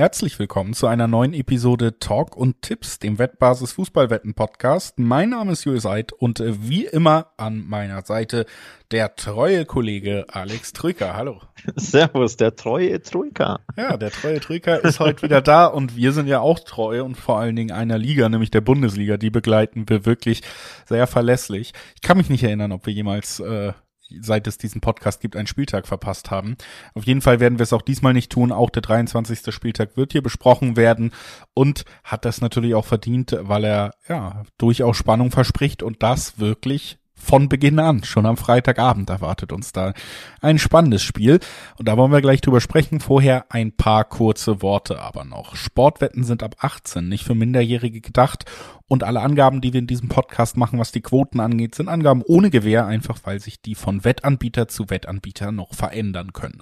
Herzlich 0.00 0.38
willkommen 0.38 0.72
zu 0.72 0.86
einer 0.86 1.06
neuen 1.06 1.34
Episode 1.34 1.98
Talk 1.98 2.34
und 2.34 2.62
Tipps, 2.62 3.00
dem 3.00 3.18
Wettbasis 3.18 3.72
Fußballwetten 3.72 4.32
Podcast. 4.32 4.98
Mein 4.98 5.28
Name 5.28 5.52
ist 5.52 5.66
Julius 5.66 5.84
Eid 5.84 6.14
und 6.14 6.40
äh, 6.40 6.54
wie 6.66 6.86
immer 6.86 7.32
an 7.36 7.66
meiner 7.68 8.00
Seite 8.00 8.46
der 8.92 9.14
treue 9.14 9.66
Kollege 9.66 10.24
Alex 10.32 10.72
Trücker. 10.72 11.18
Hallo. 11.18 11.42
Servus, 11.76 12.38
der 12.38 12.56
treue 12.56 13.02
Trücker. 13.02 13.60
Ja, 13.76 13.98
der 13.98 14.10
treue 14.10 14.40
Trücker 14.40 14.82
ist 14.82 15.00
heute 15.00 15.20
wieder 15.20 15.42
da 15.42 15.66
und 15.66 15.96
wir 15.96 16.12
sind 16.12 16.28
ja 16.28 16.40
auch 16.40 16.60
treu 16.60 17.04
und 17.04 17.16
vor 17.16 17.38
allen 17.38 17.54
Dingen 17.54 17.70
einer 17.70 17.98
Liga, 17.98 18.26
nämlich 18.30 18.50
der 18.50 18.62
Bundesliga. 18.62 19.18
Die 19.18 19.28
begleiten 19.28 19.86
wir 19.86 20.06
wirklich 20.06 20.40
sehr 20.86 21.06
verlässlich. 21.08 21.74
Ich 21.96 22.00
kann 22.00 22.16
mich 22.16 22.30
nicht 22.30 22.42
erinnern, 22.42 22.72
ob 22.72 22.86
wir 22.86 22.94
jemals 22.94 23.38
äh, 23.40 23.74
seit 24.20 24.46
es 24.46 24.58
diesen 24.58 24.80
Podcast 24.80 25.20
gibt, 25.20 25.36
einen 25.36 25.46
Spieltag 25.46 25.86
verpasst 25.86 26.30
haben. 26.30 26.56
Auf 26.94 27.04
jeden 27.04 27.20
Fall 27.20 27.40
werden 27.40 27.58
wir 27.58 27.64
es 27.64 27.72
auch 27.72 27.82
diesmal 27.82 28.12
nicht 28.12 28.32
tun. 28.32 28.52
Auch 28.52 28.70
der 28.70 28.82
23. 28.82 29.54
Spieltag 29.54 29.96
wird 29.96 30.12
hier 30.12 30.22
besprochen 30.22 30.76
werden 30.76 31.12
und 31.54 31.84
hat 32.04 32.24
das 32.24 32.40
natürlich 32.40 32.74
auch 32.74 32.86
verdient, 32.86 33.36
weil 33.40 33.64
er 33.64 33.94
ja 34.08 34.42
durchaus 34.58 34.96
Spannung 34.96 35.30
verspricht 35.30 35.82
und 35.82 36.02
das 36.02 36.38
wirklich 36.38 37.00
von 37.20 37.48
Beginn 37.48 37.78
an. 37.78 38.02
Schon 38.02 38.26
am 38.26 38.36
Freitagabend 38.36 39.10
erwartet 39.10 39.52
uns 39.52 39.72
da 39.72 39.92
ein 40.40 40.58
spannendes 40.58 41.02
Spiel. 41.02 41.38
Und 41.78 41.86
da 41.86 41.96
wollen 41.96 42.12
wir 42.12 42.22
gleich 42.22 42.40
drüber 42.40 42.60
sprechen. 42.60 43.00
Vorher 43.00 43.46
ein 43.50 43.72
paar 43.72 44.04
kurze 44.04 44.62
Worte 44.62 45.00
aber 45.00 45.24
noch. 45.24 45.54
Sportwetten 45.54 46.24
sind 46.24 46.42
ab 46.42 46.56
18, 46.60 47.08
nicht 47.08 47.24
für 47.24 47.34
Minderjährige 47.34 48.00
gedacht. 48.00 48.46
Und 48.90 49.04
alle 49.04 49.20
Angaben, 49.20 49.60
die 49.60 49.72
wir 49.72 49.78
in 49.78 49.86
diesem 49.86 50.08
Podcast 50.08 50.56
machen, 50.56 50.80
was 50.80 50.90
die 50.90 51.00
Quoten 51.00 51.38
angeht, 51.38 51.76
sind 51.76 51.88
Angaben 51.88 52.24
ohne 52.26 52.50
Gewähr, 52.50 52.86
einfach 52.86 53.20
weil 53.22 53.38
sich 53.38 53.62
die 53.62 53.76
von 53.76 54.02
Wettanbieter 54.02 54.66
zu 54.66 54.90
Wettanbieter 54.90 55.52
noch 55.52 55.74
verändern 55.74 56.32
können. 56.32 56.60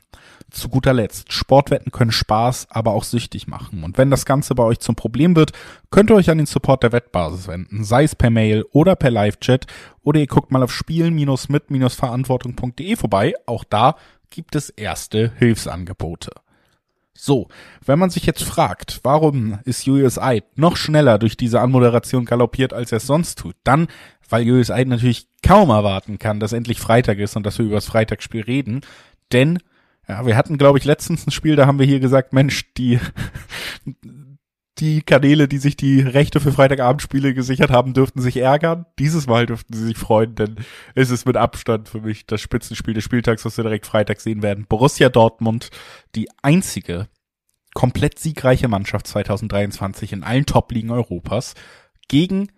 Zu 0.51 0.69
guter 0.69 0.93
Letzt, 0.93 1.33
Sportwetten 1.33 1.91
können 1.91 2.13
Spaß, 2.13 2.67
aber 2.69 2.93
auch 2.93 3.05
süchtig 3.05 3.47
machen. 3.47 3.83
Und 3.83 3.97
wenn 3.97 4.11
das 4.11 4.27
Ganze 4.27 4.55
bei 4.55 4.63
euch 4.63 4.81
zum 4.81 4.95
Problem 4.95 5.37
wird, 5.37 5.53
könnt 5.91 6.11
ihr 6.11 6.17
euch 6.17 6.29
an 6.29 6.37
den 6.37 6.47
Support 6.47 6.83
der 6.83 6.93
Wettbasis 6.93 7.49
wenden, 7.49 7.83
sei 7.83 8.05
es 8.05 8.15
per 8.15 8.29
Mail 8.29 8.67
oder 8.73 8.95
per 8.95 9.11
Live-Chat 9.11 9.67
oder 10.03 10.21
ihr 10.21 10.27
guckt 10.27 10.53
mal 10.53 10.63
auf 10.63 10.75
spielen-mit-verantwortung.de 10.75 12.97
vorbei. 12.97 13.33
Auch 13.47 13.65
da 13.65 13.97
gibt 14.29 14.55
es 14.55 14.69
erste 14.69 15.33
Hilfsangebote. 15.39 16.33
So, 17.21 17.49
wenn 17.85 17.99
man 17.99 18.11
sich 18.11 18.27
jetzt 18.27 18.45
fragt, 18.45 19.01
warum 19.03 19.59
ist 19.65 19.85
Julius 19.85 20.19
Eid 20.19 20.45
noch 20.57 20.77
schneller 20.77 21.19
durch 21.19 21.37
diese 21.37 21.61
Anmoderation 21.61 22.25
galoppiert, 22.25 22.73
als 22.73 22.93
er 22.93 22.99
es 22.99 23.09
sonst 23.09 23.41
tut, 23.41 23.57
dann, 23.65 23.89
weil 24.29 24.45
Julius 24.45 24.71
Eid 24.71 24.87
natürlich 24.87 25.27
kaum 25.43 25.71
erwarten 25.71 26.21
kann, 26.21 26.39
dass 26.39 26.53
endlich 26.53 26.79
Freitag 26.79 27.19
ist 27.19 27.35
und 27.35 27.45
dass 27.45 27.59
wir 27.59 27.67
über 27.67 27.75
das 27.75 27.87
Freitagsspiel 27.87 28.43
reden, 28.43 28.83
denn 29.33 29.59
ja, 30.07 30.25
wir 30.27 30.37
hatten, 30.37 30.59
glaube 30.59 30.79
ich, 30.79 30.85
letztens 30.85 31.27
ein 31.27 31.33
Spiel, 31.33 31.57
da 31.57 31.67
haben 31.67 31.81
wir 31.81 31.87
hier 31.87 31.99
gesagt, 31.99 32.33
Mensch, 32.33 32.73
die 32.75 33.01
die 34.81 35.03
Kanäle, 35.03 35.49
die 35.49 35.59
sich 35.59 35.77
die 35.77 36.01
Rechte 36.01 36.41
für 36.41 36.53
Freitagabendspiele 36.53 37.35
gesichert 37.35 37.71
haben, 37.71 37.95
dürften 37.95 38.21
sich 38.21 38.37
ärgern. 38.37 38.87
Dieses 38.99 39.27
Mal 39.27 39.47
dürften 39.47 39.75
sie 39.75 39.87
sich 39.87 39.97
freuen, 39.97 40.35
denn 40.35 40.57
es 40.95 41.11
ist 41.11 41.27
mit 41.27 41.37
Abstand 41.37 41.89
für 41.89 42.01
mich 42.01 42.27
das 42.27 42.41
Spitzenspiel 42.41 42.95
des 42.95 43.05
Spieltags, 43.05 43.45
was 43.45 43.57
wir 43.57 43.65
direkt 43.65 43.87
Freitag 43.87 44.21
sehen 44.21 44.43
werden. 44.43 44.67
Borussia 44.69 45.09
Dortmund, 45.09 45.71
die 46.15 46.29
einzige 46.43 47.09
komplett 47.75 48.19
siegreiche 48.19 48.69
Mannschaft 48.69 49.07
2023 49.07 50.13
in 50.13 50.25
allen 50.25 50.47
Top-Ligen 50.47 50.91
Europas, 50.91 51.55
gegen 52.09 52.49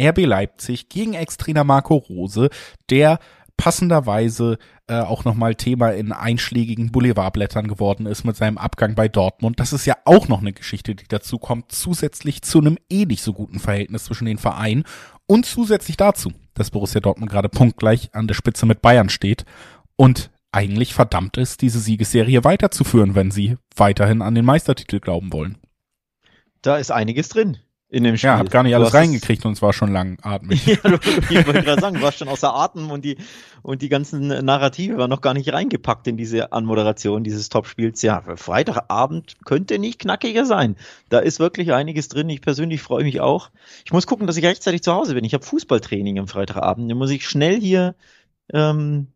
RB 0.00 0.26
Leipzig, 0.26 0.88
gegen 0.88 1.14
Ex-Trainer 1.14 1.64
Marco 1.64 1.96
Rose, 1.96 2.50
der 2.90 3.18
passenderweise 3.58 4.56
äh, 4.86 5.00
auch 5.00 5.26
nochmal 5.26 5.54
Thema 5.54 5.90
in 5.90 6.12
einschlägigen 6.12 6.90
Boulevardblättern 6.90 7.68
geworden 7.68 8.06
ist 8.06 8.24
mit 8.24 8.36
seinem 8.36 8.56
Abgang 8.56 8.94
bei 8.94 9.08
Dortmund. 9.08 9.60
Das 9.60 9.74
ist 9.74 9.84
ja 9.84 9.96
auch 10.06 10.28
noch 10.28 10.40
eine 10.40 10.54
Geschichte, 10.54 10.94
die 10.94 11.06
dazu 11.06 11.38
kommt, 11.38 11.72
zusätzlich 11.72 12.40
zu 12.40 12.60
einem 12.60 12.78
eh 12.88 13.04
nicht 13.04 13.22
so 13.22 13.34
guten 13.34 13.58
Verhältnis 13.58 14.04
zwischen 14.04 14.24
den 14.24 14.38
Vereinen 14.38 14.84
und 15.26 15.44
zusätzlich 15.44 15.98
dazu, 15.98 16.32
dass 16.54 16.70
Borussia 16.70 17.00
Dortmund 17.00 17.30
gerade 17.30 17.50
punktgleich 17.50 18.14
an 18.14 18.28
der 18.28 18.34
Spitze 18.34 18.64
mit 18.64 18.80
Bayern 18.80 19.10
steht 19.10 19.44
und 19.96 20.30
eigentlich 20.52 20.94
verdammt 20.94 21.36
ist, 21.36 21.60
diese 21.60 21.80
Siegesserie 21.80 22.44
weiterzuführen, 22.44 23.14
wenn 23.14 23.30
sie 23.30 23.56
weiterhin 23.76 24.22
an 24.22 24.34
den 24.34 24.46
Meistertitel 24.46 25.00
glauben 25.00 25.32
wollen. 25.32 25.58
Da 26.62 26.78
ist 26.78 26.90
einiges 26.90 27.28
drin 27.28 27.58
in 27.90 28.04
dem 28.04 28.16
Spiel. 28.16 28.28
Ja, 28.28 28.38
hab 28.38 28.50
gar 28.50 28.62
nicht 28.62 28.74
alles 28.74 28.92
reingekriegt 28.92 29.46
und 29.46 29.52
es 29.52 29.62
war 29.62 29.72
schon 29.72 29.92
langatmig. 29.92 30.66
ja, 30.66 30.76
du, 30.76 30.98
ich 31.30 31.46
wollte 31.46 31.62
gerade 31.62 31.80
sagen, 31.80 31.96
du 31.96 32.02
warst 32.02 32.18
schon 32.18 32.28
außer 32.28 32.54
Atem 32.54 32.90
und 32.90 33.04
die, 33.04 33.16
und 33.62 33.80
die 33.80 33.88
ganzen 33.88 34.28
Narrative 34.28 34.98
waren 34.98 35.08
noch 35.08 35.22
gar 35.22 35.32
nicht 35.32 35.52
reingepackt 35.52 36.06
in 36.06 36.16
diese 36.18 36.52
Anmoderation 36.52 37.24
dieses 37.24 37.48
Topspiels. 37.48 38.02
Ja, 38.02 38.22
Freitagabend 38.36 39.36
könnte 39.44 39.78
nicht 39.78 40.00
knackiger 40.00 40.44
sein. 40.44 40.76
Da 41.08 41.18
ist 41.18 41.40
wirklich 41.40 41.72
einiges 41.72 42.08
drin. 42.08 42.28
Ich 42.28 42.42
persönlich 42.42 42.82
freue 42.82 43.04
mich 43.04 43.20
auch. 43.20 43.50
Ich 43.84 43.92
muss 43.92 44.06
gucken, 44.06 44.26
dass 44.26 44.36
ich 44.36 44.44
rechtzeitig 44.44 44.82
zu 44.82 44.92
Hause 44.92 45.14
bin. 45.14 45.24
Ich 45.24 45.32
habe 45.32 45.44
Fußballtraining 45.44 46.18
am 46.18 46.28
Freitagabend. 46.28 46.90
Da 46.90 46.94
muss 46.94 47.10
ich 47.10 47.26
schnell 47.26 47.58
hier 47.58 47.94
ähm, 48.52 49.08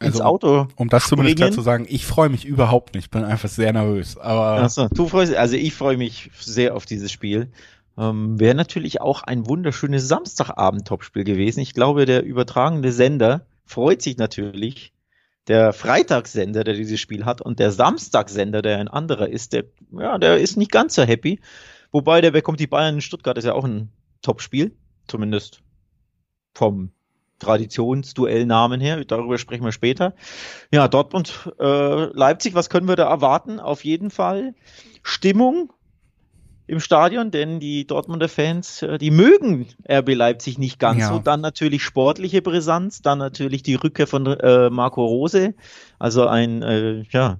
ins 0.00 0.20
also, 0.20 0.24
Auto. 0.24 0.68
Um 0.76 0.88
das 0.88 1.08
zumindest 1.08 1.36
klar 1.36 1.50
zu 1.50 1.60
sagen, 1.60 1.86
ich 1.88 2.06
freue 2.06 2.28
mich 2.28 2.44
überhaupt 2.44 2.94
nicht, 2.94 3.10
bin 3.10 3.24
einfach 3.24 3.48
sehr 3.48 3.72
nervös. 3.72 4.16
Aber 4.16 4.62
Achso, 4.62 4.88
du 4.88 5.08
freust, 5.08 5.34
also 5.34 5.56
ich 5.56 5.74
freue 5.74 5.96
mich 5.96 6.30
sehr 6.40 6.74
auf 6.74 6.86
dieses 6.86 7.12
Spiel. 7.12 7.52
Ähm, 7.96 8.40
Wäre 8.40 8.54
natürlich 8.54 9.00
auch 9.00 9.22
ein 9.22 9.46
wunderschönes 9.46 10.08
Samstagabend-Topspiel 10.08 11.24
gewesen. 11.24 11.60
Ich 11.60 11.74
glaube, 11.74 12.06
der 12.06 12.24
übertragende 12.24 12.92
Sender 12.92 13.46
freut 13.64 14.02
sich 14.02 14.16
natürlich. 14.16 14.92
Der 15.46 15.72
Freitagssender, 15.72 16.64
der 16.64 16.74
dieses 16.74 17.00
Spiel 17.00 17.24
hat, 17.26 17.42
und 17.42 17.58
der 17.58 17.70
Samstagssender, 17.70 18.62
der 18.62 18.78
ein 18.78 18.88
anderer 18.88 19.28
ist, 19.28 19.52
der, 19.52 19.64
ja, 19.92 20.16
der 20.18 20.38
ist 20.38 20.56
nicht 20.56 20.72
ganz 20.72 20.94
so 20.94 21.02
happy. 21.02 21.40
Wobei, 21.92 22.20
der 22.20 22.30
bekommt 22.30 22.60
die 22.60 22.66
Bayern 22.66 22.96
in 22.96 23.00
Stuttgart, 23.00 23.36
ist 23.36 23.44
ja 23.44 23.52
auch 23.52 23.64
ein 23.64 23.90
Topspiel. 24.22 24.74
Zumindest 25.06 25.60
vom 26.54 26.90
Traditionsduellnamen 27.38 28.80
her. 28.80 29.04
Darüber 29.04 29.38
sprechen 29.38 29.64
wir 29.64 29.72
später. 29.72 30.14
Ja, 30.72 30.88
Dortmund, 30.88 31.52
äh, 31.60 32.04
Leipzig, 32.06 32.54
was 32.54 32.70
können 32.70 32.88
wir 32.88 32.96
da 32.96 33.08
erwarten? 33.08 33.60
Auf 33.60 33.84
jeden 33.84 34.10
Fall 34.10 34.54
Stimmung 35.02 35.72
im 36.66 36.80
Stadion, 36.80 37.30
denn 37.30 37.60
die 37.60 37.86
Dortmunder 37.86 38.28
Fans, 38.28 38.82
äh, 38.82 38.98
die 38.98 39.10
mögen 39.10 39.66
RB 39.88 40.14
Leipzig 40.14 40.58
nicht 40.58 40.78
ganz 40.78 41.00
ja. 41.00 41.08
so. 41.08 41.18
Dann 41.18 41.40
natürlich 41.40 41.82
sportliche 41.82 42.42
Brisanz, 42.42 43.02
dann 43.02 43.18
natürlich 43.18 43.62
die 43.62 43.74
Rückkehr 43.74 44.06
von 44.06 44.26
äh, 44.26 44.70
Marco 44.70 45.04
Rose, 45.04 45.54
also 45.98 46.26
ein 46.26 46.62
äh, 46.62 47.02
ja, 47.10 47.38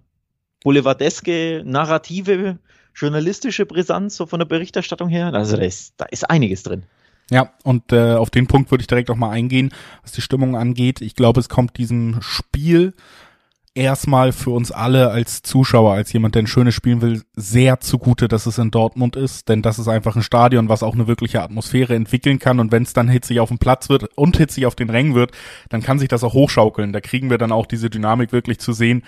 boulevardeske, 0.63 1.63
narrative, 1.65 2.59
journalistische 2.95 3.67
Brisanz 3.67 4.17
so 4.17 4.27
von 4.27 4.41
der 4.41 4.47
Berichterstattung 4.47 5.09
her. 5.09 5.33
Also 5.33 5.57
da 5.57 5.63
ist, 5.63 5.95
da 5.97 6.05
ist 6.07 6.29
einiges 6.29 6.63
drin. 6.63 6.85
Ja, 7.31 7.53
und 7.63 7.93
äh, 7.93 8.15
auf 8.15 8.29
den 8.29 8.47
Punkt 8.47 8.71
würde 8.71 8.83
ich 8.83 8.87
direkt 8.87 9.09
auch 9.11 9.17
mal 9.17 9.31
eingehen, 9.31 9.73
was 10.03 10.13
die 10.13 10.21
Stimmung 10.21 10.57
angeht. 10.57 11.01
Ich 11.01 11.15
glaube, 11.15 11.41
es 11.41 11.49
kommt 11.49 11.79
diesem 11.79 12.21
Spiel 12.21 12.93
erstmal 13.75 14.33
für 14.33 14.51
uns 14.51 14.71
alle 14.71 15.11
als 15.11 15.43
Zuschauer, 15.43 15.93
als 15.95 16.13
jemand, 16.13 16.35
der 16.35 16.43
ein 16.43 16.47
schönes 16.47 16.75
spielen 16.75 17.03
will, 17.03 17.23
sehr 17.35 17.81
zugute, 17.81 18.29
dass 18.29 18.47
es 18.47 18.59
in 18.59 18.71
Dortmund 18.71 19.17
ist, 19.17 19.49
denn 19.49 19.63
das 19.63 19.79
ist 19.79 19.89
einfach 19.89 20.17
ein 20.17 20.23
Stadion, 20.23 20.69
was 20.69 20.83
auch 20.83 20.95
eine 20.95 21.09
wirkliche 21.09 21.43
Atmosphäre 21.43 21.95
entwickeln 21.95 22.39
kann 22.39 22.61
und 22.61 22.73
wenn 22.73 22.85
es 22.85 22.93
dann 22.93 23.09
hitzig 23.09 23.41
auf 23.41 23.49
dem 23.49 23.59
Platz 23.59 23.89
wird 23.89 24.05
und 24.17 24.37
hitzig 24.37 24.67
auf 24.67 24.77
den 24.77 24.91
Rängen 24.91 25.15
wird, 25.15 25.33
dann 25.69 25.83
kann 25.83 25.99
sich 25.99 26.09
das 26.09 26.23
auch 26.25 26.35
hochschaukeln. 26.35 26.93
Da 26.93 27.01
kriegen 27.01 27.31
wir 27.31 27.39
dann 27.39 27.53
auch 27.53 27.67
diese 27.67 27.91
Dynamik 27.91 28.33
wirklich 28.33 28.61
zu 28.61 28.73
sehen. 28.73 29.03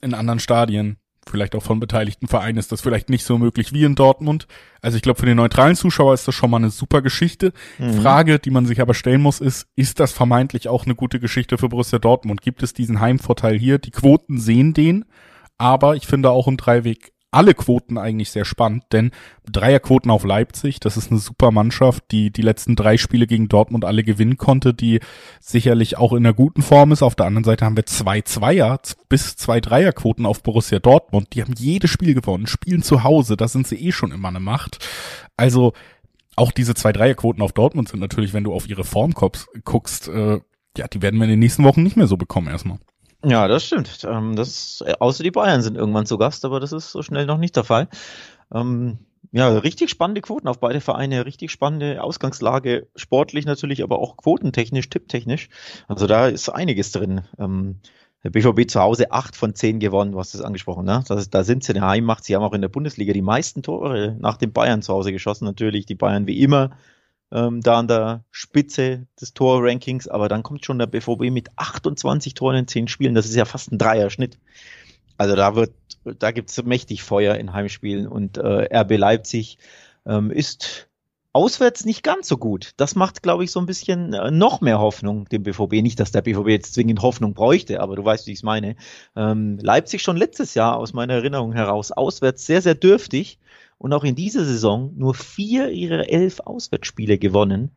In 0.00 0.14
anderen 0.14 0.40
Stadien 0.40 0.98
vielleicht 1.28 1.54
auch 1.54 1.62
von 1.62 1.80
beteiligten 1.80 2.28
Vereinen 2.28 2.58
ist 2.58 2.72
das 2.72 2.80
vielleicht 2.80 3.08
nicht 3.08 3.24
so 3.24 3.38
möglich 3.38 3.72
wie 3.72 3.84
in 3.84 3.94
Dortmund. 3.94 4.46
Also 4.82 4.96
ich 4.96 5.02
glaube, 5.02 5.20
für 5.20 5.26
den 5.26 5.36
neutralen 5.36 5.76
Zuschauer 5.76 6.14
ist 6.14 6.28
das 6.28 6.34
schon 6.34 6.50
mal 6.50 6.58
eine 6.58 6.70
super 6.70 7.00
Geschichte. 7.00 7.52
Mhm. 7.78 8.02
Frage, 8.02 8.38
die 8.38 8.50
man 8.50 8.66
sich 8.66 8.80
aber 8.80 8.94
stellen 8.94 9.22
muss, 9.22 9.40
ist, 9.40 9.66
ist 9.76 10.00
das 10.00 10.12
vermeintlich 10.12 10.68
auch 10.68 10.84
eine 10.84 10.94
gute 10.94 11.20
Geschichte 11.20 11.56
für 11.58 11.68
Borussia 11.68 11.98
Dortmund? 11.98 12.42
Gibt 12.42 12.62
es 12.62 12.74
diesen 12.74 13.00
Heimvorteil 13.00 13.58
hier? 13.58 13.78
Die 13.78 13.90
Quoten 13.90 14.38
sehen 14.38 14.74
den, 14.74 15.04
aber 15.56 15.96
ich 15.96 16.06
finde 16.06 16.30
auch 16.30 16.48
im 16.48 16.56
Dreiweg 16.56 17.13
alle 17.34 17.54
Quoten 17.54 17.98
eigentlich 17.98 18.30
sehr 18.30 18.44
spannend, 18.44 18.84
denn 18.92 19.10
Dreierquoten 19.50 20.10
auf 20.10 20.24
Leipzig, 20.24 20.80
das 20.80 20.96
ist 20.96 21.10
eine 21.10 21.20
super 21.20 21.50
Mannschaft, 21.50 22.04
die 22.10 22.30
die 22.30 22.42
letzten 22.42 22.76
drei 22.76 22.96
Spiele 22.96 23.26
gegen 23.26 23.48
Dortmund 23.48 23.84
alle 23.84 24.04
gewinnen 24.04 24.36
konnte, 24.36 24.72
die 24.72 25.00
sicherlich 25.40 25.98
auch 25.98 26.12
in 26.12 26.24
einer 26.24 26.34
guten 26.34 26.62
Form 26.62 26.92
ist. 26.92 27.02
Auf 27.02 27.14
der 27.14 27.26
anderen 27.26 27.44
Seite 27.44 27.64
haben 27.64 27.76
wir 27.76 27.86
zwei 27.86 28.22
Zweier 28.22 28.80
bis 29.08 29.36
zwei 29.36 29.60
Dreierquoten 29.60 30.26
auf 30.26 30.42
Borussia 30.42 30.78
Dortmund. 30.78 31.28
Die 31.34 31.42
haben 31.42 31.54
jedes 31.56 31.90
Spiel 31.90 32.14
gewonnen, 32.14 32.46
spielen 32.46 32.82
zu 32.82 33.04
Hause, 33.04 33.36
da 33.36 33.48
sind 33.48 33.66
sie 33.66 33.76
eh 33.76 33.92
schon 33.92 34.12
immer 34.12 34.28
eine 34.28 34.40
Macht. 34.40 34.86
Also 35.36 35.72
auch 36.36 36.52
diese 36.52 36.74
zwei 36.74 36.92
Dreierquoten 36.92 37.42
auf 37.42 37.52
Dortmund 37.52 37.88
sind 37.88 38.00
natürlich, 38.00 38.32
wenn 38.32 38.44
du 38.44 38.52
auf 38.52 38.68
ihre 38.68 38.84
Form 38.84 39.12
guckst, 39.12 40.08
äh, 40.08 40.40
ja, 40.76 40.88
die 40.88 41.02
werden 41.02 41.18
wir 41.18 41.24
in 41.24 41.30
den 41.30 41.38
nächsten 41.38 41.64
Wochen 41.64 41.82
nicht 41.82 41.96
mehr 41.96 42.06
so 42.06 42.16
bekommen 42.16 42.48
erstmal. 42.48 42.78
Ja, 43.26 43.48
das 43.48 43.64
stimmt. 43.64 44.04
Ähm, 44.04 44.36
das, 44.36 44.82
äh, 44.86 44.94
außer 44.98 45.22
die 45.22 45.30
Bayern 45.30 45.62
sind 45.62 45.76
irgendwann 45.76 46.06
zu 46.06 46.18
Gast, 46.18 46.44
aber 46.44 46.60
das 46.60 46.72
ist 46.72 46.90
so 46.90 47.02
schnell 47.02 47.26
noch 47.26 47.38
nicht 47.38 47.56
der 47.56 47.64
Fall. 47.64 47.88
Ähm, 48.52 48.98
ja, 49.32 49.48
richtig 49.58 49.90
spannende 49.90 50.22
Quoten 50.22 50.48
auf 50.48 50.60
beide 50.60 50.80
Vereine, 50.80 51.26
richtig 51.26 51.52
spannende 51.52 52.02
Ausgangslage, 52.02 52.88
sportlich 52.96 53.46
natürlich, 53.46 53.82
aber 53.84 53.98
auch 54.00 54.16
quotentechnisch, 54.16 54.90
tipptechnisch. 54.90 55.48
Also 55.88 56.06
da 56.06 56.28
ist 56.28 56.48
einiges 56.50 56.92
drin. 56.92 57.22
Ähm, 57.38 57.80
Der 58.24 58.30
BVB 58.30 58.66
zu 58.70 58.80
Hause 58.80 59.12
acht 59.12 59.36
von 59.36 59.54
zehn 59.54 59.80
gewonnen, 59.80 60.12
du 60.12 60.18
hast 60.20 60.34
das 60.34 60.42
angesprochen, 60.42 60.86
ne? 60.86 61.04
Das, 61.08 61.30
da 61.30 61.44
sind 61.44 61.64
sie 61.64 61.74
eine 61.74 61.86
Heimmacht. 61.86 62.24
Sie 62.24 62.36
haben 62.36 62.42
auch 62.44 62.54
in 62.54 62.62
der 62.62 62.68
Bundesliga 62.70 63.12
die 63.14 63.22
meisten 63.22 63.62
Tore 63.62 64.16
nach 64.20 64.38
den 64.38 64.52
Bayern 64.52 64.82
zu 64.82 64.94
Hause 64.94 65.12
geschossen. 65.12 65.44
Natürlich 65.46 65.86
die 65.86 65.94
Bayern 65.96 66.26
wie 66.26 66.40
immer 66.42 66.70
ähm, 67.32 67.60
da 67.60 67.78
an 67.78 67.88
der 67.88 68.24
Spitze 68.30 69.06
des 69.20 69.34
Torrankings, 69.34 70.08
aber 70.08 70.28
dann 70.28 70.42
kommt 70.42 70.64
schon 70.64 70.78
der 70.78 70.86
BVB 70.86 71.30
mit 71.30 71.50
28 71.56 72.34
Toren 72.34 72.56
in 72.56 72.68
zehn 72.68 72.88
Spielen. 72.88 73.14
Das 73.14 73.26
ist 73.26 73.34
ja 73.34 73.44
fast 73.44 73.72
ein 73.72 73.78
Dreierschnitt. 73.78 74.38
Also 75.16 75.36
da 75.36 75.54
wird, 75.54 75.72
da 76.04 76.30
gibt's 76.30 76.62
mächtig 76.62 77.02
Feuer 77.02 77.36
in 77.36 77.52
Heimspielen 77.52 78.06
und 78.06 78.36
äh, 78.36 78.76
RB 78.76 78.96
Leipzig 78.96 79.58
ähm, 80.06 80.30
ist 80.30 80.88
auswärts 81.34 81.84
nicht 81.84 82.04
ganz 82.04 82.28
so 82.28 82.36
gut. 82.36 82.72
Das 82.76 82.94
macht, 82.94 83.22
glaube 83.22 83.42
ich, 83.44 83.50
so 83.50 83.58
ein 83.58 83.66
bisschen 83.66 84.12
äh, 84.12 84.30
noch 84.30 84.60
mehr 84.60 84.78
Hoffnung 84.78 85.28
dem 85.28 85.42
BVB. 85.42 85.82
Nicht, 85.82 85.98
dass 85.98 86.12
der 86.12 86.22
BVB 86.22 86.48
jetzt 86.48 86.74
zwingend 86.74 87.02
Hoffnung 87.02 87.34
bräuchte, 87.34 87.80
aber 87.80 87.96
du 87.96 88.04
weißt, 88.04 88.26
wie 88.26 88.32
ich 88.32 88.38
es 88.38 88.42
meine. 88.44 88.76
Ähm, 89.16 89.58
Leipzig 89.60 90.02
schon 90.02 90.16
letztes 90.16 90.54
Jahr 90.54 90.76
aus 90.76 90.92
meiner 90.92 91.14
Erinnerung 91.14 91.52
heraus 91.52 91.90
auswärts 91.90 92.46
sehr, 92.46 92.62
sehr 92.62 92.76
dürftig 92.76 93.38
und 93.78 93.92
auch 93.92 94.04
in 94.04 94.14
dieser 94.14 94.44
Saison 94.44 94.92
nur 94.96 95.14
vier 95.14 95.70
ihrer 95.70 96.08
elf 96.08 96.40
Auswärtsspiele 96.40 97.18
gewonnen. 97.18 97.70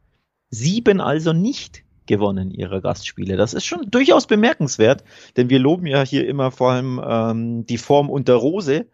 Sieben 0.50 1.02
also 1.02 1.34
nicht 1.34 1.84
gewonnen 2.06 2.52
ihrer 2.52 2.82
Gastspiele. 2.82 3.36
Das 3.36 3.54
ist 3.54 3.66
schon 3.66 3.92
durchaus 3.92 4.28
bemerkenswert, 4.28 5.04
denn 5.36 5.50
wir 5.50 5.60
loben 5.60 5.86
ja 5.86 6.04
hier 6.04 6.28
immer 6.28 6.52
vor 6.52 6.72
allem 6.72 7.02
ähm, 7.06 7.66
die 7.66 7.78
Form 7.78 8.10
unter 8.10 8.36
Rose 8.36 8.86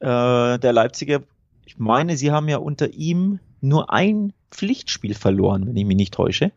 äh, 0.00 0.58
der 0.58 0.72
Leipziger. 0.72 1.22
Ich 1.66 1.78
meine, 1.78 2.16
sie 2.16 2.30
haben 2.30 2.48
ja 2.48 2.56
unter 2.56 2.92
ihm 2.92 3.38
nur 3.60 3.92
ein 3.92 4.32
Pflichtspiel 4.50 5.14
verloren, 5.14 5.66
wenn 5.66 5.76
ich 5.76 5.84
mich 5.84 5.96
nicht 5.96 6.14
täusche. 6.14 6.50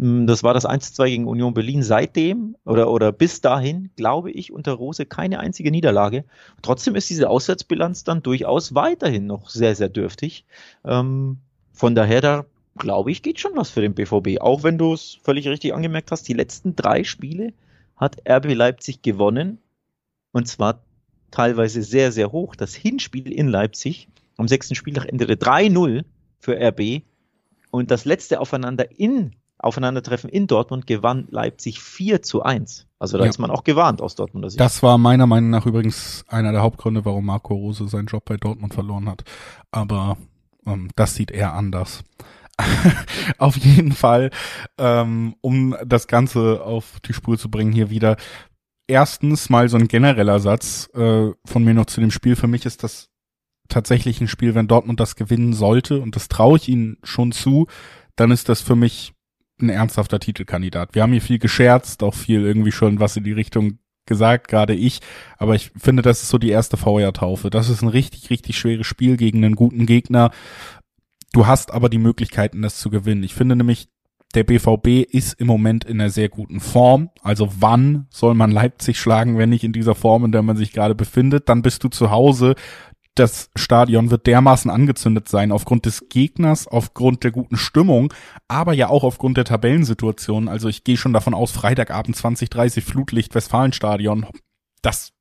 Hm, 0.00 0.26
das 0.26 0.42
war 0.42 0.54
das 0.54 0.66
1-2 0.66 1.06
gegen 1.06 1.26
Union 1.26 1.54
Berlin. 1.54 1.82
Seitdem 1.82 2.56
oder, 2.64 2.90
oder 2.90 3.12
bis 3.12 3.42
dahin, 3.42 3.90
glaube 3.96 4.30
ich, 4.30 4.50
unter 4.50 4.72
Rose 4.72 5.04
keine 5.04 5.38
einzige 5.38 5.70
Niederlage. 5.70 6.24
Trotzdem 6.62 6.94
ist 6.94 7.10
diese 7.10 7.28
Auswärtsbilanz 7.28 8.02
dann 8.04 8.22
durchaus 8.22 8.74
weiterhin 8.74 9.26
noch 9.26 9.50
sehr, 9.50 9.76
sehr 9.76 9.90
dürftig. 9.90 10.46
Ähm, 10.84 11.38
von 11.72 11.94
daher, 11.94 12.20
da 12.22 12.46
glaube 12.78 13.10
ich, 13.10 13.22
geht 13.22 13.40
schon 13.40 13.56
was 13.56 13.68
für 13.68 13.82
den 13.82 13.94
BVB. 13.94 14.40
Auch 14.40 14.62
wenn 14.62 14.78
du 14.78 14.94
es 14.94 15.18
völlig 15.22 15.46
richtig 15.48 15.74
angemerkt 15.74 16.10
hast, 16.10 16.26
die 16.28 16.32
letzten 16.32 16.74
drei 16.74 17.04
Spiele 17.04 17.52
hat 17.96 18.22
RB 18.26 18.54
Leipzig 18.54 19.02
gewonnen. 19.02 19.58
Und 20.32 20.48
zwar 20.48 20.82
teilweise 21.30 21.82
sehr, 21.82 22.10
sehr 22.10 22.32
hoch. 22.32 22.56
Das 22.56 22.74
Hinspiel 22.74 23.30
in 23.30 23.48
Leipzig 23.48 24.08
am 24.38 24.48
sechsten 24.48 24.74
Spieltag 24.74 25.06
endete 25.06 25.34
3-0 25.34 26.04
für 26.38 26.58
RB. 26.58 27.02
Und 27.70 27.90
das 27.90 28.06
letzte 28.06 28.40
Aufeinander 28.40 28.98
in, 28.98 29.32
Aufeinandertreffen 29.62 30.30
in 30.30 30.46
Dortmund 30.46 30.86
gewann 30.86 31.28
Leipzig 31.30 31.80
4 31.80 32.22
zu 32.22 32.42
1. 32.42 32.86
Also 32.98 33.18
da 33.18 33.24
ja. 33.24 33.30
ist 33.30 33.38
man 33.38 33.50
auch 33.50 33.64
gewarnt 33.64 34.00
aus 34.00 34.14
Dortmund. 34.14 34.58
Das 34.58 34.82
war 34.82 34.98
meiner 34.98 35.26
Meinung 35.26 35.50
nach 35.50 35.66
übrigens 35.66 36.24
einer 36.28 36.52
der 36.52 36.62
Hauptgründe, 36.62 37.04
warum 37.04 37.26
Marco 37.26 37.54
Rose 37.54 37.88
seinen 37.88 38.06
Job 38.06 38.24
bei 38.24 38.36
Dortmund 38.36 38.74
verloren 38.74 39.08
hat. 39.08 39.24
Aber 39.70 40.16
ähm, 40.66 40.90
das 40.96 41.14
sieht 41.14 41.30
er 41.30 41.54
anders. 41.54 42.04
auf 43.38 43.56
jeden 43.56 43.92
Fall, 43.92 44.30
ähm, 44.78 45.34
um 45.40 45.76
das 45.84 46.06
Ganze 46.08 46.62
auf 46.62 47.00
die 47.00 47.12
Spur 47.14 47.38
zu 47.38 47.50
bringen 47.50 47.72
hier 47.72 47.90
wieder. 47.90 48.16
Erstens 48.86 49.48
mal 49.50 49.68
so 49.68 49.76
ein 49.76 49.88
genereller 49.88 50.40
Satz 50.40 50.88
äh, 50.94 51.30
von 51.44 51.64
mir 51.64 51.74
noch 51.74 51.86
zu 51.86 52.00
dem 52.00 52.10
Spiel. 52.10 52.36
Für 52.36 52.48
mich 52.48 52.66
ist 52.66 52.82
das 52.82 53.08
tatsächlich 53.68 54.20
ein 54.20 54.28
Spiel, 54.28 54.54
wenn 54.54 54.68
Dortmund 54.68 55.00
das 55.00 55.16
gewinnen 55.16 55.52
sollte, 55.52 56.00
und 56.00 56.16
das 56.16 56.28
traue 56.28 56.56
ich 56.56 56.68
ihnen 56.68 56.98
schon 57.02 57.32
zu, 57.32 57.66
dann 58.16 58.30
ist 58.30 58.48
das 58.48 58.60
für 58.60 58.76
mich 58.76 59.14
ein 59.62 59.68
ernsthafter 59.68 60.18
Titelkandidat. 60.18 60.94
Wir 60.94 61.02
haben 61.02 61.12
hier 61.12 61.22
viel 61.22 61.38
gescherzt, 61.38 62.02
auch 62.02 62.14
viel 62.14 62.42
irgendwie 62.42 62.72
schon 62.72 63.00
was 63.00 63.16
in 63.16 63.24
die 63.24 63.32
Richtung 63.32 63.78
gesagt, 64.06 64.48
gerade 64.48 64.74
ich, 64.74 65.00
aber 65.38 65.54
ich 65.54 65.70
finde, 65.76 66.02
das 66.02 66.22
ist 66.22 66.30
so 66.30 66.38
die 66.38 66.50
erste 66.50 66.76
VR-Taufe. 66.76 67.48
Das 67.48 67.68
ist 67.68 67.82
ein 67.82 67.88
richtig, 67.88 68.28
richtig 68.30 68.58
schweres 68.58 68.86
Spiel 68.86 69.16
gegen 69.16 69.44
einen 69.44 69.54
guten 69.54 69.86
Gegner. 69.86 70.30
Du 71.32 71.46
hast 71.46 71.72
aber 71.72 71.88
die 71.88 71.98
Möglichkeiten, 71.98 72.60
das 72.62 72.78
zu 72.78 72.90
gewinnen. 72.90 73.22
Ich 73.22 73.34
finde 73.34 73.54
nämlich, 73.56 73.88
der 74.34 74.44
BVB 74.44 75.08
ist 75.10 75.40
im 75.40 75.46
Moment 75.46 75.84
in 75.84 76.00
einer 76.00 76.10
sehr 76.10 76.28
guten 76.28 76.60
Form. 76.60 77.10
Also 77.22 77.48
wann 77.58 78.06
soll 78.10 78.34
man 78.34 78.50
Leipzig 78.50 78.98
schlagen, 78.98 79.38
wenn 79.38 79.50
nicht 79.50 79.64
in 79.64 79.72
dieser 79.72 79.94
Form, 79.94 80.24
in 80.24 80.32
der 80.32 80.42
man 80.42 80.56
sich 80.56 80.72
gerade 80.72 80.94
befindet? 80.94 81.48
Dann 81.48 81.62
bist 81.62 81.82
du 81.82 81.88
zu 81.88 82.10
Hause 82.10 82.54
das 83.14 83.50
Stadion 83.56 84.10
wird 84.10 84.26
dermaßen 84.26 84.70
angezündet 84.70 85.28
sein 85.28 85.52
aufgrund 85.52 85.86
des 85.86 86.08
Gegners, 86.08 86.68
aufgrund 86.68 87.24
der 87.24 87.32
guten 87.32 87.56
Stimmung, 87.56 88.12
aber 88.48 88.72
ja 88.72 88.88
auch 88.88 89.04
aufgrund 89.04 89.36
der 89.36 89.44
Tabellensituation. 89.44 90.48
Also 90.48 90.68
ich 90.68 90.84
gehe 90.84 90.96
schon 90.96 91.12
davon 91.12 91.34
aus, 91.34 91.50
Freitagabend 91.50 92.16
2030 92.16 92.84
Flutlicht 92.84 93.34
Westfalenstadion. 93.34 94.26
Das 94.82 95.12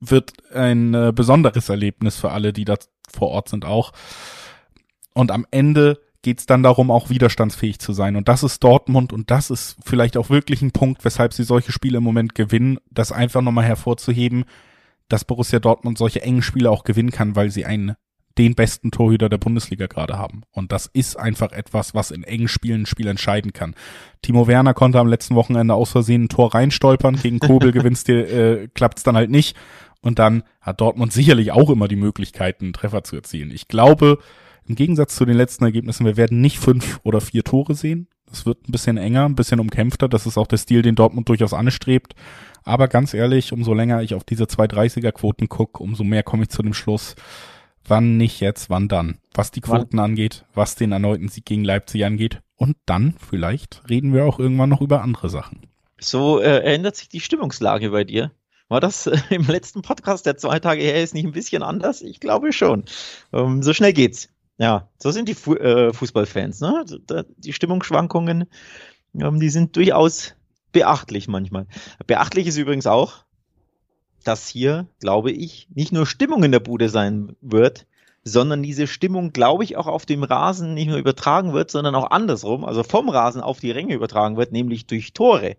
wird 0.00 0.32
ein 0.52 0.92
äh, 0.94 1.12
besonderes 1.14 1.68
Erlebnis 1.68 2.16
für 2.16 2.30
alle, 2.30 2.52
die 2.52 2.64
da 2.64 2.76
vor 3.10 3.28
Ort 3.28 3.48
sind 3.48 3.64
auch. 3.64 3.92
Und 5.14 5.30
am 5.30 5.46
Ende 5.50 6.00
geht's 6.22 6.46
dann 6.46 6.62
darum, 6.62 6.90
auch 6.90 7.08
widerstandsfähig 7.08 7.78
zu 7.78 7.92
sein. 7.92 8.16
Und 8.16 8.28
das 8.28 8.42
ist 8.42 8.62
Dortmund 8.62 9.12
und 9.12 9.30
das 9.30 9.50
ist 9.50 9.76
vielleicht 9.84 10.16
auch 10.16 10.28
wirklich 10.28 10.60
ein 10.62 10.72
Punkt, 10.72 11.04
weshalb 11.04 11.32
sie 11.32 11.44
solche 11.44 11.72
Spiele 11.72 11.98
im 11.98 12.04
Moment 12.04 12.34
gewinnen, 12.34 12.78
das 12.90 13.12
einfach 13.12 13.40
nochmal 13.40 13.64
hervorzuheben 13.64 14.44
dass 15.08 15.24
Borussia 15.24 15.58
Dortmund 15.58 15.98
solche 15.98 16.22
engen 16.22 16.42
Spiele 16.42 16.70
auch 16.70 16.84
gewinnen 16.84 17.10
kann, 17.10 17.36
weil 17.36 17.50
sie 17.50 17.64
einen 17.64 17.96
den 18.38 18.54
besten 18.54 18.92
Torhüter 18.92 19.28
der 19.28 19.38
Bundesliga 19.38 19.86
gerade 19.86 20.16
haben. 20.16 20.42
Und 20.52 20.70
das 20.70 20.86
ist 20.86 21.16
einfach 21.16 21.50
etwas, 21.50 21.94
was 21.94 22.12
in 22.12 22.22
engen 22.22 22.46
Spielen 22.46 22.82
ein 22.82 22.86
Spiel 22.86 23.08
entscheiden 23.08 23.52
kann. 23.52 23.74
Timo 24.22 24.46
Werner 24.46 24.74
konnte 24.74 25.00
am 25.00 25.08
letzten 25.08 25.34
Wochenende 25.34 25.74
aus 25.74 25.90
Versehen 25.90 26.24
ein 26.24 26.28
Tor 26.28 26.54
reinstolpern, 26.54 27.16
gegen 27.16 27.38
Kobel 27.40 27.72
gewinnst 27.72 28.06
dir, 28.06 28.28
äh, 28.28 28.68
klappt's 28.68 29.02
dann 29.02 29.16
halt 29.16 29.30
nicht. 29.30 29.56
Und 30.00 30.20
dann 30.20 30.44
hat 30.60 30.80
Dortmund 30.80 31.12
sicherlich 31.12 31.50
auch 31.50 31.70
immer 31.70 31.88
die 31.88 31.96
Möglichkeiten, 31.96 32.66
einen 32.66 32.72
Treffer 32.72 33.02
zu 33.02 33.16
erzielen. 33.16 33.50
Ich 33.50 33.66
glaube, 33.66 34.18
im 34.64 34.76
Gegensatz 34.76 35.16
zu 35.16 35.24
den 35.24 35.36
letzten 35.36 35.64
Ergebnissen, 35.64 36.06
wir 36.06 36.16
werden 36.16 36.40
nicht 36.40 36.58
fünf 36.58 37.00
oder 37.02 37.20
vier 37.20 37.42
Tore 37.42 37.74
sehen. 37.74 38.06
Es 38.32 38.46
wird 38.46 38.68
ein 38.68 38.72
bisschen 38.72 38.96
enger, 38.96 39.24
ein 39.24 39.34
bisschen 39.34 39.60
umkämpfter. 39.60 40.08
Das 40.08 40.26
ist 40.26 40.38
auch 40.38 40.46
der 40.46 40.58
Stil, 40.58 40.82
den 40.82 40.94
Dortmund 40.94 41.28
durchaus 41.28 41.52
anstrebt. 41.52 42.14
Aber 42.64 42.88
ganz 42.88 43.14
ehrlich, 43.14 43.52
umso 43.52 43.74
länger 43.74 44.02
ich 44.02 44.14
auf 44.14 44.24
diese 44.24 44.44
230er 44.44 45.12
Quoten 45.12 45.48
gucke, 45.48 45.82
umso 45.82 46.04
mehr 46.04 46.22
komme 46.22 46.42
ich 46.42 46.50
zu 46.50 46.62
dem 46.62 46.74
Schluss, 46.74 47.14
wann 47.86 48.16
nicht 48.16 48.40
jetzt, 48.40 48.70
wann 48.70 48.88
dann. 48.88 49.18
Was 49.34 49.50
die 49.50 49.60
Quoten 49.60 49.98
wann? 49.98 50.10
angeht, 50.10 50.44
was 50.54 50.74
den 50.74 50.92
erneuten 50.92 51.28
Sieg 51.28 51.44
gegen 51.46 51.64
Leipzig 51.64 52.04
angeht. 52.04 52.40
Und 52.56 52.76
dann 52.86 53.14
vielleicht 53.30 53.82
reden 53.88 54.12
wir 54.12 54.26
auch 54.26 54.38
irgendwann 54.38 54.68
noch 54.68 54.80
über 54.80 55.02
andere 55.02 55.30
Sachen. 55.30 55.62
So 56.00 56.40
äh, 56.40 56.60
ändert 56.60 56.96
sich 56.96 57.08
die 57.08 57.20
Stimmungslage 57.20 57.90
bei 57.90 58.04
dir. 58.04 58.32
War 58.68 58.80
das 58.80 59.06
äh, 59.06 59.18
im 59.30 59.46
letzten 59.46 59.82
Podcast, 59.82 60.26
der 60.26 60.36
zwei 60.36 60.58
Tage 60.60 60.82
her 60.82 61.02
ist, 61.02 61.14
nicht 61.14 61.24
ein 61.24 61.32
bisschen 61.32 61.62
anders? 61.62 62.02
Ich 62.02 62.20
glaube 62.20 62.52
schon. 62.52 62.84
Ähm, 63.32 63.62
so 63.62 63.72
schnell 63.72 63.92
geht's. 63.92 64.28
Ja, 64.58 64.88
so 64.98 65.12
sind 65.12 65.28
die 65.28 65.34
Fu 65.34 65.54
äh, 65.54 65.92
Fußballfans. 65.92 66.60
Ne? 66.60 66.84
Die 67.36 67.52
Stimmungsschwankungen, 67.52 68.46
ähm, 69.14 69.40
die 69.40 69.50
sind 69.50 69.76
durchaus 69.76 70.34
beachtlich 70.72 71.28
manchmal. 71.28 71.66
Beachtlich 72.06 72.48
ist 72.48 72.58
übrigens 72.58 72.86
auch, 72.86 73.24
dass 74.24 74.48
hier, 74.48 74.86
glaube 75.00 75.30
ich, 75.30 75.68
nicht 75.72 75.92
nur 75.92 76.06
Stimmung 76.06 76.42
in 76.42 76.52
der 76.52 76.60
Bude 76.60 76.88
sein 76.88 77.36
wird, 77.40 77.86
sondern 78.24 78.62
diese 78.62 78.88
Stimmung, 78.88 79.32
glaube 79.32 79.62
ich, 79.64 79.76
auch 79.76 79.86
auf 79.86 80.06
dem 80.06 80.24
Rasen 80.24 80.74
nicht 80.74 80.88
nur 80.88 80.98
übertragen 80.98 81.52
wird, 81.52 81.70
sondern 81.70 81.94
auch 81.94 82.10
andersrum, 82.10 82.64
also 82.64 82.82
vom 82.82 83.08
Rasen 83.08 83.40
auf 83.40 83.60
die 83.60 83.70
Ränge 83.70 83.94
übertragen 83.94 84.36
wird, 84.36 84.52
nämlich 84.52 84.86
durch 84.86 85.12
Tore. 85.12 85.56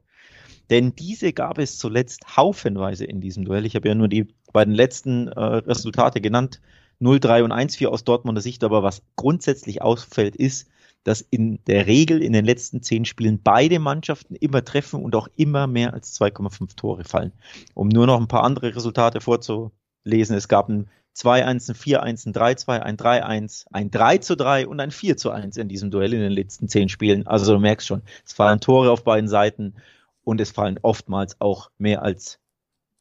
Denn 0.69 0.93
diese 0.93 1.33
gab 1.33 1.57
es 1.57 1.77
zuletzt 1.77 2.37
haufenweise 2.37 3.05
in 3.05 3.21
diesem 3.21 3.45
Duell. 3.45 3.65
Ich 3.65 3.75
habe 3.75 3.87
ja 3.87 3.95
nur 3.95 4.07
die 4.07 4.27
beiden 4.53 4.75
letzten 4.75 5.29
äh, 5.29 5.39
Resultate 5.39 6.21
genannt, 6.21 6.61
0-3 7.01 7.43
und 7.43 7.53
1-4 7.53 7.87
aus 7.87 8.03
Dortmunder 8.03 8.41
Sicht, 8.41 8.63
aber 8.63 8.83
was 8.83 9.01
grundsätzlich 9.15 9.81
auffällt, 9.81 10.35
ist, 10.35 10.67
dass 11.03 11.21
in 11.21 11.59
der 11.65 11.87
Regel 11.87 12.21
in 12.21 12.33
den 12.33 12.45
letzten 12.45 12.83
zehn 12.83 13.05
Spielen 13.05 13.41
beide 13.41 13.79
Mannschaften 13.79 14.35
immer 14.35 14.63
treffen 14.63 15.03
und 15.03 15.15
auch 15.15 15.29
immer 15.35 15.65
mehr 15.67 15.93
als 15.93 16.19
2,5 16.19 16.75
Tore 16.75 17.03
fallen. 17.03 17.31
Um 17.73 17.87
nur 17.87 18.05
noch 18.05 18.19
ein 18.19 18.27
paar 18.27 18.43
andere 18.43 18.75
Resultate 18.75 19.21
vorzulesen, 19.21 20.35
es 20.35 20.47
gab 20.47 20.69
ein 20.69 20.89
2-1, 21.15 21.69
ein 21.69 21.75
4-1, 21.75 22.27
ein 22.27 22.33
3-2, 22.33 22.79
ein 22.79 22.97
3-1, 22.97 23.65
ein 23.71 23.91
3-3 23.91 24.65
und 24.65 24.79
ein 24.79 24.91
4-1 24.91 25.59
in 25.59 25.67
diesem 25.67 25.91
Duell 25.91 26.13
in 26.13 26.21
den 26.21 26.31
letzten 26.31 26.67
zehn 26.67 26.89
Spielen. 26.89 27.27
Also 27.27 27.53
du 27.53 27.59
merkst 27.59 27.87
schon, 27.87 28.03
es 28.25 28.33
fallen 28.33 28.59
Tore 28.59 28.91
auf 28.91 29.03
beiden 29.03 29.27
Seiten 29.27 29.75
und 30.23 30.39
es 30.39 30.51
fallen 30.51 30.79
oftmals 30.81 31.39
auch 31.39 31.71
mehr 31.77 32.03
als 32.03 32.39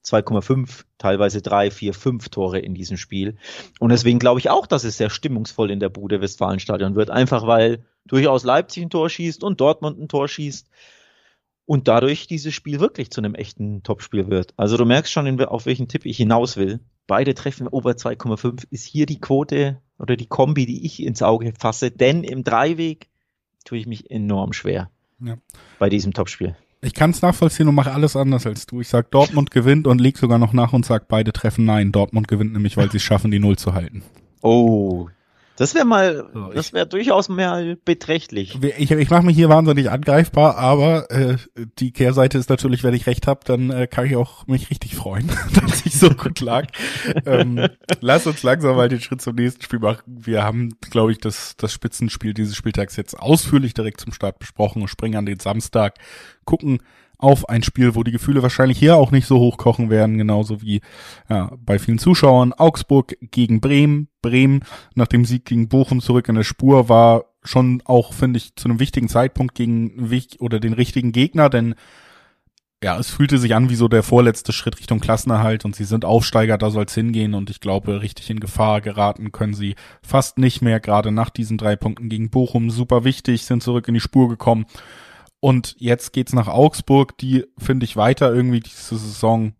2,5, 0.04 0.84
teilweise 0.96 1.42
3, 1.42 1.70
4, 1.70 1.94
5 1.94 2.28
Tore 2.28 2.58
in 2.58 2.74
diesem 2.74 2.96
Spiel. 2.96 3.36
Und 3.78 3.90
deswegen 3.90 4.18
glaube 4.18 4.40
ich 4.40 4.50
auch, 4.50 4.66
dass 4.66 4.84
es 4.84 4.96
sehr 4.96 5.10
stimmungsvoll 5.10 5.70
in 5.70 5.80
der 5.80 5.88
Bude 5.88 6.20
Westfalenstadion 6.20 6.94
wird. 6.94 7.10
Einfach 7.10 7.46
weil 7.46 7.84
durchaus 8.06 8.44
Leipzig 8.44 8.84
ein 8.84 8.90
Tor 8.90 9.10
schießt 9.10 9.44
und 9.44 9.60
Dortmund 9.60 10.00
ein 10.00 10.08
Tor 10.08 10.28
schießt. 10.28 10.68
Und 11.66 11.86
dadurch 11.86 12.26
dieses 12.26 12.54
Spiel 12.54 12.80
wirklich 12.80 13.10
zu 13.10 13.20
einem 13.20 13.34
echten 13.34 13.82
Topspiel 13.82 14.30
wird. 14.30 14.54
Also 14.56 14.78
du 14.78 14.86
merkst 14.86 15.12
schon, 15.12 15.40
auf 15.42 15.66
welchen 15.66 15.88
Tipp 15.88 16.06
ich 16.06 16.16
hinaus 16.16 16.56
will. 16.56 16.80
Beide 17.06 17.34
treffen 17.34 17.68
over 17.68 17.90
2,5 17.90 18.64
ist 18.70 18.86
hier 18.86 19.04
die 19.04 19.20
Quote 19.20 19.80
oder 19.98 20.16
die 20.16 20.26
Kombi, 20.26 20.64
die 20.64 20.86
ich 20.86 21.02
ins 21.02 21.22
Auge 21.22 21.52
fasse. 21.58 21.90
Denn 21.90 22.24
im 22.24 22.44
Dreiweg 22.44 23.08
tue 23.64 23.78
ich 23.78 23.86
mich 23.86 24.10
enorm 24.10 24.54
schwer 24.54 24.90
ja. 25.20 25.36
bei 25.78 25.90
diesem 25.90 26.14
Topspiel. 26.14 26.56
Ich 26.80 26.94
kann 26.94 27.10
es 27.10 27.22
nachvollziehen 27.22 27.66
und 27.66 27.74
mache 27.74 27.92
alles 27.92 28.14
anders 28.14 28.46
als 28.46 28.66
du. 28.66 28.80
Ich 28.80 28.88
sag 28.88 29.10
Dortmund 29.10 29.50
gewinnt 29.50 29.88
und 29.88 30.00
leg 30.00 30.16
sogar 30.16 30.38
noch 30.38 30.52
nach 30.52 30.72
und 30.72 30.86
sag 30.86 31.08
beide 31.08 31.32
treffen 31.32 31.64
nein. 31.64 31.90
Dortmund 31.90 32.28
gewinnt 32.28 32.52
nämlich, 32.52 32.76
weil 32.76 32.90
sie 32.90 32.98
es 32.98 33.02
schaffen, 33.02 33.32
die 33.32 33.40
Null 33.40 33.58
zu 33.58 33.74
halten. 33.74 34.02
Oh, 34.42 35.08
das 35.58 35.74
wäre 35.74 35.84
mal, 35.84 36.30
so, 36.32 36.52
das 36.52 36.72
wäre 36.72 36.86
durchaus 36.86 37.28
mehr 37.28 37.76
beträchtlich. 37.84 38.58
Ich, 38.78 38.90
ich 38.92 39.10
mache 39.10 39.26
mich 39.26 39.36
hier 39.36 39.48
wahnsinnig 39.48 39.90
angreifbar, 39.90 40.56
aber 40.56 41.10
äh, 41.10 41.36
die 41.78 41.92
Kehrseite 41.92 42.38
ist 42.38 42.48
natürlich, 42.48 42.84
wenn 42.84 42.94
ich 42.94 43.08
recht 43.08 43.26
habe, 43.26 43.40
dann 43.44 43.70
äh, 43.70 43.88
kann 43.88 44.06
ich 44.06 44.14
auch 44.14 44.46
mich 44.46 44.70
richtig 44.70 44.94
freuen, 44.94 45.28
dass 45.60 45.84
ich 45.84 45.98
so 45.98 46.10
gut 46.10 46.40
lag. 46.40 46.66
ähm, 47.26 47.68
lass 48.00 48.28
uns 48.28 48.44
langsam 48.44 48.76
mal 48.76 48.88
den 48.88 49.00
Schritt 49.00 49.20
zum 49.20 49.34
nächsten 49.34 49.62
Spiel 49.62 49.80
machen. 49.80 50.02
Wir 50.06 50.44
haben, 50.44 50.74
glaube 50.90 51.10
ich, 51.10 51.18
das, 51.18 51.56
das 51.56 51.72
Spitzenspiel 51.72 52.34
dieses 52.34 52.54
Spieltags 52.54 52.94
jetzt 52.94 53.18
ausführlich 53.18 53.74
direkt 53.74 54.00
zum 54.00 54.12
Start 54.12 54.38
besprochen 54.38 54.80
und 54.82 54.88
springen 54.88 55.16
an 55.16 55.26
den 55.26 55.40
Samstag, 55.40 55.94
gucken 56.44 56.80
auf 57.18 57.48
ein 57.48 57.64
Spiel, 57.64 57.94
wo 57.96 58.04
die 58.04 58.12
Gefühle 58.12 58.42
wahrscheinlich 58.42 58.78
hier 58.78 58.96
auch 58.96 59.10
nicht 59.10 59.26
so 59.26 59.38
hochkochen 59.38 59.90
werden, 59.90 60.18
genauso 60.18 60.62
wie 60.62 60.80
ja, 61.28 61.52
bei 61.58 61.78
vielen 61.78 61.98
Zuschauern. 61.98 62.52
Augsburg 62.52 63.16
gegen 63.20 63.60
Bremen. 63.60 64.08
Bremen 64.22 64.62
nach 64.94 65.08
dem 65.08 65.24
Sieg 65.24 65.44
gegen 65.44 65.68
Bochum 65.68 66.00
zurück 66.00 66.28
in 66.28 66.36
der 66.36 66.44
Spur 66.44 66.88
war 66.88 67.24
schon 67.42 67.82
auch, 67.84 68.12
finde 68.12 68.38
ich, 68.38 68.56
zu 68.56 68.68
einem 68.68 68.80
wichtigen 68.80 69.08
Zeitpunkt 69.08 69.54
gegen 69.54 70.10
oder 70.38 70.60
den 70.60 70.72
richtigen 70.72 71.12
Gegner, 71.12 71.48
denn 71.48 71.74
ja, 72.82 72.96
es 72.96 73.10
fühlte 73.10 73.38
sich 73.38 73.56
an 73.56 73.70
wie 73.70 73.74
so 73.74 73.88
der 73.88 74.04
vorletzte 74.04 74.52
Schritt 74.52 74.78
Richtung 74.78 75.00
Klassenerhalt 75.00 75.64
und 75.64 75.74
sie 75.74 75.84
sind 75.84 76.04
Aufsteiger, 76.04 76.58
da 76.58 76.70
soll's 76.70 76.94
hingehen 76.94 77.34
und 77.34 77.50
ich 77.50 77.60
glaube, 77.60 78.02
richtig 78.02 78.30
in 78.30 78.38
Gefahr 78.38 78.80
geraten 78.80 79.32
können 79.32 79.54
sie 79.54 79.74
fast 80.00 80.38
nicht 80.38 80.62
mehr, 80.62 80.78
gerade 80.78 81.10
nach 81.10 81.30
diesen 81.30 81.58
drei 81.58 81.74
Punkten 81.74 82.08
gegen 82.08 82.30
Bochum. 82.30 82.70
Super 82.70 83.02
wichtig, 83.02 83.44
sind 83.44 83.64
zurück 83.64 83.88
in 83.88 83.94
die 83.94 84.00
Spur 84.00 84.28
gekommen 84.28 84.66
und 85.40 85.76
jetzt 85.78 86.12
geht's 86.12 86.32
nach 86.32 86.48
Augsburg, 86.48 87.16
die 87.18 87.44
finde 87.58 87.84
ich 87.84 87.96
weiter 87.96 88.32
irgendwie 88.32 88.60
diese 88.60 88.96
Saison. 88.96 89.52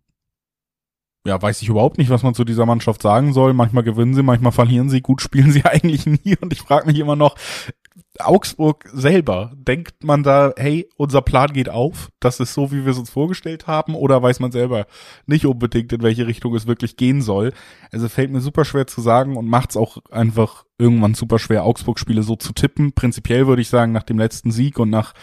Ja, 1.26 1.40
weiß 1.40 1.60
ich 1.62 1.68
überhaupt 1.68 1.98
nicht, 1.98 2.10
was 2.10 2.22
man 2.22 2.34
zu 2.34 2.44
dieser 2.44 2.64
Mannschaft 2.64 3.02
sagen 3.02 3.32
soll. 3.32 3.52
Manchmal 3.52 3.82
gewinnen 3.84 4.14
sie, 4.14 4.22
manchmal 4.22 4.52
verlieren 4.52 4.88
sie. 4.88 5.02
Gut 5.02 5.20
spielen 5.20 5.52
sie 5.52 5.64
eigentlich 5.64 6.06
nie. 6.06 6.36
Und 6.40 6.52
ich 6.52 6.62
frage 6.62 6.86
mich 6.86 6.98
immer 6.98 7.16
noch, 7.16 7.36
Augsburg 8.18 8.88
selber, 8.92 9.52
denkt 9.54 10.02
man 10.04 10.22
da, 10.22 10.52
hey, 10.56 10.88
unser 10.96 11.22
Plan 11.22 11.52
geht 11.52 11.68
auf, 11.68 12.10
das 12.20 12.40
ist 12.40 12.54
so, 12.54 12.72
wie 12.72 12.84
wir 12.84 12.92
es 12.92 12.98
uns 12.98 13.10
vorgestellt 13.10 13.66
haben, 13.66 13.94
oder 13.94 14.22
weiß 14.22 14.40
man 14.40 14.50
selber 14.50 14.86
nicht 15.26 15.46
unbedingt, 15.46 15.92
in 15.92 16.02
welche 16.02 16.26
Richtung 16.26 16.54
es 16.54 16.66
wirklich 16.66 16.96
gehen 16.96 17.22
soll? 17.22 17.52
Also 17.92 18.08
fällt 18.08 18.30
mir 18.30 18.40
super 18.40 18.64
schwer 18.64 18.86
zu 18.86 19.00
sagen 19.00 19.36
und 19.36 19.46
macht 19.46 19.70
es 19.70 19.76
auch 19.76 19.98
einfach 20.10 20.64
irgendwann 20.78 21.14
super 21.14 21.38
schwer, 21.38 21.64
Augsburg-Spiele 21.64 22.22
so 22.22 22.36
zu 22.36 22.52
tippen. 22.52 22.92
Prinzipiell 22.92 23.46
würde 23.46 23.62
ich 23.62 23.68
sagen, 23.68 23.92
nach 23.92 24.02
dem 24.02 24.18
letzten 24.18 24.50
Sieg 24.50 24.78
und 24.78 24.90
nach 24.90 25.14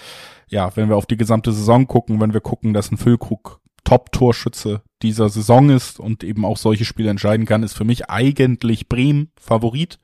ja, 0.47 0.75
wenn 0.75 0.89
wir 0.89 0.97
auf 0.97 1.05
die 1.05 1.17
gesamte 1.17 1.51
Saison 1.51 1.87
gucken, 1.87 2.19
wenn 2.21 2.33
wir 2.33 2.41
gucken, 2.41 2.73
dass 2.73 2.91
ein 2.91 2.97
Füllkrug 2.97 3.61
Top-Torschütze 3.83 4.81
dieser 5.01 5.29
Saison 5.29 5.69
ist 5.69 5.99
und 5.99 6.23
eben 6.23 6.43
auch 6.43 6.57
solche 6.57 6.85
Spiele 6.85 7.09
entscheiden 7.09 7.45
kann, 7.45 7.63
ist 7.63 7.73
für 7.73 7.83
mich 7.83 8.09
eigentlich 8.09 8.89
Bremen 8.89 9.31
Favorit. 9.39 9.99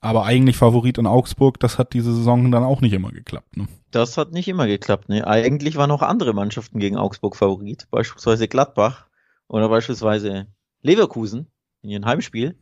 Aber 0.00 0.24
eigentlich 0.24 0.56
Favorit 0.56 0.96
in 0.96 1.06
Augsburg, 1.06 1.60
das 1.60 1.78
hat 1.78 1.92
diese 1.92 2.14
Saison 2.14 2.50
dann 2.50 2.64
auch 2.64 2.80
nicht 2.80 2.94
immer 2.94 3.10
geklappt. 3.10 3.58
Ne? 3.58 3.68
Das 3.90 4.16
hat 4.16 4.32
nicht 4.32 4.48
immer 4.48 4.66
geklappt. 4.66 5.10
Ne? 5.10 5.26
Eigentlich 5.26 5.76
waren 5.76 5.90
auch 5.90 6.00
andere 6.00 6.32
Mannschaften 6.32 6.78
gegen 6.78 6.96
Augsburg 6.96 7.36
Favorit, 7.36 7.86
beispielsweise 7.90 8.48
Gladbach 8.48 9.06
oder 9.46 9.68
beispielsweise 9.68 10.46
Leverkusen 10.80 11.48
in 11.82 11.90
ihrem 11.90 12.06
Heimspiel. 12.06 12.58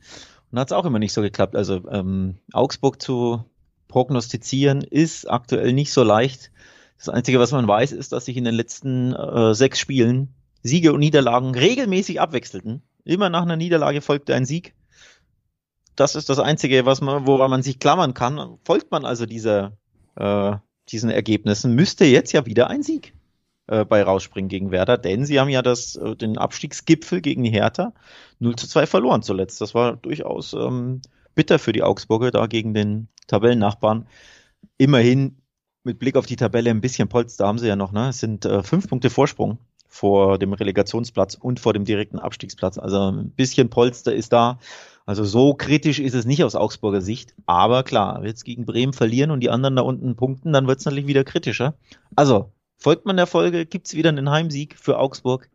Und 0.51 0.59
hat 0.59 0.69
es 0.69 0.73
auch 0.73 0.85
immer 0.85 0.99
nicht 0.99 1.13
so 1.13 1.23
geklappt. 1.23 1.55
Also 1.55 1.89
ähm, 1.91 2.39
Augsburg 2.53 3.01
zu 3.01 3.45
prognostizieren 3.87 4.83
ist 4.83 5.31
aktuell 5.31 5.73
nicht 5.73 5.93
so 5.93 6.03
leicht. 6.03 6.51
Das 6.99 7.09
Einzige, 7.09 7.39
was 7.39 7.53
man 7.53 7.67
weiß, 7.67 7.93
ist, 7.93 8.13
dass 8.13 8.25
sich 8.25 8.37
in 8.37 8.45
den 8.45 8.55
letzten 8.55 9.15
äh, 9.15 9.55
sechs 9.55 9.79
Spielen 9.79 10.35
Siege 10.63 10.93
und 10.93 11.01
Niederlagen 11.01 11.55
regelmäßig 11.55 12.21
abwechselten. 12.21 12.83
Immer 13.05 13.31
nach 13.31 13.43
einer 13.43 13.57
Niederlage 13.57 14.01
folgte 14.01 14.35
ein 14.35 14.45
Sieg. 14.45 14.75
Das 15.97 16.15
ist 16.15 16.29
das 16.29 16.39
Einzige, 16.39 16.87
was 16.87 17.01
man, 17.01 17.27
woran 17.27 17.51
man 17.51 17.63
sich 17.63 17.79
klammern 17.79 18.15
kann. 18.15 18.59
Folgt 18.65 18.91
man 18.91 19.05
also 19.05 19.27
dieser, 19.27 19.77
äh, 20.17 20.57
diesen 20.91 21.11
Ergebnissen, 21.11 21.75
müsste 21.75 22.05
jetzt 22.05 22.33
ja 22.33 22.47
wieder 22.47 22.69
ein 22.69 22.83
Sieg 22.83 23.15
äh, 23.69 23.85
bei 23.85 24.03
rausspringen 24.03 24.49
gegen 24.49 24.71
Werder, 24.71 24.99
denn 24.99 25.25
sie 25.25 25.41
haben 25.41 25.49
ja 25.49 25.63
das, 25.63 25.97
äh, 25.97 26.17
den 26.17 26.39
Abstiegsgipfel 26.39 27.21
gegen 27.21 27.45
die 27.45 27.51
Hertha 27.51 27.95
0 28.41 28.57
zu 28.57 28.69
2 28.69 28.87
verloren 28.87 29.23
zuletzt. 29.23 29.61
Das 29.61 29.75
war 29.75 29.97
durchaus 29.97 30.53
ähm, 30.53 31.03
bitter 31.35 31.59
für 31.59 31.73
die 31.73 31.83
Augsburger 31.83 32.31
da 32.31 32.47
gegen 32.47 32.75
den 32.75 33.09
Tabellennachbarn. 33.27 34.09
Immerhin 34.77 35.37
mit 35.89 35.99
Blick 35.99 36.17
auf 36.17 36.27
die 36.27 36.37
Tabelle 36.37 36.71
ein 36.71 36.81
bisschen 36.81 37.09
Polster 37.09 37.47
haben 37.47 37.59
sie 37.59 37.67
ja 37.67 37.75
noch, 37.75 37.93
ne? 37.93 38.11
Es 38.11 38.21
sind 38.21 38.45
äh, 38.45 38.63
fünf 38.63 38.89
Punkte 38.89 39.11
Vorsprung 39.11 39.59
vor 39.89 40.39
dem 40.39 40.53
Relegationsplatz 40.53 41.35
und 41.35 41.59
vor 41.61 41.73
dem 41.73 41.85
direkten 41.85 42.19
Abstiegsplatz. 42.19 42.79
Also 42.79 43.11
ein 43.11 43.31
bisschen 43.31 43.71
Polster 43.71 44.15
ist 44.15 44.33
da. 44.33 44.59
Also 45.07 45.25
so 45.25 45.55
kritisch 45.55 45.99
ist 45.99 46.15
es 46.15 46.27
nicht 46.27 46.45
aus 46.45 46.55
Augsburger 46.55 47.01
Sicht. 47.01 47.35
Aber 47.47 47.83
klar, 47.83 48.23
jetzt 48.25 48.45
gegen 48.45 48.67
Bremen 48.67 48.93
verlieren 48.93 49.31
und 49.31 49.41
die 49.41 49.49
anderen 49.49 49.77
da 49.77 49.83
unten 49.83 50.15
punkten, 50.15 50.53
dann 50.53 50.67
wird 50.67 50.79
es 50.79 50.85
natürlich 50.85 51.07
wieder 51.07 51.25
kritischer. 51.25 51.75
Also, 52.15 52.53
folgt 52.77 53.07
man 53.07 53.17
der 53.17 53.27
Folge, 53.27 53.65
gibt 53.65 53.87
es 53.87 53.95
wieder 53.95 54.11
einen 54.11 54.31
Heimsieg 54.31 54.77
für 54.79 54.99
Augsburg. 54.99 55.49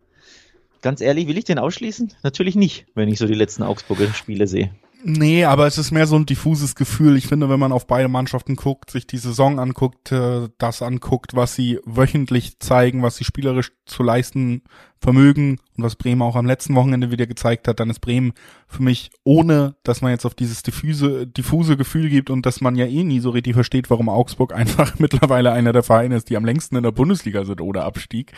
Ganz 0.82 1.00
ehrlich, 1.00 1.28
will 1.28 1.38
ich 1.38 1.46
den 1.46 1.60
ausschließen? 1.60 2.12
Natürlich 2.24 2.56
nicht, 2.56 2.88
wenn 2.96 3.08
ich 3.08 3.20
so 3.20 3.28
die 3.28 3.36
letzten 3.36 3.62
Augsburger 3.62 4.12
Spiele 4.14 4.48
sehe. 4.48 4.72
Nee, 5.06 5.44
aber 5.44 5.68
es 5.68 5.78
ist 5.78 5.92
mehr 5.92 6.08
so 6.08 6.16
ein 6.16 6.26
diffuses 6.26 6.76
Gefühl. 6.76 7.18
Ich 7.18 7.28
finde, 7.28 7.50
wenn 7.50 7.60
man 7.60 7.74
auf 7.74 7.88
beide 7.88 8.08
Mannschaften 8.08 8.56
guckt, 8.56 8.90
sich 8.90 9.06
die 9.06 9.18
Saison 9.18 9.60
anguckt, 9.60 10.14
äh, 10.14 10.48
das 10.58 10.82
anguckt, 10.82 11.36
was 11.36 11.56
sie 11.56 11.80
wöchentlich 11.86 12.60
zeigen, 12.60 13.04
was 13.04 13.18
sie 13.18 13.26
spielerisch 13.26 13.74
zu 13.86 14.02
leisten 14.02 14.62
vermögen 15.02 15.60
und 15.78 15.84
was 15.84 15.98
Bremen 15.98 16.22
auch 16.22 16.38
am 16.38 16.46
letzten 16.46 16.76
Wochenende 16.76 17.12
wieder 17.12 17.28
gezeigt 17.28 17.68
hat, 17.68 17.82
dann 17.82 17.90
ist 17.90 18.00
Bremen 18.00 18.32
für 18.68 18.82
mich, 18.82 19.12
ohne 19.26 19.76
dass 19.84 20.02
man 20.02 20.12
jetzt 20.12 20.26
auf 20.26 20.36
dieses 20.36 20.64
diffuse, 20.64 21.28
diffuse 21.28 21.76
Gefühl 21.76 22.10
gibt 22.10 22.30
und 22.30 22.46
dass 22.46 22.62
man 22.62 22.76
ja 22.76 22.86
eh 22.86 23.04
nie 23.04 23.20
so 23.20 23.32
richtig 23.32 23.56
versteht, 23.56 23.90
warum 23.90 24.08
Augsburg 24.08 24.54
einfach 24.56 24.98
mittlerweile 25.00 25.52
einer 25.52 25.74
der 25.74 25.84
Vereine 25.84 26.16
ist, 26.16 26.30
die 26.30 26.38
am 26.38 26.46
längsten 26.46 26.78
in 26.78 26.84
der 26.84 26.92
Bundesliga 26.92 27.44
sind 27.44 27.60
oder 27.60 27.84
Abstieg. 27.84 28.32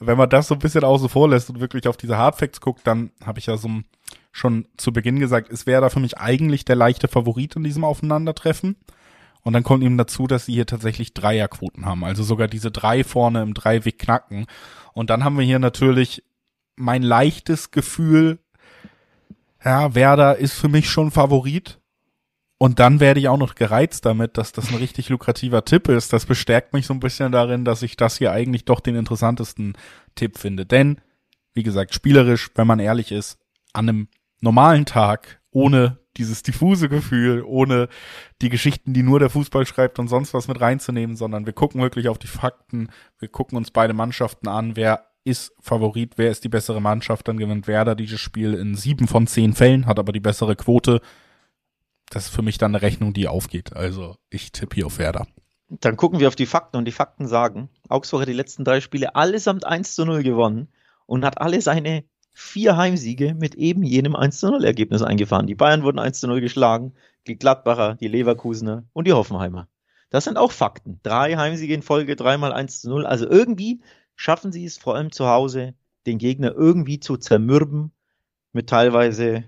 Wenn 0.00 0.18
man 0.18 0.28
das 0.28 0.48
so 0.48 0.54
ein 0.54 0.60
bisschen 0.60 0.82
außen 0.82 1.08
vor 1.08 1.28
lässt 1.28 1.48
und 1.48 1.60
wirklich 1.60 1.86
auf 1.86 1.96
diese 1.96 2.18
Hardfacts 2.18 2.60
guckt, 2.60 2.80
dann 2.84 3.12
habe 3.24 3.38
ich 3.38 3.46
ja 3.46 3.56
so 3.56 3.68
ein 3.68 3.84
schon 4.32 4.66
zu 4.76 4.92
Beginn 4.92 5.18
gesagt, 5.18 5.50
es 5.50 5.66
wäre 5.66 5.80
da 5.80 5.90
für 5.90 6.00
mich 6.00 6.18
eigentlich 6.18 6.64
der 6.64 6.76
leichte 6.76 7.08
Favorit 7.08 7.56
in 7.56 7.64
diesem 7.64 7.84
Aufeinandertreffen. 7.84 8.76
Und 9.42 9.52
dann 9.52 9.62
kommt 9.62 9.82
eben 9.82 9.96
dazu, 9.96 10.26
dass 10.26 10.46
sie 10.46 10.52
hier 10.52 10.66
tatsächlich 10.66 11.14
Dreierquoten 11.14 11.86
haben. 11.86 12.04
Also 12.04 12.22
sogar 12.22 12.48
diese 12.48 12.70
drei 12.70 13.04
vorne 13.04 13.42
im 13.42 13.54
Dreiweg 13.54 13.98
knacken. 13.98 14.46
Und 14.92 15.10
dann 15.10 15.24
haben 15.24 15.38
wir 15.38 15.44
hier 15.44 15.58
natürlich 15.58 16.22
mein 16.76 17.02
leichtes 17.02 17.70
Gefühl, 17.70 18.38
ja, 19.64 19.94
Werder 19.94 20.36
ist 20.36 20.54
für 20.54 20.68
mich 20.68 20.88
schon 20.90 21.10
Favorit. 21.10 21.80
Und 22.58 22.80
dann 22.80 22.98
werde 22.98 23.20
ich 23.20 23.28
auch 23.28 23.38
noch 23.38 23.54
gereizt 23.54 24.04
damit, 24.04 24.36
dass 24.36 24.52
das 24.52 24.70
ein 24.70 24.76
richtig 24.76 25.08
lukrativer 25.08 25.64
Tipp 25.64 25.88
ist. 25.88 26.12
Das 26.12 26.26
bestärkt 26.26 26.72
mich 26.72 26.86
so 26.86 26.94
ein 26.94 27.00
bisschen 27.00 27.30
darin, 27.30 27.64
dass 27.64 27.82
ich 27.82 27.96
das 27.96 28.18
hier 28.18 28.32
eigentlich 28.32 28.64
doch 28.64 28.80
den 28.80 28.96
interessantesten 28.96 29.74
Tipp 30.16 30.38
finde. 30.38 30.66
Denn, 30.66 31.00
wie 31.54 31.62
gesagt, 31.62 31.94
spielerisch, 31.94 32.50
wenn 32.56 32.66
man 32.66 32.80
ehrlich 32.80 33.12
ist, 33.12 33.38
an 33.72 33.88
einem 33.88 34.08
normalen 34.40 34.86
Tag, 34.86 35.40
ohne 35.50 35.98
dieses 36.16 36.42
diffuse 36.42 36.88
Gefühl, 36.88 37.42
ohne 37.42 37.88
die 38.42 38.48
Geschichten, 38.48 38.92
die 38.92 39.02
nur 39.02 39.20
der 39.20 39.30
Fußball 39.30 39.66
schreibt 39.66 39.98
und 39.98 40.08
sonst 40.08 40.34
was 40.34 40.48
mit 40.48 40.60
reinzunehmen, 40.60 41.16
sondern 41.16 41.46
wir 41.46 41.52
gucken 41.52 41.80
wirklich 41.80 42.08
auf 42.08 42.18
die 42.18 42.26
Fakten, 42.26 42.88
wir 43.18 43.28
gucken 43.28 43.56
uns 43.56 43.70
beide 43.70 43.94
Mannschaften 43.94 44.48
an, 44.48 44.76
wer 44.76 45.06
ist 45.24 45.52
Favorit, 45.60 46.14
wer 46.16 46.30
ist 46.30 46.44
die 46.44 46.48
bessere 46.48 46.80
Mannschaft, 46.80 47.28
dann 47.28 47.38
gewinnt 47.38 47.68
Werder 47.68 47.94
dieses 47.94 48.20
Spiel 48.20 48.54
in 48.54 48.74
sieben 48.74 49.06
von 49.06 49.26
zehn 49.26 49.52
Fällen, 49.52 49.86
hat 49.86 49.98
aber 49.98 50.12
die 50.12 50.20
bessere 50.20 50.56
Quote. 50.56 51.00
Das 52.10 52.26
ist 52.26 52.34
für 52.34 52.42
mich 52.42 52.58
dann 52.58 52.74
eine 52.74 52.82
Rechnung, 52.82 53.12
die 53.12 53.28
aufgeht. 53.28 53.76
Also 53.76 54.16
ich 54.30 54.52
tippe 54.52 54.76
hier 54.76 54.86
auf 54.86 54.98
Werder. 54.98 55.26
Dann 55.68 55.96
gucken 55.96 56.18
wir 56.18 56.28
auf 56.28 56.36
die 56.36 56.46
Fakten 56.46 56.78
und 56.78 56.86
die 56.86 56.92
Fakten 56.92 57.28
sagen, 57.28 57.68
Augsburg 57.90 58.22
hat 58.22 58.28
die 58.28 58.32
letzten 58.32 58.64
drei 58.64 58.80
Spiele 58.80 59.14
allesamt 59.14 59.66
1 59.66 59.94
zu 59.94 60.06
0 60.06 60.22
gewonnen 60.22 60.68
und 61.04 61.26
hat 61.26 61.38
alle 61.40 61.60
seine 61.60 62.04
vier 62.40 62.76
Heimsiege 62.76 63.34
mit 63.34 63.56
eben 63.56 63.82
jenem 63.82 64.14
1 64.14 64.42
0 64.42 64.64
Ergebnis 64.64 65.02
eingefahren. 65.02 65.48
Die 65.48 65.56
Bayern 65.56 65.82
wurden 65.82 65.98
1 65.98 66.22
0 66.22 66.40
geschlagen, 66.40 66.94
die 67.26 67.36
Gladbacher, 67.36 67.96
die 67.96 68.06
Leverkusener 68.06 68.84
und 68.92 69.08
die 69.08 69.12
Hoffenheimer. 69.12 69.66
Das 70.08 70.22
sind 70.22 70.38
auch 70.38 70.52
Fakten. 70.52 71.00
Drei 71.02 71.34
Heimsiege 71.34 71.74
in 71.74 71.82
Folge, 71.82 72.14
dreimal 72.14 72.52
1 72.52 72.84
0. 72.84 73.06
Also 73.06 73.28
irgendwie 73.28 73.80
schaffen 74.14 74.52
sie 74.52 74.64
es 74.64 74.78
vor 74.78 74.94
allem 74.94 75.10
zu 75.10 75.26
Hause, 75.26 75.74
den 76.06 76.18
Gegner 76.18 76.52
irgendwie 76.54 77.00
zu 77.00 77.16
zermürben 77.16 77.90
mit 78.52 78.68
teilweise 78.68 79.42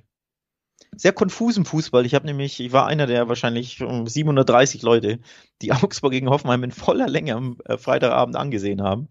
sehr 0.97 1.13
konfusem 1.13 1.65
Fußball. 1.65 2.05
Ich 2.05 2.17
habe 2.17 2.27
nämlich, 2.27 2.59
ich 2.59 2.73
war 2.73 2.89
einer 2.89 3.07
der 3.07 3.29
wahrscheinlich 3.29 3.79
730 3.79 4.83
Leute, 4.83 5.21
die 5.63 5.73
Augsburg 5.73 6.11
gegen 6.11 6.29
Hoffenheim 6.29 6.65
in 6.65 6.73
voller 6.73 7.09
Länge 7.09 7.37
am 7.37 7.59
äh, 7.67 7.79
Freitagabend 7.79 8.35
angesehen 8.35 8.83
haben 8.83 9.09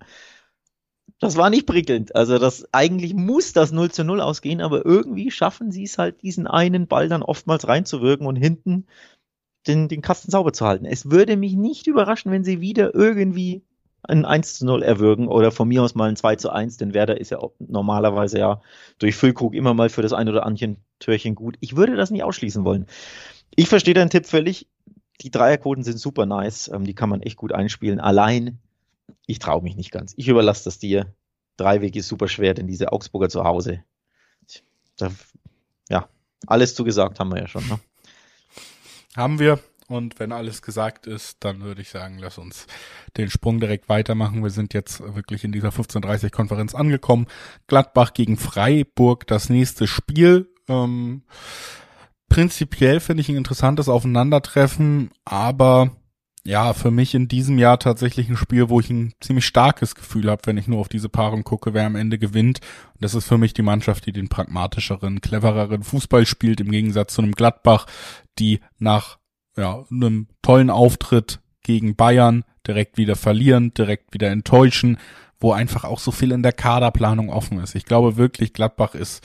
das 1.19 1.35
war 1.35 1.49
nicht 1.49 1.65
prickelnd. 1.65 2.15
Also 2.15 2.38
das 2.38 2.65
eigentlich 2.73 3.13
muss 3.13 3.53
das 3.53 3.71
0 3.71 3.91
zu 3.91 4.03
0 4.03 4.21
ausgehen, 4.21 4.61
aber 4.61 4.85
irgendwie 4.85 5.31
schaffen 5.31 5.71
sie 5.71 5.83
es 5.83 5.97
halt, 5.97 6.21
diesen 6.21 6.47
einen 6.47 6.88
Ball 6.88 7.09
dann 7.09 7.23
oftmals 7.23 7.67
reinzuwirken 7.67 8.25
und 8.25 8.38
hinten 8.38 8.85
den, 9.67 9.89
den 9.89 10.01
Kasten 10.01 10.31
sauber 10.31 10.53
zu 10.53 10.65
halten. 10.65 10.85
Es 10.85 11.11
würde 11.11 11.35
mich 11.35 11.53
nicht 11.53 11.88
überraschen, 11.88 12.31
wenn 12.31 12.45
sie 12.45 12.61
wieder 12.61 12.95
irgendwie 12.95 13.63
ein 14.03 14.25
1 14.25 14.59
zu 14.59 14.65
0 14.65 14.81
erwürgen 14.81 15.27
oder 15.27 15.51
von 15.51 15.67
mir 15.67 15.83
aus 15.83 15.93
mal 15.93 16.09
ein 16.09 16.15
2 16.15 16.38
zu 16.38 16.49
1, 16.51 16.77
denn 16.77 16.93
Werder 16.93 17.19
ist 17.19 17.31
ja 17.31 17.39
auch 17.39 17.51
normalerweise 17.59 18.39
ja 18.39 18.61
durch 18.97 19.15
Füllkrug 19.15 19.53
immer 19.53 19.73
mal 19.73 19.89
für 19.89 20.01
das 20.01 20.13
ein 20.13 20.29
oder 20.29 20.45
andere 20.45 20.77
Türchen 20.99 21.35
gut. 21.35 21.57
Ich 21.59 21.75
würde 21.75 21.97
das 21.97 22.11
nicht 22.11 22.23
ausschließen 22.23 22.63
wollen. 22.63 22.85
Ich 23.55 23.67
verstehe 23.67 23.93
deinen 23.93 24.09
Tipp 24.09 24.25
völlig. 24.25 24.67
Die 25.21 25.31
Dreierquoten 25.31 25.83
sind 25.83 25.99
super 25.99 26.25
nice. 26.25 26.69
Ähm, 26.73 26.85
die 26.85 26.95
kann 26.95 27.09
man 27.09 27.21
echt 27.21 27.35
gut 27.35 27.51
einspielen. 27.51 27.99
Allein, 27.99 28.59
ich 29.29 29.38
traue 29.38 29.62
mich 29.62 29.75
nicht 29.75 29.91
ganz. 29.91 30.13
Ich 30.17 30.27
überlasse 30.27 30.63
das 30.63 30.79
dir. 30.79 31.13
Dreiweg 31.55 31.95
ist 31.95 32.07
super 32.07 32.27
schwer, 32.27 32.55
denn 32.55 32.65
diese 32.65 32.91
Augsburger 32.91 33.29
zu 33.29 33.43
Hause. 33.43 33.83
Da, 34.98 35.12
ja, 35.88 36.09
alles 36.48 36.74
zugesagt 36.74 37.19
haben 37.19 37.31
wir 37.31 37.39
ja 37.39 37.48
schon. 37.48 37.67
Ne? 37.67 37.79
Haben 39.15 39.38
wir. 39.38 39.59
Und 39.88 40.19
wenn 40.19 40.31
alles 40.31 40.63
gesagt 40.63 41.05
ist, 41.05 41.38
dann 41.43 41.62
würde 41.62 41.81
ich 41.81 41.89
sagen, 41.89 42.17
lass 42.17 42.39
uns 42.39 42.65
den 43.17 43.29
Sprung 43.29 43.59
direkt 43.59 43.88
weitermachen. 43.88 44.43
Wir 44.43 44.50
sind 44.50 44.74
jetzt 44.74 45.00
wirklich 45.00 45.43
in 45.43 45.51
dieser 45.51 45.69
15.30 45.69 46.31
Konferenz 46.31 46.74
angekommen. 46.74 47.27
Gladbach 47.67 48.13
gegen 48.13 48.36
Freiburg, 48.36 49.27
das 49.27 49.50
nächste 49.50 49.86
Spiel. 49.86 50.51
Ähm, 50.67 51.24
prinzipiell 52.29 53.00
finde 53.00 53.21
ich 53.21 53.29
ein 53.29 53.36
interessantes 53.36 53.89
Aufeinandertreffen, 53.89 55.12
aber 55.24 55.91
ja, 56.46 56.74
für 56.74 56.91
mich 56.91 57.15
in 57.15 57.27
diesem 57.27 57.58
Jahr 57.58 57.79
tatsächlich 57.79 58.29
ein 58.29 58.38
Spiel, 58.38 58.69
wo 58.69 58.79
ich 58.79 58.89
ein 58.89 59.13
ziemlich 59.19 59.46
starkes 59.46 59.96
Gefühl 59.96 60.29
habe, 60.29 60.41
wenn 60.46 60.58
ich 60.58 60.67
nur 60.67 60.79
auf 60.79 60.89
diese 60.89 61.10
Paarung 61.10 61.43
gucke, 61.43 61.74
wer 61.74 61.86
am 61.86 61.96
Ende 61.96 62.17
gewinnt. 62.17 62.62
Und 62.93 63.03
das 63.03 63.15
ist 63.15 63.27
für 63.27 63.38
mich 63.38 63.53
die 63.53 63.62
Mannschaft, 63.62 64.05
die 64.05 64.13
den 64.13 64.29
pragmatischeren, 64.29 65.22
clevereren 65.22 65.84
Fußball 65.84 66.25
spielt, 66.25 66.62
im 66.62 66.72
Gegensatz 66.72 67.13
zu 67.13 67.22
einem 67.22 67.34
Gladbach, 67.34 67.86
die 68.39 68.62
nach 68.77 69.19
ja, 69.58 69.84
einem 69.91 70.27
tollen 70.41 70.69
Auftritt 70.69 71.39
gegen 71.63 71.96
Bayern 71.96 72.46
direkt 72.65 72.98
wieder 72.98 73.15
verlieren, 73.15 73.74
direkt 73.74 74.13
wieder 74.13 74.29
enttäuschen, 74.29 74.98
wo 75.39 75.51
einfach 75.51 75.84
auch 75.84 76.00
so 76.00 76.12
viel 76.12 76.31
in 76.31 76.43
der 76.43 76.53
Kaderplanung 76.53 77.29
offen 77.29 77.60
ist. 77.60 77.75
Ich 77.75 77.86
glaube 77.86 78.17
wirklich, 78.17 78.53
Gladbach 78.53 78.96
ist 78.96 79.24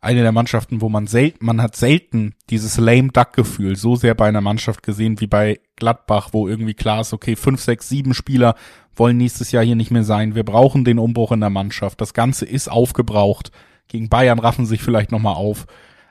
eine 0.00 0.22
der 0.22 0.32
Mannschaften, 0.32 0.80
wo 0.80 0.88
man 0.88 1.06
selten, 1.06 1.44
man 1.44 1.62
hat 1.62 1.76
selten 1.76 2.34
dieses 2.50 2.76
lame 2.76 3.08
duck 3.08 3.32
Gefühl 3.32 3.76
so 3.76 3.96
sehr 3.96 4.14
bei 4.14 4.28
einer 4.28 4.42
Mannschaft 4.42 4.82
gesehen 4.82 5.20
wie 5.20 5.26
bei 5.26 5.60
Gladbach, 5.76 6.30
wo 6.32 6.48
irgendwie 6.48 6.74
klar 6.74 7.00
ist, 7.00 7.12
okay, 7.12 7.36
fünf, 7.36 7.60
sechs, 7.60 7.88
sieben 7.88 8.14
Spieler 8.14 8.54
wollen 8.94 9.16
nächstes 9.16 9.50
Jahr 9.50 9.64
hier 9.64 9.76
nicht 9.76 9.90
mehr 9.90 10.04
sein. 10.04 10.34
Wir 10.34 10.44
brauchen 10.44 10.84
den 10.84 10.98
Umbruch 10.98 11.32
in 11.32 11.40
der 11.40 11.50
Mannschaft. 11.50 12.00
Das 12.00 12.14
Ganze 12.14 12.44
ist 12.44 12.70
aufgebraucht. 12.70 13.50
Gegen 13.88 14.08
Bayern 14.08 14.38
raffen 14.38 14.66
sich 14.66 14.82
vielleicht 14.82 15.10
nochmal 15.10 15.34
auf. 15.34 15.66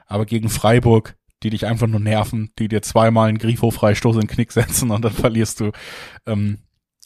Aber 0.05 0.25
gegen 0.25 0.49
Freiburg 0.49 1.15
die 1.43 1.49
dich 1.49 1.65
einfach 1.65 1.87
nur 1.87 1.99
nerven, 1.99 2.51
die 2.57 2.67
dir 2.67 2.81
zweimal 2.81 3.29
einen 3.29 3.37
Grifo-Freistoß 3.37 4.15
in 4.15 4.21
den 4.21 4.27
Knick 4.27 4.51
setzen 4.51 4.91
und 4.91 5.03
dann 5.03 5.11
verlierst 5.11 5.59
du. 5.59 5.71
Ähm, 6.25 6.59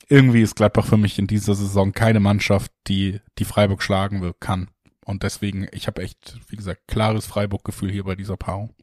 irgendwie 0.09 0.41
ist 0.41 0.55
Gladbach 0.55 0.85
für 0.85 0.97
mich 0.97 1.19
in 1.19 1.27
dieser 1.27 1.55
Saison 1.55 1.91
keine 1.91 2.19
Mannschaft, 2.19 2.71
die 2.87 3.19
die 3.39 3.45
Freiburg 3.45 3.83
schlagen 3.83 4.21
will, 4.21 4.33
kann. 4.39 4.69
Und 5.03 5.23
deswegen, 5.23 5.67
ich 5.71 5.87
habe 5.87 6.01
echt, 6.01 6.39
wie 6.47 6.55
gesagt, 6.55 6.87
klares 6.87 7.25
Freiburg-Gefühl 7.25 7.91
hier 7.91 8.03
bei 8.03 8.15
dieser 8.15 8.37
Paarung. 8.37 8.73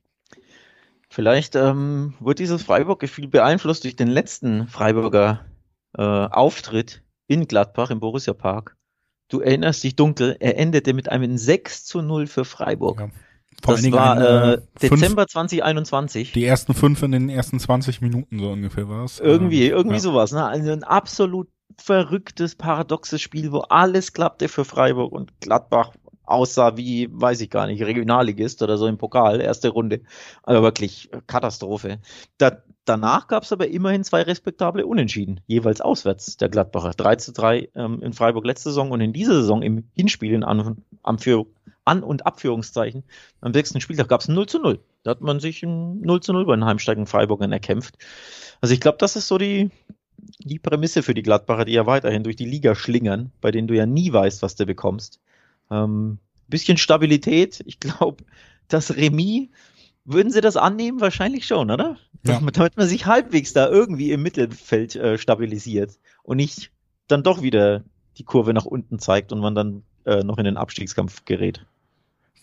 Vielleicht 1.14 1.54
ähm, 1.54 2.14
wird 2.18 2.40
dieses 2.40 2.64
Freiburg-Gefühl 2.64 3.28
beeinflusst 3.28 3.85
durch 3.85 3.94
den 3.94 4.09
letzten 4.09 4.66
Freiburger 4.66 5.44
äh, 5.97 6.02
Auftritt 6.02 7.04
in 7.28 7.47
Gladbach 7.47 7.90
im 7.90 8.00
Borussia 8.00 8.35
Park. 8.35 8.76
Du 9.28 9.38
erinnerst 9.38 9.85
dich 9.85 9.94
dunkel, 9.94 10.37
er 10.40 10.59
endete 10.59 10.92
mit 10.92 11.09
einem 11.09 11.38
6 11.38 11.85
zu 11.85 12.02
0 12.02 12.26
für 12.26 12.44
Freiburg. 12.44 12.99
Ja. 12.99 13.09
Vor 13.62 13.76
das 13.76 13.92
war 13.92 14.16
ein, 14.16 14.54
äh, 14.54 14.61
Dezember 14.83 15.23
fünf, 15.23 15.30
2021. 15.30 16.33
Die 16.33 16.44
ersten 16.44 16.75
fünf 16.75 17.00
in 17.04 17.12
den 17.12 17.28
ersten 17.28 17.61
20 17.61 18.00
Minuten 18.00 18.40
so 18.40 18.50
ungefähr 18.50 18.88
war 18.88 19.04
es. 19.04 19.21
Irgendwie, 19.21 19.66
ähm, 19.66 19.76
irgendwie 19.76 19.97
ja. 19.97 20.00
sowas. 20.00 20.33
Ne? 20.33 20.44
Also 20.44 20.73
ein 20.73 20.83
absolut 20.83 21.49
verrücktes, 21.78 22.56
paradoxes 22.56 23.23
Spiel, 23.23 23.52
wo 23.52 23.61
alles 23.61 24.14
klappte 24.14 24.49
für 24.49 24.64
Freiburg 24.64 25.12
und 25.12 25.40
Gladbach 25.40 25.92
aussah 26.25 26.77
wie, 26.77 27.09
weiß 27.11 27.40
ich 27.40 27.51
gar 27.51 27.66
nicht, 27.66 27.83
Regionalligist 27.83 28.62
oder 28.62 28.77
so 28.79 28.87
im 28.87 28.98
Pokal, 28.98 29.40
erste 29.40 29.68
Runde. 29.68 30.01
Also 30.42 30.62
wirklich 30.62 31.11
Katastrophe. 31.27 31.98
Da, 32.38 32.62
danach 32.85 33.29
gab 33.29 33.42
es 33.42 33.53
aber 33.53 33.68
immerhin 33.68 34.05
zwei 34.05 34.22
respektable 34.22 34.87
Unentschieden, 34.87 35.40
jeweils 35.46 35.81
auswärts 35.81 36.37
der 36.37 36.48
Gladbacher. 36.48 36.90
3 36.90 37.16
zu 37.16 37.33
3 37.33 37.68
ähm, 37.75 38.03
in 38.03 38.12
Freiburg 38.12 38.44
letzte 38.46 38.70
Saison 38.70 38.90
und 38.90 39.01
in 39.01 39.12
dieser 39.12 39.35
Saison 39.35 39.62
im 39.62 39.85
Hinspiel 39.94 40.33
in 40.33 40.44
An 40.44 40.83
Anführung 41.03 41.46
an- 41.85 42.03
und 42.03 42.27
Abführungszeichen. 42.27 43.05
Am 43.40 43.53
sechsten 43.53 43.81
Spieltag 43.81 44.09
gab 44.09 44.20
es 44.20 44.29
ein 44.29 44.35
0 44.35 44.46
zu 44.46 44.59
0. 44.59 44.81
Da 45.03 45.11
hat 45.11 45.20
man 45.20 45.40
sich 45.40 45.62
ein 45.62 46.01
0 46.01 46.20
zu 46.20 46.33
0 46.33 46.46
bei 46.46 46.57
den 46.57 46.64
heimsteigenden 46.64 47.07
Freiburgern 47.07 47.53
erkämpft. 47.53 47.98
Also 48.61 48.75
ich 48.75 48.81
glaube, 48.81 48.98
das 48.98 49.16
ist 49.16 49.29
so 49.29 49.38
die, 49.38 49.70
die 50.38 50.59
Prämisse 50.59 51.03
für 51.03 51.14
die 51.14 51.22
Gladbacher, 51.22 51.64
die 51.64 51.72
ja 51.72 51.87
weiterhin 51.87 52.22
durch 52.22 52.37
die 52.37 52.46
Liga 52.46 52.75
schlingern, 52.75 53.33
bei 53.40 53.51
denen 53.51 53.68
du 53.68 53.75
ja 53.75 53.87
nie 53.87 54.12
weißt, 54.12 54.42
was 54.42 54.57
du 54.57 54.66
bekommst. 54.66 55.20
Ähm, 55.70 56.18
bisschen 56.48 56.77
Stabilität. 56.77 57.62
Ich 57.66 57.81
glaube, 57.81 58.24
das 58.68 58.96
Remis, 58.96 59.48
würden 60.05 60.31
sie 60.31 60.40
das 60.40 60.57
annehmen? 60.57 61.00
Wahrscheinlich 61.00 61.46
schon, 61.46 61.70
oder? 61.70 61.96
Ja. 62.27 62.40
Damit 62.40 62.77
man 62.77 62.88
sich 62.88 63.07
halbwegs 63.07 63.53
da 63.53 63.68
irgendwie 63.68 64.12
im 64.12 64.22
Mittelfeld 64.22 64.96
äh, 64.96 65.18
stabilisiert 65.18 65.98
und 66.22 66.37
nicht 66.37 66.70
dann 67.09 67.22
doch 67.22 67.42
wieder 67.42 67.85
die 68.18 68.24
Kurve 68.24 68.55
nach 68.55 68.64
unten 68.64 68.98
zeigt 68.98 69.33
und 69.33 69.40
man 69.40 69.55
dann 69.55 69.83
äh, 70.05 70.22
noch 70.22 70.38
in 70.38 70.44
den 70.44 70.57
Abstiegskampf 70.57 71.24
gerät 71.24 71.64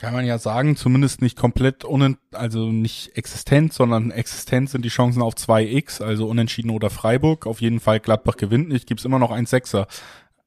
kann 0.01 0.13
man 0.15 0.25
ja 0.25 0.39
sagen, 0.39 0.75
zumindest 0.75 1.21
nicht 1.21 1.37
komplett 1.37 1.85
unent, 1.85 2.17
also 2.31 2.71
nicht 2.71 3.15
existent, 3.15 3.71
sondern 3.71 4.09
existent 4.09 4.67
sind 4.67 4.83
die 4.83 4.89
Chancen 4.89 5.21
auf 5.21 5.35
2x, 5.35 6.01
also 6.01 6.27
unentschieden 6.27 6.71
oder 6.71 6.89
Freiburg. 6.89 7.45
Auf 7.45 7.61
jeden 7.61 7.79
Fall 7.79 7.99
Gladbach 7.99 8.35
gewinnt 8.35 8.69
nicht, 8.69 8.87
gibt's 8.87 9.05
immer 9.05 9.19
noch 9.19 9.29
1,6er, 9.29 9.85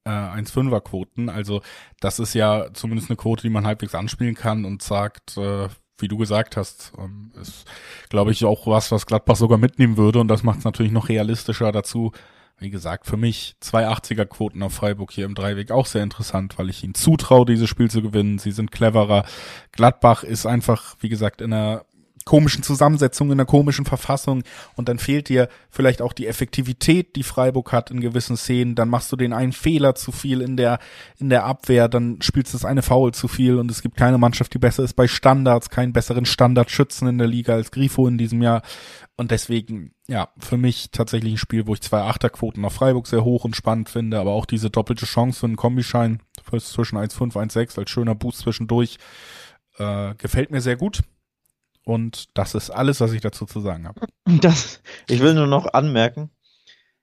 äh, 0.05 0.11
1,5er 0.11 0.81
Quoten. 0.81 1.29
Also 1.29 1.63
das 2.01 2.19
ist 2.19 2.35
ja 2.35 2.73
zumindest 2.73 3.11
eine 3.11 3.17
Quote, 3.17 3.43
die 3.43 3.51
man 3.51 3.67
halbwegs 3.67 3.95
anspielen 3.95 4.35
kann 4.35 4.65
und 4.65 4.83
sagt, 4.83 5.37
äh, 5.37 5.69
wie 5.99 6.09
du 6.09 6.17
gesagt 6.17 6.57
hast, 6.57 6.93
ähm, 6.99 7.33
ist, 7.41 7.67
glaube 8.09 8.33
ich, 8.33 8.45
auch 8.45 8.67
was, 8.67 8.91
was 8.91 9.07
Gladbach 9.07 9.37
sogar 9.37 9.59
mitnehmen 9.59 9.97
würde 9.97 10.21
und 10.21 10.29
das 10.29 10.43
macht 10.43 10.59
es 10.59 10.65
natürlich 10.65 10.93
noch 10.93 11.09
realistischer 11.09 11.71
dazu, 11.73 12.13
wie 12.59 12.71
gesagt, 12.71 13.07
für 13.07 13.17
mich 13.17 13.57
zwei 13.61 13.89
80er 13.89 14.27
Quoten 14.27 14.63
auf 14.63 14.75
Freiburg 14.75 15.13
hier 15.13 15.25
im 15.25 15.35
Dreiweg 15.35 15.71
auch 15.71 15.87
sehr 15.87 16.03
interessant, 16.03 16.57
weil 16.59 16.71
ich 16.71 16.85
ihnen 16.85 16.95
zutraue, 16.95 17.47
dieses 17.47 17.69
Spiel 17.69 17.91
zu 17.91 18.01
gewinnen. 18.01 18.39
Sie 18.39 18.53
sind 18.53 18.71
cleverer. 18.71 19.25
Gladbach 19.73 20.23
ist 20.23 20.47
einfach, 20.47 20.95
wie 21.01 21.09
gesagt, 21.09 21.41
in 21.41 21.53
einer 21.53 21.85
komischen 22.25 22.63
Zusammensetzung, 22.63 23.29
in 23.29 23.35
einer 23.35 23.47
komischen 23.47 23.85
Verfassung. 23.85 24.43
Und 24.77 24.89
dann 24.89 24.99
fehlt 24.99 25.29
dir 25.29 25.49
vielleicht 25.71 26.03
auch 26.03 26.13
die 26.13 26.27
Effektivität, 26.27 27.17
die 27.17 27.23
Freiburg 27.23 27.73
hat 27.73 27.91
in 27.91 28.01
gewissen 28.01 28.37
Szenen, 28.37 28.75
dann 28.75 28.89
machst 28.89 29.13
du 29.13 29.17
den 29.17 29.33
einen 29.33 29.53
Fehler 29.53 29.95
zu 29.95 30.13
viel 30.13 30.41
in 30.41 30.57
der, 30.57 30.79
in 31.19 31.29
der 31.29 31.45
Abwehr, 31.45 31.89
dann 31.89 32.19
spielst 32.23 32.53
du 32.53 32.59
das 32.59 32.65
eine 32.65 32.83
Foul 32.83 33.13
zu 33.13 33.29
viel. 33.29 33.59
Und 33.59 33.71
es 33.71 33.83
gibt 33.83 33.97
keine 33.97 34.19
Mannschaft, 34.19 34.55
die 34.55 34.59
besser 34.59 34.83
ist 34.83 34.95
bei 34.95 35.07
Standards, 35.07 35.71
keinen 35.71 35.93
besseren 35.93 36.27
Standardschützen 36.27 37.09
in 37.09 37.19
der 37.19 37.27
Liga 37.27 37.55
als 37.55 37.71
Grifo 37.71 38.07
in 38.07 38.19
diesem 38.19 38.43
Jahr. 38.43 38.63
Und 39.17 39.31
deswegen, 39.31 39.93
ja, 40.09 40.29
für 40.39 40.57
mich 40.57 40.91
tatsächlich 40.91 41.35
ein 41.35 41.39
Spiel, 41.39 41.67
wo 41.67 41.75
ich 41.75 41.83
zwei 41.83 42.03
Achterquoten 42.03 42.65
auf 42.65 42.75
Freiburg 42.75 43.07
sehr 43.07 43.25
hoch 43.25 43.45
und 43.45 43.55
spannend 43.55 43.89
finde, 43.89 44.19
aber 44.19 44.33
auch 44.33 44.47
diese 44.47 44.71
doppelte 44.71 45.07
Chance 45.07 45.41
für 45.41 45.47
einen 45.47 45.57
Kombischein 45.57 46.21
zwischen 46.59 46.99
1,5, 46.99 47.35
1,6 47.35 47.79
als 47.79 47.91
schöner 47.91 48.17
Boost 48.17 48.41
zwischendurch, 48.41 48.99
äh, 49.79 50.15
gefällt 50.17 50.51
mir 50.51 50.61
sehr 50.61 50.77
gut. 50.77 51.03
Und 51.85 52.37
das 52.37 52.55
ist 52.55 52.71
alles, 52.71 53.01
was 53.01 53.13
ich 53.13 53.21
dazu 53.21 53.45
zu 53.47 53.61
sagen 53.61 53.87
habe. 53.87 54.01
Das, 54.41 54.81
ich 55.07 55.21
will 55.21 55.35
nur 55.35 55.47
noch 55.47 55.67
anmerken, 55.75 56.31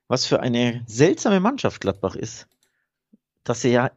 was 0.07 0.25
für 0.25 0.39
eine 0.39 0.83
seltsame 0.87 1.39
Mannschaft 1.39 1.81
Gladbach 1.81 2.15
ist. 2.15 2.47
Dass 3.43 3.61
sie 3.61 3.71
ja 3.71 3.91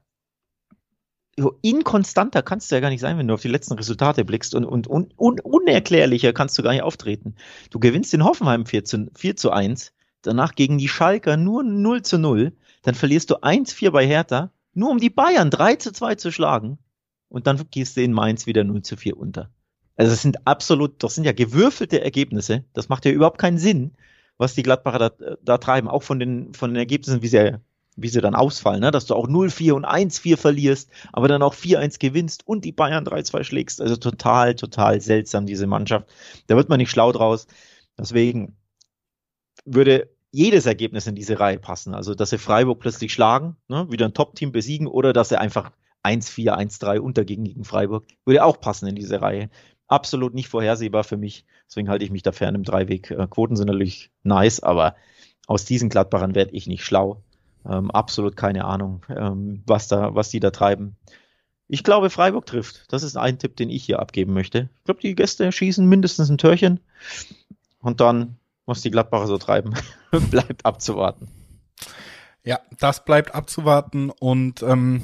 inkonstanter 1.62 2.42
kannst 2.42 2.70
du 2.70 2.76
ja 2.76 2.80
gar 2.80 2.90
nicht 2.90 3.00
sein, 3.00 3.18
wenn 3.18 3.26
du 3.26 3.34
auf 3.34 3.42
die 3.42 3.48
letzten 3.48 3.74
Resultate 3.74 4.24
blickst 4.24 4.54
und, 4.54 4.64
und, 4.64 4.86
und, 4.86 5.18
und 5.18 5.44
unerklärlicher 5.44 6.32
kannst 6.32 6.56
du 6.58 6.62
gar 6.62 6.72
nicht 6.72 6.82
auftreten. 6.82 7.34
Du 7.70 7.78
gewinnst 7.78 8.14
in 8.14 8.24
Hoffenheim 8.24 8.66
4 8.66 8.84
zu, 8.84 9.10
4 9.16 9.36
zu 9.36 9.50
1, 9.50 9.92
danach 10.22 10.54
gegen 10.54 10.78
die 10.78 10.88
Schalker 10.88 11.36
nur 11.36 11.64
0 11.64 12.02
zu 12.02 12.18
0, 12.18 12.52
dann 12.82 12.94
verlierst 12.94 13.30
du 13.30 13.36
1-4 13.36 13.90
bei 13.90 14.06
Hertha, 14.06 14.52
nur 14.74 14.90
um 14.90 14.98
die 14.98 15.10
Bayern 15.10 15.50
3 15.50 15.76
zu 15.76 15.92
2 15.92 16.14
zu 16.16 16.30
schlagen 16.30 16.78
und 17.28 17.46
dann 17.46 17.60
gehst 17.70 17.96
du 17.96 18.02
in 18.02 18.12
Mainz 18.12 18.46
wieder 18.46 18.64
0 18.64 18.82
zu 18.82 18.96
4 18.96 19.16
unter. 19.16 19.50
Also 19.96 20.11
das 20.11 20.22
sind 20.22 20.46
absolut, 20.46 21.02
das 21.02 21.14
sind 21.14 21.24
ja 21.24 21.33
gewürfelte 21.33 22.00
Ergebnisse. 22.00 22.64
Das 22.72 22.88
macht 22.88 23.04
ja 23.04 23.12
überhaupt 23.12 23.38
keinen 23.38 23.59
Sinn, 23.59 23.92
was 24.38 24.54
die 24.54 24.62
Gladbacher 24.62 25.11
da, 25.11 25.37
da 25.42 25.59
treiben, 25.59 25.88
auch 25.88 26.02
von 26.02 26.18
den, 26.18 26.52
von 26.54 26.70
den 26.70 26.76
Ergebnissen, 26.76 27.22
wie 27.22 27.28
sie, 27.28 27.59
wie 27.96 28.09
sie 28.09 28.20
dann 28.20 28.35
ausfallen, 28.35 28.80
ne? 28.80 28.90
dass 28.90 29.07
du 29.07 29.14
auch 29.14 29.28
0-4 29.28 29.72
und 29.72 29.87
1-4 29.87 30.37
verlierst, 30.37 30.90
aber 31.12 31.28
dann 31.28 31.42
auch 31.42 31.54
4-1 31.54 32.00
gewinnst 32.00 32.46
und 32.46 32.64
die 32.64 32.72
Bayern 32.72 33.04
3-2 33.04 33.44
schlägst. 33.44 33.80
Also 33.80 33.96
total, 33.96 34.57
total 34.57 35.00
seltsam, 35.00 35.46
diese 35.46 35.66
Mannschaft. 35.66 36.09
Da 36.48 36.57
wird 36.57 36.68
man 36.68 36.78
nicht 36.78 36.90
schlau 36.90 37.12
draus. 37.12 37.46
Deswegen 37.96 38.57
würde 39.64 40.11
jedes 40.33 40.66
Ergebnis 40.66 41.07
in 41.07 41.14
diese 41.14 41.38
Reihe 41.38 41.61
passen. 41.61 41.94
Also, 41.94 42.16
dass 42.16 42.30
sie 42.30 42.38
Freiburg 42.38 42.80
plötzlich 42.80 43.12
schlagen, 43.12 43.57
ne? 43.68 43.87
wieder 43.90 44.07
ein 44.07 44.14
Top-Team 44.14 44.50
besiegen 44.50 44.88
oder 44.88 45.12
dass 45.12 45.28
sie 45.28 45.38
einfach 45.38 45.70
1-4, 46.02 46.52
1-3 46.52 46.98
untergehen 46.98 47.44
gegen 47.44 47.64
Freiburg, 47.64 48.04
würde 48.24 48.44
auch 48.44 48.61
passen 48.61 48.88
in 48.88 48.96
diese 48.96 49.22
Reihe 49.22 49.48
absolut 49.88 50.34
nicht 50.34 50.48
vorhersehbar 50.48 51.04
für 51.04 51.16
mich. 51.16 51.44
Deswegen 51.66 51.88
halte 51.88 52.04
ich 52.04 52.10
mich 52.10 52.22
da 52.22 52.32
fern 52.32 52.54
im 52.54 52.62
Dreiweg. 52.62 53.10
Äh, 53.10 53.26
Quoten 53.28 53.56
sind 53.56 53.66
natürlich 53.66 54.10
nice, 54.22 54.60
aber 54.60 54.94
aus 55.46 55.64
diesen 55.64 55.88
Gladbachern 55.88 56.34
werde 56.34 56.52
ich 56.52 56.66
nicht 56.66 56.84
schlau. 56.84 57.22
Ähm, 57.66 57.90
absolut 57.90 58.36
keine 58.36 58.64
Ahnung, 58.64 59.04
ähm, 59.08 59.62
was 59.66 59.88
da, 59.88 60.14
was 60.14 60.30
die 60.30 60.40
da 60.40 60.50
treiben. 60.50 60.96
Ich 61.66 61.82
glaube, 61.82 62.10
Freiburg 62.10 62.44
trifft. 62.44 62.92
Das 62.92 63.02
ist 63.02 63.16
ein 63.16 63.38
Tipp, 63.38 63.56
den 63.56 63.70
ich 63.70 63.84
hier 63.84 64.00
abgeben 64.00 64.34
möchte. 64.34 64.68
Ich 64.78 64.84
glaube, 64.84 65.00
die 65.00 65.14
Gäste 65.14 65.50
schießen 65.50 65.86
mindestens 65.86 66.28
ein 66.28 66.38
Törchen. 66.38 66.80
Und 67.80 68.00
dann, 68.00 68.36
was 68.66 68.82
die 68.82 68.90
Gladbacher 68.90 69.26
so 69.26 69.38
treiben, 69.38 69.74
bleibt 70.30 70.66
abzuwarten. 70.66 71.28
Ja, 72.42 72.60
das 72.78 73.04
bleibt 73.04 73.34
abzuwarten 73.34 74.10
und 74.10 74.62
ähm, 74.62 75.02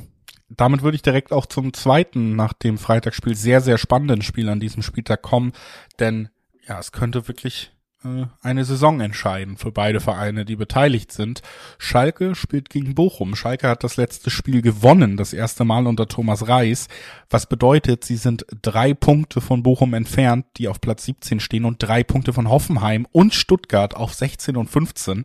damit 0.50 0.82
würde 0.82 0.96
ich 0.96 1.02
direkt 1.02 1.32
auch 1.32 1.46
zum 1.46 1.72
zweiten 1.72 2.36
nach 2.36 2.52
dem 2.52 2.76
Freitagsspiel 2.76 3.34
sehr, 3.34 3.60
sehr 3.60 3.78
spannenden 3.78 4.22
Spiel 4.22 4.48
an 4.48 4.60
diesem 4.60 4.82
Spieltag 4.82 5.22
kommen, 5.22 5.52
denn 5.98 6.28
ja, 6.66 6.78
es 6.78 6.92
könnte 6.92 7.28
wirklich 7.28 7.72
äh, 8.04 8.26
eine 8.42 8.64
Saison 8.64 9.00
entscheiden 9.00 9.56
für 9.56 9.72
beide 9.72 10.00
Vereine, 10.00 10.44
die 10.44 10.56
beteiligt 10.56 11.12
sind. 11.12 11.42
Schalke 11.78 12.34
spielt 12.34 12.70
gegen 12.70 12.94
Bochum. 12.94 13.36
Schalke 13.36 13.68
hat 13.68 13.84
das 13.84 13.96
letzte 13.96 14.30
Spiel 14.30 14.62
gewonnen, 14.62 15.16
das 15.16 15.32
erste 15.32 15.64
Mal 15.64 15.86
unter 15.86 16.08
Thomas 16.08 16.48
Reis, 16.48 16.88
was 17.28 17.46
bedeutet, 17.46 18.04
sie 18.04 18.16
sind 18.16 18.46
drei 18.62 18.94
Punkte 18.94 19.40
von 19.40 19.62
Bochum 19.62 19.94
entfernt, 19.94 20.46
die 20.56 20.68
auf 20.68 20.80
Platz 20.80 21.04
17 21.04 21.40
stehen 21.40 21.64
und 21.64 21.82
drei 21.82 22.02
Punkte 22.02 22.32
von 22.32 22.48
Hoffenheim 22.48 23.06
und 23.12 23.34
Stuttgart 23.34 23.94
auf 23.94 24.14
16 24.14 24.56
und 24.56 24.68
15. 24.68 25.24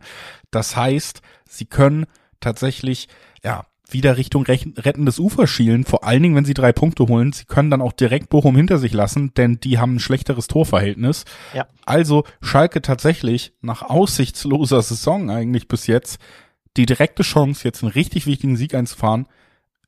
Das 0.52 0.76
heißt, 0.76 1.22
sie 1.50 1.66
können 1.66 2.06
tatsächlich, 2.40 3.08
ja, 3.44 3.66
wieder 3.90 4.18
Richtung 4.18 4.44
rettendes 4.44 5.20
Ufer 5.20 5.48
schielen, 5.48 5.84
vor 5.84 6.04
allen 6.04 6.24
Dingen, 6.24 6.36
wenn 6.36 6.46
sie 6.46 6.54
drei 6.54 6.72
Punkte 6.72 7.08
holen. 7.08 7.32
Sie 7.34 7.46
können 7.46 7.70
dann 7.70 7.82
auch 7.82 7.94
direkt 7.94 8.30
Bochum 8.30 8.56
hinter 8.56 8.78
sich 8.78 8.94
lassen, 8.94 9.34
denn 9.36 9.60
die 9.60 9.78
haben 9.78 9.96
ein 9.96 10.00
schlechteres 10.00 10.48
Torverhältnis. 10.48 11.26
Ja. 11.54 11.68
Also 11.86 12.24
Schalke 12.42 12.82
tatsächlich 12.82 13.54
nach 13.62 13.84
aussichtsloser 13.84 14.82
Saison 14.82 15.30
eigentlich 15.30 15.68
bis 15.68 15.88
jetzt 15.88 16.20
die 16.78 16.86
direkte 16.86 17.24
Chance, 17.24 17.64
jetzt 17.64 17.84
einen 17.84 17.92
richtig 17.92 18.26
wichtigen 18.26 18.58
Sieg 18.58 18.74
einzufahren, 18.74 19.28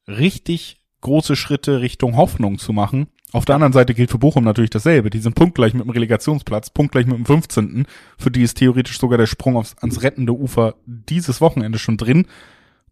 richtig 0.08 0.82
große 1.02 1.36
Schritte 1.36 1.82
Richtung 1.82 2.16
Hoffnung 2.16 2.60
zu 2.60 2.74
machen. 2.74 3.08
Auf 3.34 3.44
der 3.44 3.56
anderen 3.56 3.74
Seite 3.74 3.94
gilt 3.94 4.10
für 4.10 4.20
Bochum 4.20 4.46
natürlich 4.46 4.70
dasselbe. 4.70 5.10
Die 5.10 5.20
sind 5.20 5.36
punktgleich 5.36 5.74
mit 5.74 5.84
dem 5.84 5.90
Relegationsplatz, 5.90 6.70
punktgleich 6.70 7.06
mit 7.06 7.18
dem 7.18 7.26
15. 7.26 7.86
Für 8.18 8.32
die 8.32 8.42
ist 8.42 8.58
theoretisch 8.58 9.00
sogar 9.00 9.18
der 9.18 9.26
Sprung 9.26 9.58
aufs, 9.58 9.76
ans 9.82 10.02
rettende 10.02 10.34
Ufer 10.34 10.76
dieses 10.86 11.42
Wochenende 11.42 11.78
schon 11.78 11.98
drin. 11.98 12.26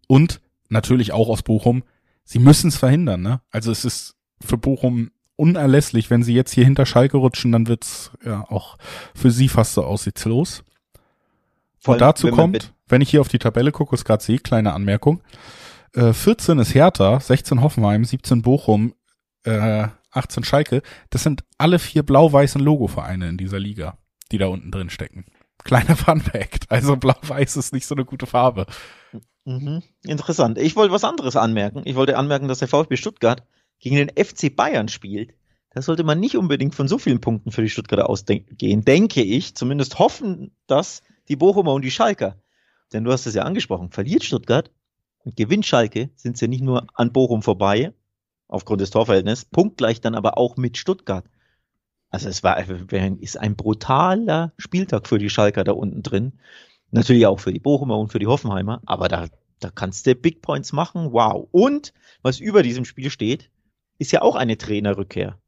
Und 0.08 0.40
natürlich 0.68 1.12
auch 1.12 1.28
aus 1.28 1.42
Bochum, 1.42 1.82
sie 2.24 2.38
müssen 2.38 2.68
es 2.68 2.76
verhindern, 2.76 3.22
ne? 3.22 3.40
Also 3.50 3.70
es 3.70 3.84
ist 3.84 4.16
für 4.44 4.58
Bochum 4.58 5.10
unerlässlich, 5.36 6.10
wenn 6.10 6.22
sie 6.22 6.34
jetzt 6.34 6.52
hier 6.52 6.64
hinter 6.64 6.86
Schalke 6.86 7.18
rutschen, 7.18 7.52
dann 7.52 7.68
wird's 7.68 8.10
ja 8.24 8.44
auch 8.48 8.78
für 9.14 9.30
sie 9.30 9.48
fast 9.48 9.74
so 9.74 9.84
aussichtslos. 9.84 10.64
Und 11.84 12.00
dazu 12.00 12.28
kommt, 12.30 12.72
wenn 12.88 13.00
ich 13.00 13.10
hier 13.10 13.20
auf 13.20 13.28
die 13.28 13.38
Tabelle 13.38 13.70
gucke, 13.70 13.94
ist 13.94 14.04
gerade 14.04 14.24
sehe, 14.24 14.38
kleine 14.38 14.72
Anmerkung. 14.72 15.22
Äh, 15.94 16.12
14 16.12 16.58
ist 16.58 16.74
Hertha, 16.74 17.20
16 17.20 17.60
Hoffenheim, 17.60 18.04
17 18.04 18.42
Bochum, 18.42 18.94
äh, 19.44 19.86
18 20.10 20.44
Schalke. 20.44 20.82
Das 21.10 21.22
sind 21.22 21.44
alle 21.58 21.78
vier 21.78 22.02
blau-weißen 22.02 22.60
Logo-Vereine 22.60 23.28
in 23.28 23.36
dieser 23.36 23.60
Liga, 23.60 23.98
die 24.32 24.38
da 24.38 24.46
unten 24.46 24.70
drin 24.70 24.90
stecken. 24.90 25.26
Kleiner 25.64 25.96
Fun 25.96 26.20
Fact. 26.20 26.70
Also 26.70 26.96
blau-weiß 26.96 27.56
ist 27.56 27.72
nicht 27.72 27.86
so 27.86 27.94
eine 27.94 28.04
gute 28.04 28.26
Farbe. 28.26 28.66
Mhm. 29.46 29.82
Interessant. 30.04 30.58
Ich 30.58 30.76
wollte 30.76 30.92
was 30.92 31.04
anderes 31.04 31.36
anmerken. 31.36 31.82
Ich 31.84 31.94
wollte 31.94 32.18
anmerken, 32.18 32.48
dass 32.48 32.58
der 32.58 32.68
VfB 32.68 32.96
Stuttgart 32.96 33.44
gegen 33.78 33.96
den 33.96 34.10
FC 34.10 34.54
Bayern 34.54 34.88
spielt. 34.88 35.34
Da 35.70 35.82
sollte 35.82 36.04
man 36.04 36.18
nicht 36.18 36.36
unbedingt 36.36 36.74
von 36.74 36.88
so 36.88 36.98
vielen 36.98 37.20
Punkten 37.20 37.52
für 37.52 37.62
die 37.62 37.70
Stuttgarter 37.70 38.10
ausgehen, 38.10 38.84
denke 38.84 39.22
ich. 39.22 39.54
Zumindest 39.54 39.98
hoffen 39.98 40.50
das 40.66 41.02
die 41.28 41.36
Bochumer 41.36 41.74
und 41.74 41.82
die 41.82 41.90
Schalker. 41.90 42.36
Denn 42.92 43.04
du 43.04 43.12
hast 43.12 43.26
es 43.26 43.34
ja 43.34 43.42
angesprochen. 43.42 43.90
Verliert 43.90 44.24
Stuttgart 44.24 44.70
und 45.24 45.36
gewinnt 45.36 45.66
Schalke, 45.66 46.10
sind 46.16 46.38
sie 46.38 46.46
ja 46.46 46.48
nicht 46.48 46.62
nur 46.62 46.86
an 46.94 47.12
Bochum 47.12 47.42
vorbei, 47.42 47.92
aufgrund 48.48 48.80
des 48.80 48.90
Torverhältnisses, 48.90 49.44
punktgleich 49.44 50.00
dann 50.00 50.14
aber 50.14 50.38
auch 50.38 50.56
mit 50.56 50.76
Stuttgart. 50.76 51.26
Also 52.10 52.28
es 52.28 52.42
war, 52.42 52.58
ist 53.20 53.38
ein 53.38 53.56
brutaler 53.56 54.52
Spieltag 54.56 55.06
für 55.06 55.18
die 55.18 55.30
Schalker 55.30 55.64
da 55.64 55.72
unten 55.72 56.02
drin. 56.02 56.38
Natürlich 56.90 57.26
auch 57.26 57.40
für 57.40 57.52
die 57.52 57.60
Bochumer 57.60 57.98
und 57.98 58.08
für 58.08 58.18
die 58.18 58.26
Hoffenheimer, 58.26 58.80
aber 58.86 59.08
da, 59.08 59.26
da 59.60 59.70
kannst 59.70 60.06
du 60.06 60.14
Big 60.14 60.42
Points 60.42 60.72
machen. 60.72 61.12
Wow. 61.12 61.48
Und 61.50 61.92
was 62.22 62.40
über 62.40 62.62
diesem 62.62 62.84
Spiel 62.84 63.10
steht, 63.10 63.50
ist 63.98 64.12
ja 64.12 64.22
auch 64.22 64.36
eine 64.36 64.56
Trainerrückkehr. 64.56 65.38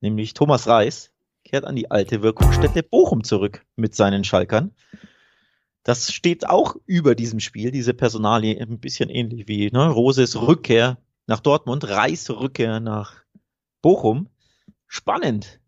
Nämlich 0.00 0.34
Thomas 0.34 0.66
Reis 0.66 1.12
kehrt 1.44 1.64
an 1.64 1.76
die 1.76 1.90
alte 1.90 2.22
Wirkungsstätte 2.22 2.82
Bochum 2.82 3.24
zurück 3.24 3.64
mit 3.76 3.94
seinen 3.94 4.24
Schalkern. 4.24 4.72
Das 5.84 6.12
steht 6.12 6.48
auch 6.48 6.76
über 6.86 7.14
diesem 7.14 7.40
Spiel, 7.40 7.72
diese 7.72 7.94
Personalie 7.94 8.60
ein 8.60 8.78
bisschen 8.78 9.10
ähnlich 9.10 9.48
wie 9.48 9.70
ne, 9.70 9.88
Roses 9.88 10.40
Rückkehr 10.40 10.98
nach 11.26 11.40
Dortmund, 11.40 11.88
Reis 11.88 12.30
Rückkehr 12.30 12.78
nach 12.80 13.22
Bochum. 13.80 14.28
Spannend. 14.86 15.60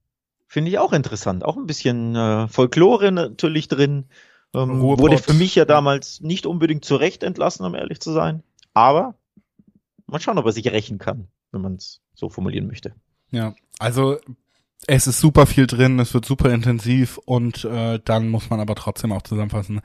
Finde 0.47 0.71
ich 0.71 0.79
auch 0.79 0.93
interessant. 0.93 1.45
Auch 1.45 1.57
ein 1.57 1.67
bisschen 1.67 2.15
äh, 2.15 2.47
Folklore 2.47 3.11
natürlich 3.11 3.67
drin. 3.67 4.07
Ähm, 4.55 4.81
wurde 4.81 5.19
für 5.19 5.35
mich 5.35 5.55
ja 5.55 5.65
damals 5.65 6.21
nicht 6.21 6.47
unbedingt 6.47 6.85
zu 6.85 6.97
Recht 6.97 7.23
entlassen, 7.23 7.67
um 7.67 7.75
ehrlich 7.75 8.01
zu 8.01 8.13
sein. 8.13 8.43
Aber 8.73 9.15
mal 10.07 10.21
schauen, 10.21 10.39
ob 10.39 10.47
er 10.47 10.53
sich 10.53 10.67
rächen 10.71 10.99
kann, 10.99 11.29
wenn 11.51 11.61
man 11.61 11.75
es 11.75 12.01
so 12.15 12.29
formulieren 12.29 12.67
möchte. 12.67 12.95
Ja, 13.31 13.55
also 13.79 14.19
es 14.87 15.07
ist 15.07 15.21
super 15.21 15.47
viel 15.47 15.67
drin, 15.67 15.99
es 15.99 16.15
wird 16.15 16.25
super 16.25 16.53
intensiv 16.53 17.19
und 17.19 17.65
äh, 17.65 17.99
dann 18.05 18.29
muss 18.29 18.51
man 18.51 18.61
aber 18.61 18.75
trotzdem 18.75 19.13
auch 19.13 19.23
zusammenfassen, 19.23 19.81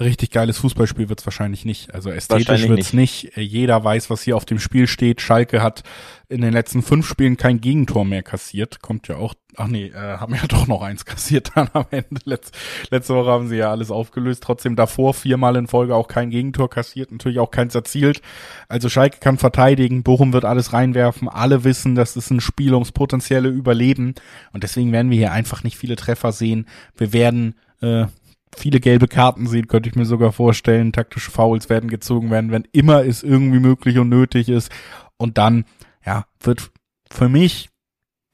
richtig 0.00 0.30
geiles 0.30 0.58
Fußballspiel 0.58 1.08
wird's 1.08 1.26
wahrscheinlich 1.26 1.64
nicht. 1.64 1.94
Also 1.94 2.10
ästhetisch 2.10 2.68
wird's 2.68 2.92
nicht. 2.92 3.36
nicht. 3.36 3.36
Jeder 3.36 3.82
weiß, 3.84 4.10
was 4.10 4.22
hier 4.22 4.36
auf 4.36 4.44
dem 4.44 4.58
Spiel 4.58 4.86
steht. 4.86 5.20
Schalke 5.20 5.62
hat 5.62 5.82
in 6.28 6.40
den 6.40 6.52
letzten 6.52 6.82
fünf 6.82 7.06
Spielen 7.06 7.36
kein 7.36 7.60
Gegentor 7.60 8.04
mehr 8.04 8.22
kassiert. 8.22 8.80
Kommt 8.80 9.08
ja 9.08 9.16
auch, 9.16 9.34
ach 9.56 9.66
nee, 9.66 9.86
äh, 9.86 9.94
haben 10.18 10.34
ja 10.34 10.40
doch 10.48 10.66
noch 10.66 10.80
eins 10.80 11.04
kassiert 11.04 11.50
dann 11.54 11.68
am 11.72 11.84
Ende. 11.90 12.20
Letz, 12.24 12.50
letzte 12.90 13.14
Woche 13.14 13.30
haben 13.30 13.48
sie 13.48 13.56
ja 13.56 13.70
alles 13.70 13.90
aufgelöst. 13.90 14.42
Trotzdem 14.42 14.76
davor 14.76 15.12
viermal 15.12 15.56
in 15.56 15.66
Folge 15.66 15.94
auch 15.94 16.08
kein 16.08 16.30
Gegentor 16.30 16.70
kassiert, 16.70 17.12
natürlich 17.12 17.38
auch 17.38 17.50
keins 17.50 17.74
erzielt. 17.74 18.22
Also 18.68 18.88
Schalke 18.88 19.18
kann 19.18 19.38
verteidigen, 19.38 20.02
Bochum 20.02 20.32
wird 20.32 20.44
alles 20.44 20.72
reinwerfen. 20.72 21.28
Alle 21.28 21.64
wissen, 21.64 21.94
das 21.94 22.16
ist 22.16 22.30
ein 22.30 22.40
Spiel 22.40 22.74
ums 22.74 22.92
potenzielle 22.92 23.48
Überleben. 23.48 24.14
Und 24.52 24.62
deswegen 24.62 24.92
werden 24.92 25.10
wir 25.10 25.18
hier 25.18 25.32
einfach 25.32 25.62
nicht 25.62 25.76
viele 25.76 25.96
Treffer 25.96 26.32
sehen. 26.32 26.66
Wir 26.96 27.12
werden 27.12 27.54
äh, 27.82 28.06
viele 28.56 28.80
gelbe 28.80 29.08
Karten 29.08 29.46
sehen, 29.46 29.68
könnte 29.68 29.88
ich 29.88 29.94
mir 29.94 30.04
sogar 30.04 30.32
vorstellen. 30.32 30.92
Taktische 30.92 31.30
Fouls 31.30 31.68
werden 31.68 31.90
gezogen 31.90 32.30
werden, 32.30 32.50
wenn 32.50 32.66
immer 32.72 33.04
es 33.04 33.22
irgendwie 33.22 33.60
möglich 33.60 33.98
und 33.98 34.08
nötig 34.08 34.48
ist. 34.48 34.70
Und 35.16 35.38
dann, 35.38 35.64
ja, 36.04 36.24
wird 36.40 36.70
für 37.10 37.28
mich 37.28 37.68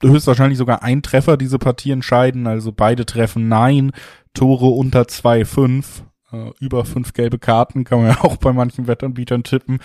höchstwahrscheinlich 0.01 0.57
sogar 0.57 0.83
ein 0.83 1.01
Treffer 1.01 1.37
diese 1.37 1.59
Partie 1.59 1.91
entscheiden. 1.91 2.47
Also 2.47 2.71
beide 2.71 3.05
treffen 3.05 3.47
nein, 3.47 3.91
Tore 4.33 4.67
unter 4.67 5.03
2,5. 5.03 5.85
Äh, 6.31 6.51
über 6.59 6.85
fünf 6.85 7.13
gelbe 7.13 7.39
Karten 7.39 7.83
kann 7.83 8.01
man 8.01 8.11
ja 8.11 8.21
auch 8.23 8.37
bei 8.37 8.53
manchen 8.53 8.87
Wettanbietern 8.87 9.43
tippen. 9.43 9.79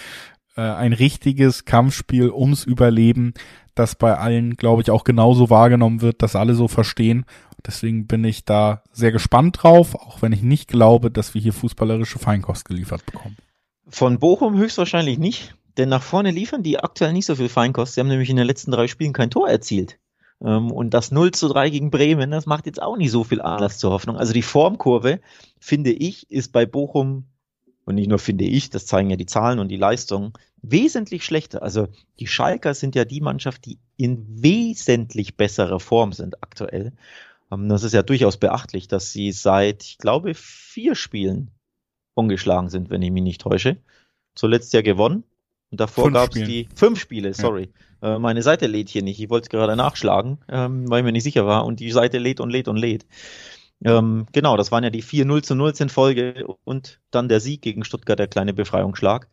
Äh, 0.56 0.62
ein 0.62 0.92
richtiges 0.92 1.64
Kampfspiel 1.64 2.30
ums 2.30 2.64
Überleben, 2.64 3.34
das 3.74 3.94
bei 3.94 4.16
allen, 4.16 4.56
glaube 4.56 4.82
ich, 4.82 4.90
auch 4.90 5.04
genauso 5.04 5.48
wahrgenommen 5.50 6.02
wird, 6.02 6.22
dass 6.22 6.36
alle 6.36 6.54
so 6.54 6.68
verstehen. 6.68 7.24
Deswegen 7.66 8.06
bin 8.06 8.24
ich 8.24 8.44
da 8.44 8.82
sehr 8.92 9.12
gespannt 9.12 9.62
drauf, 9.62 9.94
auch 9.94 10.22
wenn 10.22 10.32
ich 10.32 10.42
nicht 10.42 10.68
glaube, 10.68 11.10
dass 11.10 11.34
wir 11.34 11.40
hier 11.40 11.52
fußballerische 11.52 12.18
Feinkost 12.18 12.64
geliefert 12.64 13.06
bekommen. 13.06 13.36
Von 13.88 14.18
Bochum 14.18 14.56
höchstwahrscheinlich 14.56 15.18
nicht, 15.18 15.54
denn 15.76 15.88
nach 15.88 16.02
vorne 16.02 16.30
liefern 16.30 16.62
die 16.62 16.78
aktuell 16.78 17.12
nicht 17.12 17.26
so 17.26 17.36
viel 17.36 17.48
Feinkost. 17.48 17.94
Sie 17.94 18.00
haben 18.00 18.08
nämlich 18.08 18.30
in 18.30 18.36
den 18.36 18.46
letzten 18.46 18.70
drei 18.70 18.88
Spielen 18.88 19.12
kein 19.12 19.30
Tor 19.30 19.48
erzielt. 19.48 19.98
Ähm, 20.42 20.70
und 20.70 20.90
das 20.90 21.12
0 21.12 21.30
zu 21.32 21.48
3 21.48 21.70
gegen 21.70 21.90
Bremen, 21.90 22.30
das 22.30 22.46
macht 22.46 22.66
jetzt 22.66 22.82
auch 22.82 22.96
nicht 22.96 23.10
so 23.10 23.24
viel 23.24 23.40
Anlass 23.40 23.78
zur 23.78 23.92
Hoffnung. 23.92 24.16
Also 24.16 24.32
die 24.32 24.42
Formkurve, 24.42 25.20
finde 25.58 25.92
ich, 25.92 26.30
ist 26.30 26.52
bei 26.52 26.66
Bochum, 26.66 27.26
und 27.84 27.96
nicht 27.96 28.08
nur 28.08 28.18
finde 28.18 28.44
ich, 28.44 28.70
das 28.70 28.86
zeigen 28.86 29.10
ja 29.10 29.16
die 29.16 29.26
Zahlen 29.26 29.58
und 29.58 29.68
die 29.68 29.76
Leistungen, 29.76 30.32
wesentlich 30.62 31.24
schlechter. 31.24 31.62
Also 31.62 31.88
die 32.20 32.26
Schalker 32.26 32.74
sind 32.74 32.94
ja 32.94 33.04
die 33.04 33.20
Mannschaft, 33.20 33.66
die 33.66 33.78
in 33.96 34.24
wesentlich 34.28 35.36
besserer 35.36 35.80
Form 35.80 36.12
sind 36.12 36.42
aktuell. 36.42 36.92
Ähm, 37.52 37.68
das 37.68 37.82
ist 37.82 37.92
ja 37.92 38.02
durchaus 38.02 38.36
beachtlich, 38.36 38.88
dass 38.88 39.12
sie 39.12 39.32
seit, 39.32 39.82
ich 39.84 39.98
glaube, 39.98 40.34
vier 40.34 40.94
Spielen 40.94 41.50
ungeschlagen 42.14 42.68
sind, 42.68 42.90
wenn 42.90 43.02
ich 43.02 43.10
mich 43.10 43.22
nicht 43.22 43.40
täusche. 43.40 43.78
Zuletzt 44.34 44.72
ja 44.72 44.82
gewonnen. 44.82 45.24
Und 45.70 45.80
davor 45.80 46.10
gab 46.12 46.34
es 46.34 46.44
die 46.44 46.68
fünf 46.74 47.00
Spiele, 47.00 47.32
sorry. 47.32 47.70
Ja. 48.02 48.16
Äh, 48.16 48.18
meine 48.18 48.42
Seite 48.42 48.66
lädt 48.66 48.90
hier 48.90 49.02
nicht. 49.02 49.20
Ich 49.20 49.30
wollte 49.30 49.48
gerade 49.48 49.74
nachschlagen, 49.74 50.38
ähm, 50.48 50.88
weil 50.90 51.00
ich 51.00 51.04
mir 51.04 51.12
nicht 51.12 51.22
sicher 51.22 51.46
war. 51.46 51.64
Und 51.64 51.80
die 51.80 51.90
Seite 51.90 52.18
lädt 52.18 52.40
und 52.40 52.50
lädt 52.50 52.68
und 52.68 52.76
lädt. 52.76 53.06
Ähm, 53.84 54.26
genau, 54.32 54.56
das 54.56 54.70
waren 54.70 54.84
ja 54.84 54.90
die 54.90 55.02
vier 55.02 55.24
0 55.24 55.42
zu 55.42 55.54
0 55.54 55.72
in 55.78 55.88
Folge 55.88 56.44
und 56.64 57.00
dann 57.10 57.28
der 57.28 57.40
Sieg 57.40 57.62
gegen 57.62 57.84
Stuttgart, 57.84 58.18
der 58.18 58.28
kleine 58.28 58.52
Befreiungsschlag. 58.52 59.28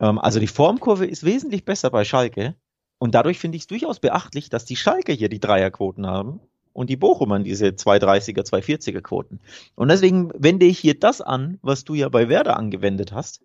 Ähm, 0.00 0.18
also 0.18 0.40
die 0.40 0.46
Formkurve 0.46 1.06
ist 1.06 1.24
wesentlich 1.24 1.64
besser 1.64 1.90
bei 1.90 2.04
Schalke. 2.04 2.54
Und 2.98 3.14
dadurch 3.14 3.38
finde 3.38 3.56
ich 3.56 3.64
es 3.64 3.66
durchaus 3.66 4.00
beachtlich, 4.00 4.48
dass 4.48 4.64
die 4.64 4.76
Schalke 4.76 5.12
hier 5.12 5.28
die 5.28 5.40
Dreierquoten 5.40 6.06
haben 6.06 6.40
und 6.76 6.90
die 6.90 6.96
Bochumern 6.96 7.42
diese 7.42 7.68
230er, 7.68 8.42
240er 8.42 9.00
Quoten. 9.00 9.40
Und 9.76 9.88
deswegen 9.88 10.30
wende 10.36 10.66
ich 10.66 10.78
hier 10.78 10.98
das 10.98 11.22
an, 11.22 11.58
was 11.62 11.84
du 11.84 11.94
ja 11.94 12.10
bei 12.10 12.28
Werder 12.28 12.56
angewendet 12.58 13.12
hast. 13.12 13.40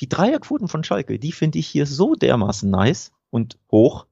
die 0.00 0.08
Dreierquoten 0.08 0.68
von 0.68 0.84
Schalke, 0.84 1.18
die 1.18 1.32
finde 1.32 1.58
ich 1.58 1.66
hier 1.66 1.84
so 1.84 2.14
dermaßen 2.14 2.70
nice 2.70 3.10
und 3.30 3.58
hoch. 3.72 4.06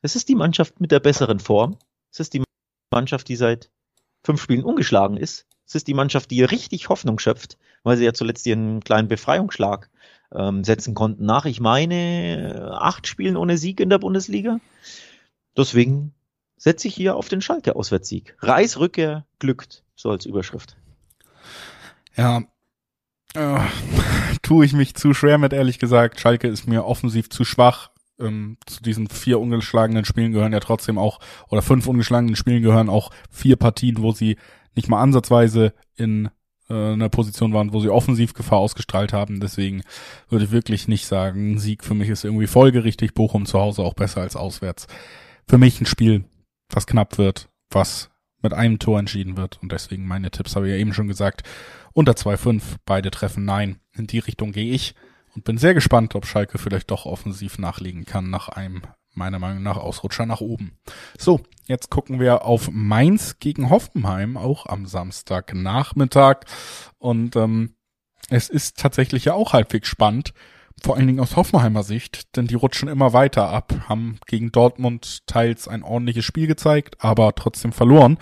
Es 0.00 0.16
ist 0.16 0.30
die 0.30 0.34
Mannschaft 0.34 0.80
mit 0.80 0.90
der 0.90 1.00
besseren 1.00 1.38
Form. 1.38 1.76
Es 2.10 2.20
ist 2.20 2.32
die 2.32 2.42
Mannschaft, 2.90 3.28
die 3.28 3.36
seit 3.36 3.70
fünf 4.24 4.40
Spielen 4.40 4.64
ungeschlagen 4.64 5.18
ist. 5.18 5.46
Es 5.66 5.74
ist 5.74 5.86
die 5.86 5.94
Mannschaft, 5.94 6.30
die 6.30 6.44
richtig 6.44 6.88
Hoffnung 6.88 7.18
schöpft, 7.18 7.58
weil 7.82 7.98
sie 7.98 8.04
ja 8.04 8.14
zuletzt 8.14 8.46
ihren 8.46 8.80
kleinen 8.80 9.08
Befreiungsschlag 9.08 9.90
ähm, 10.32 10.64
setzen 10.64 10.94
konnten 10.94 11.26
nach, 11.26 11.44
ich 11.44 11.60
meine, 11.60 12.78
acht 12.80 13.06
Spielen 13.06 13.36
ohne 13.36 13.58
Sieg 13.58 13.80
in 13.80 13.90
der 13.90 13.98
Bundesliga. 13.98 14.60
Deswegen 15.56 16.14
setze 16.62 16.86
ich 16.86 16.94
hier 16.94 17.16
auf 17.16 17.28
den 17.28 17.40
Schalke-Auswärtssieg. 17.40 18.36
Reisrückkehr 18.38 19.26
glückt, 19.40 19.82
so 19.96 20.10
als 20.10 20.26
Überschrift. 20.26 20.76
Ja, 22.16 22.42
äh, 23.34 23.58
tue 24.42 24.64
ich 24.64 24.72
mich 24.72 24.94
zu 24.94 25.12
schwer 25.12 25.38
mit, 25.38 25.52
ehrlich 25.52 25.80
gesagt. 25.80 26.20
Schalke 26.20 26.46
ist 26.46 26.68
mir 26.68 26.84
offensiv 26.84 27.30
zu 27.30 27.44
schwach. 27.44 27.90
Ähm, 28.20 28.58
zu 28.66 28.80
diesen 28.80 29.08
vier 29.08 29.40
ungeschlagenen 29.40 30.04
Spielen 30.04 30.30
gehören 30.30 30.52
ja 30.52 30.60
trotzdem 30.60 30.98
auch, 30.98 31.18
oder 31.48 31.62
fünf 31.62 31.88
ungeschlagenen 31.88 32.36
Spielen 32.36 32.62
gehören 32.62 32.88
auch 32.88 33.10
vier 33.28 33.56
Partien, 33.56 34.00
wo 34.00 34.12
sie 34.12 34.36
nicht 34.76 34.88
mal 34.88 35.02
ansatzweise 35.02 35.74
in 35.96 36.30
äh, 36.70 36.92
einer 36.92 37.08
Position 37.08 37.52
waren, 37.54 37.72
wo 37.72 37.80
sie 37.80 37.90
Offensivgefahr 37.90 38.60
ausgestrahlt 38.60 39.12
haben. 39.12 39.40
Deswegen 39.40 39.82
würde 40.28 40.44
ich 40.44 40.52
wirklich 40.52 40.86
nicht 40.86 41.06
sagen, 41.06 41.58
Sieg 41.58 41.82
für 41.82 41.94
mich 41.94 42.08
ist 42.08 42.22
irgendwie 42.22 42.46
folgerichtig. 42.46 43.14
Bochum 43.14 43.46
zu 43.46 43.58
Hause 43.58 43.82
auch 43.82 43.94
besser 43.94 44.20
als 44.20 44.36
auswärts. 44.36 44.86
Für 45.48 45.58
mich 45.58 45.80
ein 45.80 45.86
Spiel, 45.86 46.24
was 46.74 46.86
knapp 46.86 47.18
wird, 47.18 47.48
was 47.70 48.10
mit 48.42 48.52
einem 48.52 48.78
Tor 48.78 48.98
entschieden 48.98 49.36
wird. 49.36 49.58
Und 49.62 49.72
deswegen 49.72 50.06
meine 50.06 50.30
Tipps 50.30 50.56
habe 50.56 50.66
ich 50.66 50.72
ja 50.72 50.78
eben 50.78 50.94
schon 50.94 51.08
gesagt. 51.08 51.42
Unter 51.92 52.12
2-5, 52.12 52.62
beide 52.84 53.10
treffen 53.10 53.44
nein. 53.44 53.78
In 53.94 54.06
die 54.06 54.18
Richtung 54.18 54.52
gehe 54.52 54.72
ich 54.72 54.94
und 55.34 55.44
bin 55.44 55.58
sehr 55.58 55.74
gespannt, 55.74 56.14
ob 56.14 56.26
Schalke 56.26 56.58
vielleicht 56.58 56.90
doch 56.90 57.06
offensiv 57.06 57.58
nachlegen 57.58 58.04
kann 58.04 58.30
nach 58.30 58.48
einem 58.48 58.82
meiner 59.14 59.38
Meinung 59.38 59.62
nach 59.62 59.76
Ausrutscher 59.76 60.26
nach 60.26 60.40
oben. 60.40 60.78
So, 61.18 61.40
jetzt 61.66 61.90
gucken 61.90 62.18
wir 62.18 62.44
auf 62.44 62.70
Mainz 62.72 63.38
gegen 63.38 63.70
Hoffenheim, 63.70 64.36
auch 64.36 64.66
am 64.66 64.86
Samstagnachmittag. 64.86 66.40
Und 66.98 67.36
ähm, 67.36 67.74
es 68.30 68.48
ist 68.48 68.78
tatsächlich 68.78 69.26
ja 69.26 69.34
auch 69.34 69.52
halbwegs 69.52 69.88
spannend, 69.88 70.32
vor 70.82 70.96
allen 70.96 71.06
Dingen 71.06 71.20
aus 71.20 71.36
Hoffenheimer 71.36 71.82
Sicht, 71.82 72.36
denn 72.36 72.46
die 72.46 72.54
rutschen 72.54 72.88
immer 72.88 73.12
weiter 73.12 73.48
ab, 73.48 73.72
haben 73.88 74.18
gegen 74.26 74.52
Dortmund 74.52 75.26
teils 75.26 75.68
ein 75.68 75.82
ordentliches 75.82 76.24
Spiel 76.24 76.46
gezeigt, 76.46 76.96
aber 77.00 77.34
trotzdem 77.34 77.72
verloren. 77.72 78.18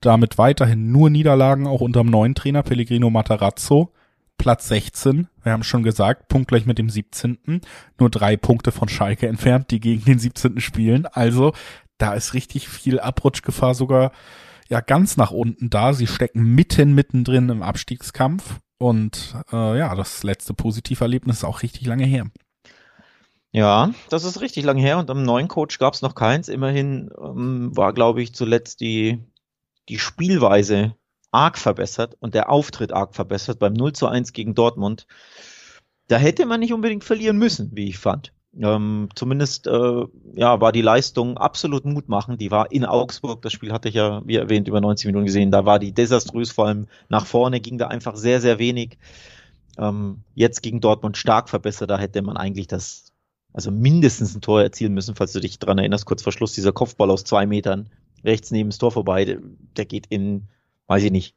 Damit 0.00 0.38
weiterhin 0.38 0.90
nur 0.90 1.10
Niederlagen 1.10 1.66
auch 1.66 1.80
unterm 1.80 2.08
neuen 2.08 2.34
Trainer 2.34 2.62
Pellegrino 2.62 3.10
Matarazzo. 3.10 3.92
Platz 4.38 4.66
16, 4.68 5.28
wir 5.44 5.52
haben 5.52 5.62
schon 5.62 5.84
gesagt, 5.84 6.28
punktgleich 6.28 6.66
mit 6.66 6.78
dem 6.78 6.90
17. 6.90 7.60
Nur 7.98 8.10
drei 8.10 8.36
Punkte 8.36 8.72
von 8.72 8.88
Schalke 8.88 9.28
entfernt, 9.28 9.70
die 9.70 9.78
gegen 9.78 10.04
den 10.04 10.18
17. 10.18 10.60
spielen. 10.60 11.06
Also 11.06 11.52
da 11.98 12.14
ist 12.14 12.34
richtig 12.34 12.68
viel 12.68 12.98
Abrutschgefahr 12.98 13.74
sogar 13.74 14.10
ja 14.68 14.80
ganz 14.80 15.16
nach 15.16 15.30
unten 15.30 15.70
da. 15.70 15.92
Sie 15.92 16.06
stecken 16.06 16.42
mitten 16.42 16.94
mittendrin 16.94 17.50
im 17.50 17.62
Abstiegskampf 17.62 18.58
und 18.82 19.36
äh, 19.52 19.78
ja, 19.78 19.94
das 19.94 20.24
letzte 20.24 20.54
Positiverlebnis 20.54 21.38
ist 21.38 21.44
auch 21.44 21.62
richtig 21.62 21.86
lange 21.86 22.04
her. 22.04 22.26
Ja, 23.52 23.94
das 24.10 24.24
ist 24.24 24.40
richtig 24.40 24.64
lange 24.64 24.80
her 24.80 24.98
und 24.98 25.08
am 25.08 25.22
neuen 25.22 25.46
Coach 25.46 25.78
gab 25.78 25.94
es 25.94 26.02
noch 26.02 26.16
keins. 26.16 26.48
Immerhin 26.48 27.10
ähm, 27.16 27.76
war, 27.76 27.92
glaube 27.92 28.22
ich, 28.22 28.34
zuletzt 28.34 28.80
die, 28.80 29.22
die 29.88 29.98
Spielweise 29.98 30.96
arg 31.30 31.58
verbessert 31.58 32.16
und 32.18 32.34
der 32.34 32.50
Auftritt 32.50 32.92
arg 32.92 33.14
verbessert 33.14 33.60
beim 33.60 33.72
0 33.72 33.92
zu 33.92 34.08
1 34.08 34.32
gegen 34.32 34.54
Dortmund. 34.54 35.06
Da 36.08 36.16
hätte 36.16 36.44
man 36.44 36.60
nicht 36.60 36.72
unbedingt 36.72 37.04
verlieren 37.04 37.38
müssen, 37.38 37.70
wie 37.74 37.88
ich 37.88 37.98
fand. 37.98 38.32
Ähm, 38.60 39.08
zumindest 39.14 39.66
äh, 39.66 40.04
ja, 40.34 40.60
war 40.60 40.72
die 40.72 40.82
Leistung 40.82 41.38
absolut 41.38 41.84
mutmachend. 41.84 42.40
Die 42.40 42.50
war 42.50 42.70
in 42.70 42.84
Augsburg, 42.84 43.40
das 43.42 43.52
Spiel 43.52 43.72
hatte 43.72 43.88
ich 43.88 43.94
ja, 43.94 44.20
wie 44.26 44.36
erwähnt, 44.36 44.68
über 44.68 44.80
90 44.80 45.06
Minuten 45.06 45.24
gesehen. 45.24 45.50
Da 45.50 45.64
war 45.64 45.78
die 45.78 45.92
desaströs, 45.92 46.50
vor 46.50 46.66
allem 46.66 46.86
nach 47.08 47.24
vorne 47.24 47.60
ging 47.60 47.78
da 47.78 47.88
einfach 47.88 48.16
sehr, 48.16 48.40
sehr 48.40 48.58
wenig. 48.58 48.98
Ähm, 49.78 50.22
jetzt 50.34 50.62
gegen 50.62 50.80
Dortmund 50.80 51.16
stark 51.16 51.48
verbessert, 51.48 51.90
da 51.90 51.98
hätte 51.98 52.20
man 52.20 52.36
eigentlich 52.36 52.66
das, 52.66 53.12
also 53.54 53.70
mindestens 53.70 54.34
ein 54.34 54.42
Tor 54.42 54.62
erzielen 54.62 54.92
müssen, 54.92 55.14
falls 55.14 55.32
du 55.32 55.40
dich 55.40 55.58
dran 55.58 55.78
erinnerst, 55.78 56.04
kurz 56.04 56.22
vor 56.22 56.32
Schluss, 56.32 56.52
dieser 56.52 56.72
Kopfball 56.72 57.10
aus 57.10 57.24
zwei 57.24 57.46
Metern 57.46 57.88
rechts 58.22 58.50
neben 58.50 58.68
das 58.68 58.78
Tor 58.78 58.92
vorbei, 58.92 59.24
der, 59.24 59.38
der 59.76 59.86
geht 59.86 60.06
in, 60.08 60.48
weiß 60.88 61.04
ich 61.04 61.10
nicht, 61.10 61.34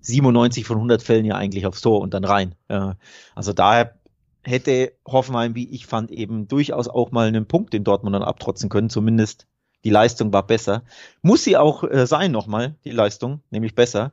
97 0.00 0.64
von 0.66 0.76
100 0.76 1.02
Fällen 1.02 1.24
ja 1.24 1.34
eigentlich 1.34 1.66
aufs 1.66 1.80
Tor 1.80 2.00
und 2.00 2.14
dann 2.14 2.24
rein. 2.24 2.54
Äh, 2.68 2.94
also 3.34 3.52
daher 3.52 3.98
hätte 4.44 4.92
Hoffenheim, 5.06 5.54
wie 5.54 5.68
ich 5.70 5.86
fand, 5.86 6.10
eben 6.10 6.48
durchaus 6.48 6.88
auch 6.88 7.10
mal 7.10 7.26
einen 7.26 7.46
Punkt 7.46 7.72
den 7.72 7.84
Dortmundern 7.84 8.22
abtrotzen 8.22 8.68
können. 8.68 8.90
Zumindest 8.90 9.46
die 9.84 9.90
Leistung 9.90 10.32
war 10.32 10.46
besser. 10.46 10.82
Muss 11.22 11.44
sie 11.44 11.56
auch 11.56 11.84
äh, 11.84 12.06
sein 12.06 12.32
nochmal, 12.32 12.74
die 12.84 12.90
Leistung, 12.90 13.40
nämlich 13.50 13.74
besser. 13.74 14.12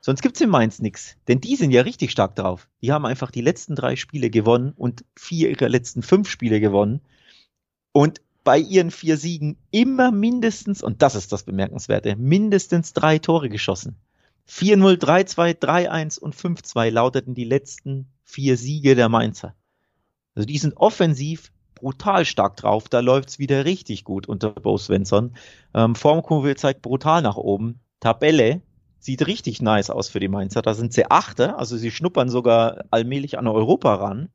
Sonst 0.00 0.20
gibt's 0.20 0.40
in 0.40 0.50
Mainz 0.50 0.80
nix. 0.80 1.16
Denn 1.28 1.40
die 1.40 1.54
sind 1.54 1.70
ja 1.70 1.82
richtig 1.82 2.10
stark 2.10 2.34
drauf. 2.34 2.68
Die 2.80 2.92
haben 2.92 3.06
einfach 3.06 3.30
die 3.30 3.40
letzten 3.40 3.76
drei 3.76 3.94
Spiele 3.94 4.30
gewonnen 4.30 4.72
und 4.76 5.04
vier 5.16 5.50
ihrer 5.50 5.68
letzten 5.68 6.02
fünf 6.02 6.28
Spiele 6.28 6.60
gewonnen. 6.60 7.00
Und 7.92 8.20
bei 8.42 8.58
ihren 8.58 8.90
vier 8.90 9.16
Siegen 9.16 9.56
immer 9.70 10.10
mindestens, 10.10 10.82
und 10.82 11.02
das 11.02 11.14
ist 11.14 11.30
das 11.30 11.44
Bemerkenswerte, 11.44 12.16
mindestens 12.16 12.92
drei 12.92 13.18
Tore 13.18 13.48
geschossen. 13.48 13.96
4-0, 14.48 14.96
3-2, 14.96 15.58
3-1 15.60 16.18
und 16.18 16.34
5-2 16.34 16.90
lauteten 16.90 17.34
die 17.34 17.44
letzten 17.44 18.06
vier 18.24 18.56
Siege 18.56 18.96
der 18.96 19.08
Mainzer. 19.08 19.54
Also 20.34 20.46
die 20.46 20.58
sind 20.58 20.76
offensiv 20.76 21.52
brutal 21.74 22.24
stark 22.24 22.56
drauf. 22.56 22.88
Da 22.88 23.00
läuft's 23.00 23.38
wieder 23.38 23.64
richtig 23.64 24.04
gut 24.04 24.28
unter 24.28 24.50
Bo 24.50 24.78
Svensson. 24.78 25.34
Ähm, 25.74 25.94
Formkurve 25.94 26.54
zeigt 26.54 26.82
brutal 26.82 27.22
nach 27.22 27.36
oben. 27.36 27.80
Tabelle 28.00 28.62
sieht 28.98 29.26
richtig 29.26 29.60
nice 29.60 29.90
aus 29.90 30.08
für 30.08 30.20
die 30.20 30.28
Mainzer. 30.28 30.62
Da 30.62 30.74
sind 30.74 30.92
sie 30.92 31.10
Achte, 31.10 31.58
also 31.58 31.76
sie 31.76 31.90
schnuppern 31.90 32.28
sogar 32.28 32.84
allmählich 32.90 33.36
an 33.38 33.48
Europa 33.48 33.94
ran. 33.94 34.28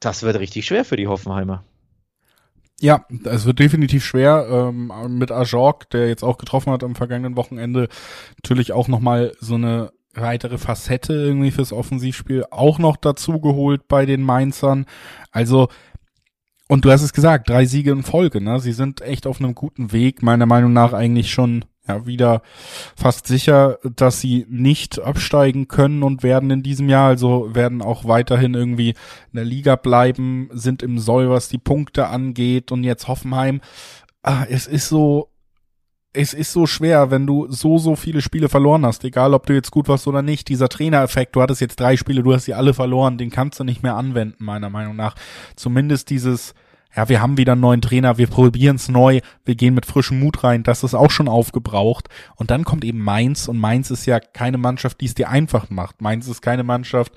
Das 0.00 0.24
wird 0.24 0.38
richtig 0.38 0.66
schwer 0.66 0.84
für 0.84 0.96
die 0.96 1.06
Hoffenheimer. 1.06 1.64
Ja, 2.80 3.06
es 3.24 3.44
wird 3.44 3.60
definitiv 3.60 4.04
schwer 4.04 4.48
ähm, 4.50 4.90
mit 5.16 5.30
Ajork, 5.30 5.88
der 5.90 6.08
jetzt 6.08 6.24
auch 6.24 6.36
getroffen 6.38 6.72
hat 6.72 6.82
am 6.82 6.96
vergangenen 6.96 7.36
Wochenende, 7.36 7.88
natürlich 8.42 8.72
auch 8.72 8.88
nochmal 8.88 9.32
so 9.38 9.54
eine 9.54 9.92
weitere 10.14 10.58
Facette 10.58 11.14
irgendwie 11.14 11.50
fürs 11.50 11.72
Offensivspiel 11.72 12.44
auch 12.50 12.78
noch 12.78 12.96
dazu 12.96 13.40
geholt 13.40 13.88
bei 13.88 14.06
den 14.06 14.22
Mainzern. 14.22 14.86
Also, 15.30 15.68
und 16.68 16.84
du 16.84 16.90
hast 16.90 17.02
es 17.02 17.12
gesagt, 17.12 17.48
drei 17.48 17.66
Siege 17.66 17.92
in 17.92 18.02
Folge, 18.02 18.40
ne? 18.40 18.60
Sie 18.60 18.72
sind 18.72 19.00
echt 19.02 19.26
auf 19.26 19.40
einem 19.40 19.54
guten 19.54 19.92
Weg, 19.92 20.22
meiner 20.22 20.46
Meinung 20.46 20.72
nach 20.72 20.92
eigentlich 20.92 21.32
schon 21.32 21.64
ja 21.86 22.06
wieder 22.06 22.42
fast 22.96 23.26
sicher, 23.26 23.78
dass 23.96 24.20
sie 24.20 24.46
nicht 24.48 25.00
absteigen 25.00 25.68
können 25.68 26.02
und 26.02 26.22
werden 26.22 26.50
in 26.50 26.62
diesem 26.62 26.88
Jahr, 26.88 27.08
also 27.08 27.54
werden 27.54 27.82
auch 27.82 28.04
weiterhin 28.04 28.54
irgendwie 28.54 28.90
in 28.90 29.34
der 29.34 29.44
Liga 29.44 29.76
bleiben, 29.76 30.48
sind 30.52 30.82
im 30.82 30.98
Soll, 30.98 31.28
was 31.28 31.48
die 31.48 31.58
Punkte 31.58 32.06
angeht 32.06 32.70
und 32.70 32.84
jetzt 32.84 33.08
Hoffenheim. 33.08 33.60
Ah, 34.22 34.44
es 34.48 34.68
ist 34.68 34.88
so, 34.88 35.31
es 36.14 36.34
ist 36.34 36.52
so 36.52 36.66
schwer, 36.66 37.10
wenn 37.10 37.26
du 37.26 37.46
so, 37.50 37.78
so 37.78 37.96
viele 37.96 38.20
Spiele 38.20 38.48
verloren 38.48 38.84
hast, 38.84 39.04
egal 39.04 39.32
ob 39.32 39.46
du 39.46 39.54
jetzt 39.54 39.70
gut 39.70 39.88
warst 39.88 40.06
oder 40.06 40.20
nicht. 40.20 40.48
Dieser 40.48 40.68
Trainereffekt, 40.68 41.34
du 41.34 41.40
hattest 41.40 41.60
jetzt 41.60 41.80
drei 41.80 41.96
Spiele, 41.96 42.22
du 42.22 42.34
hast 42.34 42.44
sie 42.44 42.54
alle 42.54 42.74
verloren, 42.74 43.16
den 43.16 43.30
kannst 43.30 43.60
du 43.60 43.64
nicht 43.64 43.82
mehr 43.82 43.96
anwenden, 43.96 44.44
meiner 44.44 44.68
Meinung 44.68 44.94
nach. 44.94 45.14
Zumindest 45.56 46.10
dieses, 46.10 46.54
ja, 46.94 47.08
wir 47.08 47.22
haben 47.22 47.38
wieder 47.38 47.52
einen 47.52 47.62
neuen 47.62 47.80
Trainer, 47.80 48.18
wir 48.18 48.26
probieren 48.26 48.76
es 48.76 48.90
neu, 48.90 49.20
wir 49.46 49.54
gehen 49.54 49.72
mit 49.72 49.86
frischem 49.86 50.20
Mut 50.20 50.44
rein, 50.44 50.62
das 50.62 50.84
ist 50.84 50.94
auch 50.94 51.10
schon 51.10 51.28
aufgebraucht. 51.28 52.08
Und 52.36 52.50
dann 52.50 52.64
kommt 52.64 52.84
eben 52.84 52.98
Mainz 52.98 53.48
und 53.48 53.58
Mainz 53.58 53.90
ist 53.90 54.04
ja 54.04 54.20
keine 54.20 54.58
Mannschaft, 54.58 55.00
die 55.00 55.06
es 55.06 55.14
dir 55.14 55.30
einfach 55.30 55.70
macht. 55.70 56.02
Mainz 56.02 56.28
ist 56.28 56.42
keine 56.42 56.62
Mannschaft, 56.62 57.12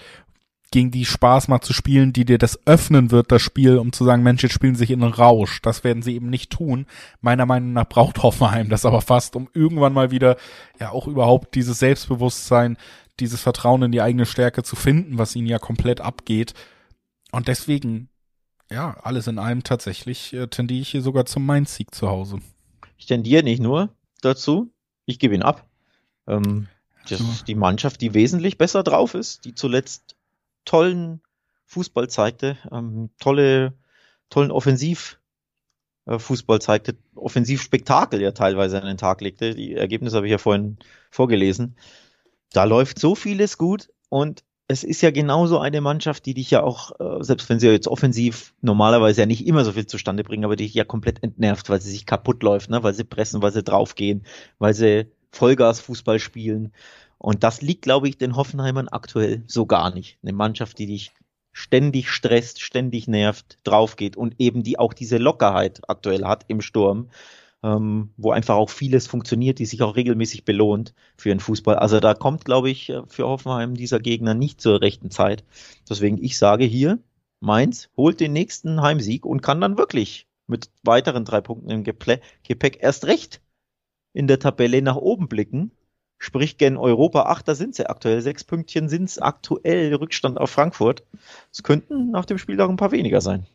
gegen 0.71 0.91
die 0.91 1.05
Spaß 1.05 1.47
macht 1.47 1.63
zu 1.63 1.73
spielen, 1.73 2.11
die 2.11 2.25
dir 2.25 2.37
das 2.37 2.59
öffnen 2.65 3.11
wird, 3.11 3.31
das 3.31 3.41
Spiel, 3.41 3.77
um 3.77 3.93
zu 3.93 4.03
sagen, 4.03 4.23
Mensch, 4.23 4.43
jetzt 4.43 4.53
spielen 4.53 4.75
sich 4.75 4.91
in 4.91 5.03
einen 5.03 5.13
Rausch. 5.13 5.61
Das 5.61 5.83
werden 5.83 6.03
sie 6.03 6.15
eben 6.15 6.29
nicht 6.29 6.51
tun. 6.51 6.85
Meiner 7.21 7.45
Meinung 7.45 7.73
nach 7.73 7.87
braucht 7.87 8.23
Hoffenheim 8.23 8.69
das 8.69 8.85
aber 8.85 9.01
fast, 9.01 9.35
um 9.35 9.47
irgendwann 9.53 9.93
mal 9.93 10.11
wieder, 10.11 10.37
ja, 10.79 10.89
auch 10.89 11.07
überhaupt 11.07 11.55
dieses 11.55 11.79
Selbstbewusstsein, 11.79 12.77
dieses 13.19 13.41
Vertrauen 13.41 13.83
in 13.83 13.91
die 13.91 14.01
eigene 14.01 14.25
Stärke 14.25 14.63
zu 14.63 14.75
finden, 14.75 15.17
was 15.17 15.35
ihnen 15.35 15.47
ja 15.47 15.59
komplett 15.59 16.01
abgeht. 16.01 16.53
Und 17.31 17.47
deswegen, 17.47 18.09
ja, 18.69 18.97
alles 19.01 19.27
in 19.27 19.39
allem 19.39 19.63
tatsächlich 19.63 20.33
äh, 20.33 20.47
tendiere 20.47 20.81
ich 20.81 20.89
hier 20.89 21.01
sogar 21.01 21.25
zum 21.25 21.45
Mainz-Sieg 21.45 21.93
zu 21.93 22.09
Hause. 22.09 22.39
Ich 22.97 23.05
tendiere 23.05 23.43
nicht 23.43 23.61
nur 23.61 23.89
dazu, 24.21 24.73
ich 25.05 25.19
gebe 25.19 25.35
ihn 25.35 25.43
ab. 25.43 25.65
Ähm, 26.27 26.67
das 27.09 27.21
ist 27.21 27.47
die 27.47 27.55
Mannschaft, 27.55 28.01
die 28.01 28.13
wesentlich 28.13 28.57
besser 28.57 28.83
drauf 28.83 29.13
ist, 29.13 29.45
die 29.45 29.53
zuletzt 29.53 30.14
tollen 30.65 31.21
Fußball 31.65 32.09
zeigte, 32.09 32.57
ähm, 32.71 33.09
tolle, 33.19 33.73
tollen 34.29 34.51
Offensivfußball 34.51 36.57
äh, 36.57 36.59
zeigte, 36.59 36.97
Offensivspektakel 37.15 38.21
ja 38.21 38.31
teilweise 38.31 38.81
an 38.81 38.87
den 38.87 38.97
Tag 38.97 39.21
legte. 39.21 39.55
Die 39.55 39.73
Ergebnisse 39.73 40.17
habe 40.17 40.27
ich 40.27 40.31
ja 40.31 40.37
vorhin 40.37 40.77
vorgelesen. 41.09 41.77
Da 42.51 42.65
läuft 42.65 42.99
so 42.99 43.15
vieles 43.15 43.57
gut 43.57 43.89
und 44.09 44.43
es 44.67 44.83
ist 44.83 45.01
ja 45.01 45.11
genauso 45.11 45.59
eine 45.59 45.79
Mannschaft, 45.79 46.25
die 46.25 46.33
dich 46.33 46.49
ja 46.49 46.63
auch, 46.63 46.99
äh, 46.99 47.23
selbst 47.23 47.49
wenn 47.49 47.59
sie 47.59 47.69
jetzt 47.69 47.87
offensiv 47.87 48.53
normalerweise 48.61 49.21
ja 49.21 49.27
nicht 49.27 49.45
immer 49.45 49.63
so 49.63 49.73
viel 49.73 49.85
zustande 49.85 50.23
bringen, 50.23 50.43
aber 50.43 50.55
die 50.55 50.65
dich 50.65 50.73
ja 50.73 50.85
komplett 50.85 51.21
entnervt, 51.21 51.69
weil 51.69 51.81
sie 51.81 51.91
sich 51.91 52.05
kaputt 52.05 52.41
läuft, 52.41 52.69
ne? 52.69 52.81
weil 52.81 52.93
sie 52.93 53.03
pressen, 53.03 53.41
weil 53.41 53.51
sie 53.51 53.63
draufgehen, 53.63 54.25
weil 54.57 54.73
sie 54.73 55.07
Vollgas-Fußball 55.31 56.19
spielen. 56.19 56.73
Und 57.25 57.43
das 57.43 57.63
liegt, 57.63 57.81
glaube 57.81 58.07
ich, 58.07 58.19
den 58.19 58.35
Hoffenheimern 58.35 58.87
aktuell 58.87 59.43
so 59.47 59.65
gar 59.65 59.91
nicht. 59.91 60.19
Eine 60.21 60.33
Mannschaft, 60.33 60.77
die 60.77 60.85
dich 60.85 61.11
ständig 61.53 62.11
stresst, 62.11 62.61
ständig 62.61 63.07
nervt, 63.07 63.57
draufgeht 63.63 64.15
und 64.15 64.35
eben 64.37 64.61
die 64.61 64.77
auch 64.77 64.93
diese 64.93 65.17
Lockerheit 65.17 65.81
aktuell 65.87 66.25
hat 66.25 66.45
im 66.49 66.61
Sturm, 66.61 67.09
ähm, 67.63 68.11
wo 68.15 68.29
einfach 68.29 68.53
auch 68.53 68.69
vieles 68.69 69.07
funktioniert, 69.07 69.57
die 69.57 69.65
sich 69.65 69.81
auch 69.81 69.95
regelmäßig 69.95 70.45
belohnt 70.45 70.93
für 71.17 71.29
den 71.29 71.39
Fußball. 71.39 71.77
Also 71.77 71.99
da 71.99 72.13
kommt, 72.13 72.45
glaube 72.45 72.69
ich, 72.69 72.93
für 73.07 73.25
Hoffenheim 73.27 73.73
dieser 73.73 73.99
Gegner 73.99 74.35
nicht 74.35 74.61
zur 74.61 74.81
rechten 74.81 75.09
Zeit. 75.09 75.43
Deswegen 75.89 76.23
ich 76.23 76.37
sage 76.37 76.65
hier, 76.65 76.99
Mainz 77.39 77.89
holt 77.97 78.19
den 78.19 78.33
nächsten 78.33 78.83
Heimsieg 78.83 79.25
und 79.25 79.41
kann 79.41 79.59
dann 79.61 79.79
wirklich 79.79 80.27
mit 80.45 80.69
weiteren 80.83 81.25
drei 81.25 81.41
Punkten 81.41 81.71
im 81.71 81.83
Gepäck 81.83 82.77
erst 82.81 83.05
recht 83.05 83.41
in 84.13 84.27
der 84.27 84.37
Tabelle 84.37 84.83
nach 84.83 84.95
oben 84.95 85.27
blicken 85.27 85.71
Sprich, 86.17 86.57
gen 86.57 86.77
Europa 86.77 87.23
8, 87.23 87.47
da 87.47 87.55
sind 87.55 87.75
sie 87.75 87.89
aktuell. 87.89 88.21
Sechs 88.21 88.43
Pünktchen 88.43 88.89
sind 88.89 89.09
es 89.09 89.19
aktuell, 89.19 89.93
Rückstand 89.95 90.39
auf 90.39 90.49
Frankfurt. 90.49 91.03
Es 91.51 91.63
könnten 91.63 92.11
nach 92.11 92.25
dem 92.25 92.37
Spiel 92.37 92.59
auch 92.61 92.69
ein 92.69 92.77
paar 92.77 92.91
weniger 92.91 93.21
sein. 93.21 93.45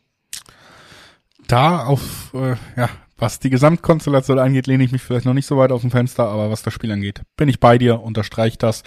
Da 1.47 1.85
auf, 1.85 2.33
äh, 2.33 2.55
ja, 2.77 2.89
was 3.21 3.39
die 3.39 3.51
Gesamtkonstellation 3.51 4.39
angeht, 4.39 4.65
lehne 4.65 4.83
ich 4.83 4.91
mich 4.91 5.03
vielleicht 5.03 5.27
noch 5.27 5.35
nicht 5.35 5.45
so 5.45 5.55
weit 5.55 5.71
aus 5.71 5.81
dem 5.81 5.91
Fenster, 5.91 6.27
aber 6.27 6.49
was 6.49 6.63
das 6.63 6.73
Spiel 6.73 6.91
angeht, 6.91 7.21
bin 7.37 7.49
ich 7.49 7.59
bei 7.59 7.77
dir, 7.77 8.01
unterstreiche 8.01 8.57
das 8.57 8.81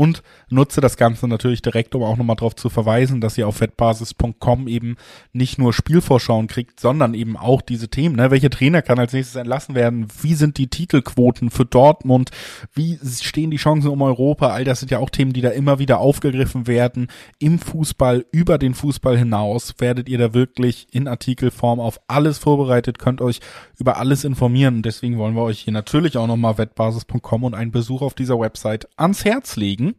und 0.00 0.22
nutze 0.48 0.80
das 0.80 0.96
Ganze 0.96 1.28
natürlich 1.28 1.60
direkt, 1.60 1.94
um 1.94 2.02
auch 2.04 2.16
nochmal 2.16 2.36
darauf 2.36 2.54
zu 2.54 2.70
verweisen, 2.70 3.20
dass 3.20 3.36
ihr 3.36 3.46
auf 3.46 3.60
wettbasis.com 3.60 4.68
eben 4.68 4.96
nicht 5.32 5.58
nur 5.58 5.72
Spielvorschauen 5.72 6.46
kriegt, 6.46 6.80
sondern 6.80 7.14
eben 7.14 7.36
auch 7.36 7.60
diese 7.60 7.88
Themen. 7.88 8.16
Ne? 8.16 8.30
Welche 8.30 8.48
Trainer 8.48 8.80
kann 8.80 8.98
als 8.98 9.12
nächstes 9.12 9.36
entlassen 9.36 9.74
werden? 9.74 10.06
Wie 10.22 10.34
sind 10.34 10.56
die 10.56 10.68
Titelquoten 10.68 11.50
für 11.50 11.66
Dortmund? 11.66 12.30
Wie 12.72 12.98
stehen 13.04 13.50
die 13.50 13.58
Chancen 13.58 13.88
um 13.88 14.00
Europa? 14.00 14.48
All 14.48 14.64
das 14.64 14.80
sind 14.80 14.90
ja 14.90 15.00
auch 15.00 15.10
Themen, 15.10 15.32
die 15.32 15.42
da 15.42 15.50
immer 15.50 15.78
wieder 15.78 15.98
aufgegriffen 15.98 16.66
werden. 16.66 17.08
Im 17.38 17.58
Fußball, 17.58 18.24
über 18.32 18.56
den 18.56 18.72
Fußball 18.72 19.18
hinaus 19.18 19.74
werdet 19.80 20.08
ihr 20.08 20.16
da 20.16 20.32
wirklich 20.32 20.86
in 20.92 21.08
Artikelform 21.08 21.78
auf 21.78 22.00
alles 22.06 22.38
vorbereitet, 22.38 22.98
könnt 22.98 23.20
euch 23.20 23.40
über 23.80 23.96
alles 23.96 24.24
informieren. 24.24 24.82
Deswegen 24.82 25.18
wollen 25.18 25.34
wir 25.34 25.42
euch 25.42 25.60
hier 25.60 25.72
natürlich 25.72 26.18
auch 26.18 26.26
nochmal 26.26 26.58
wettbasis.com 26.58 27.44
und 27.44 27.54
einen 27.54 27.72
Besuch 27.72 28.02
auf 28.02 28.14
dieser 28.14 28.38
Website 28.38 28.88
ans 28.96 29.24
Herz 29.24 29.56
legen. 29.56 29.94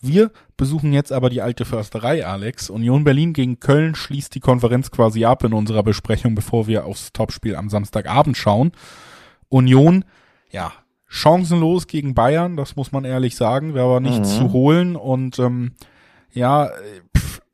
Wir 0.00 0.32
besuchen 0.56 0.92
jetzt 0.92 1.12
aber 1.12 1.30
die 1.30 1.40
alte 1.40 1.64
Försterei, 1.64 2.26
Alex. 2.26 2.68
Union 2.68 3.04
Berlin 3.04 3.32
gegen 3.32 3.60
Köln 3.60 3.94
schließt 3.94 4.34
die 4.34 4.40
Konferenz 4.40 4.90
quasi 4.90 5.24
ab 5.24 5.44
in 5.44 5.52
unserer 5.52 5.84
Besprechung, 5.84 6.34
bevor 6.34 6.66
wir 6.66 6.84
aufs 6.84 7.12
Topspiel 7.12 7.54
am 7.54 7.70
Samstagabend 7.70 8.36
schauen. 8.36 8.72
Union, 9.48 10.04
ja, 10.50 10.72
chancenlos 11.06 11.86
gegen 11.86 12.14
Bayern, 12.14 12.56
das 12.56 12.74
muss 12.74 12.90
man 12.90 13.04
ehrlich 13.04 13.36
sagen, 13.36 13.74
wäre 13.74 13.84
aber 13.84 14.00
nichts 14.00 14.30
mhm. 14.30 14.38
zu 14.38 14.52
holen 14.52 14.96
und 14.96 15.38
ähm, 15.38 15.72
ja, 16.32 16.70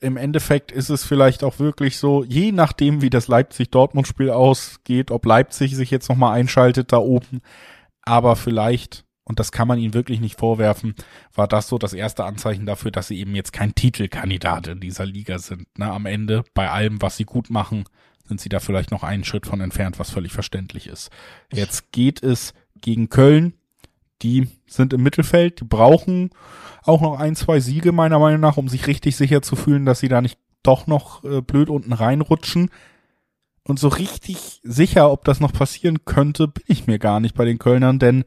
im 0.01 0.17
Endeffekt 0.17 0.71
ist 0.71 0.91
es 0.91 1.05
vielleicht 1.05 1.43
auch 1.43 1.59
wirklich 1.59 1.99
so, 1.99 2.25
je 2.25 2.53
nachdem, 2.53 3.03
wie 3.03 3.11
das 3.11 3.29
Leipzig-Dortmund-Spiel 3.29 4.31
ausgeht, 4.31 5.11
ob 5.11 5.27
Leipzig 5.27 5.75
sich 5.75 5.91
jetzt 5.91 6.09
nochmal 6.09 6.39
einschaltet 6.39 6.93
da 6.93 6.99
oben, 6.99 7.41
aber 8.03 8.37
vielleicht, 8.37 9.05
und 9.25 9.41
das 9.41 9.53
kann 9.53 9.69
man 9.69 9.79
ihnen 9.79 9.95
wirklich 9.95 10.21
nicht 10.21 10.39
vorwerfen, 10.39 10.95
war 11.35 11.49
das 11.49 11.69
so 11.69 11.79
das 11.79 11.93
erste 11.93 12.25
Anzeichen 12.25 12.65
dafür, 12.65 12.91
dass 12.91 13.09
sie 13.09 13.19
eben 13.19 13.35
jetzt 13.35 13.53
kein 13.53 13.75
Titelkandidat 13.75 14.69
in 14.69 14.81
dieser 14.81 15.05
Liga 15.05 15.39
sind. 15.39 15.67
Ne? 15.77 15.91
Am 15.91 16.07
Ende, 16.07 16.45
bei 16.55 16.71
allem, 16.71 17.03
was 17.03 17.17
sie 17.17 17.25
gut 17.25 17.51
machen, 17.51 17.85
sind 18.25 18.41
sie 18.41 18.49
da 18.49 18.61
vielleicht 18.61 18.91
noch 18.91 19.03
einen 19.03 19.25
Schritt 19.25 19.47
von 19.47 19.61
entfernt, 19.61 19.99
was 19.99 20.11
völlig 20.11 20.33
verständlich 20.33 20.87
ist. 20.87 21.11
Jetzt 21.53 21.93
geht 21.93 22.23
es 22.23 22.55
gegen 22.81 23.09
Köln. 23.09 23.55
Die 24.23 24.49
sind 24.67 24.93
im 24.93 25.03
Mittelfeld, 25.03 25.61
die 25.61 25.65
brauchen 25.65 26.31
auch 26.89 27.01
noch 27.01 27.19
ein, 27.19 27.37
zwei 27.37 27.61
Siege 27.61 27.93
meiner 27.93 28.19
Meinung 28.19 28.41
nach, 28.41 28.57
um 28.57 28.69
sich 28.69 28.87
richtig 28.87 29.17
sicher 29.17 29.43
zu 29.43 29.57
fühlen, 29.57 29.85
dass 29.85 30.01
sie 30.01 30.09
da 30.09 30.21
nicht 30.21 30.39
doch 30.63 30.87
noch 30.87 31.23
äh, 31.25 31.41
blöd 31.41 31.69
unten 31.69 31.93
reinrutschen. 31.93 32.71
Und 33.63 33.79
so 33.79 33.89
richtig 33.89 34.61
sicher, 34.65 35.13
ob 35.13 35.25
das 35.25 35.41
noch 35.41 35.53
passieren 35.53 36.05
könnte, 36.07 36.49
bin 36.49 36.65
ich 36.67 36.87
mir 36.87 36.99
gar 36.99 37.21
nicht 37.21 37.35
bei 37.35 37.45
den 37.45 37.59
Kölnern, 37.59 37.99
denn 37.99 38.25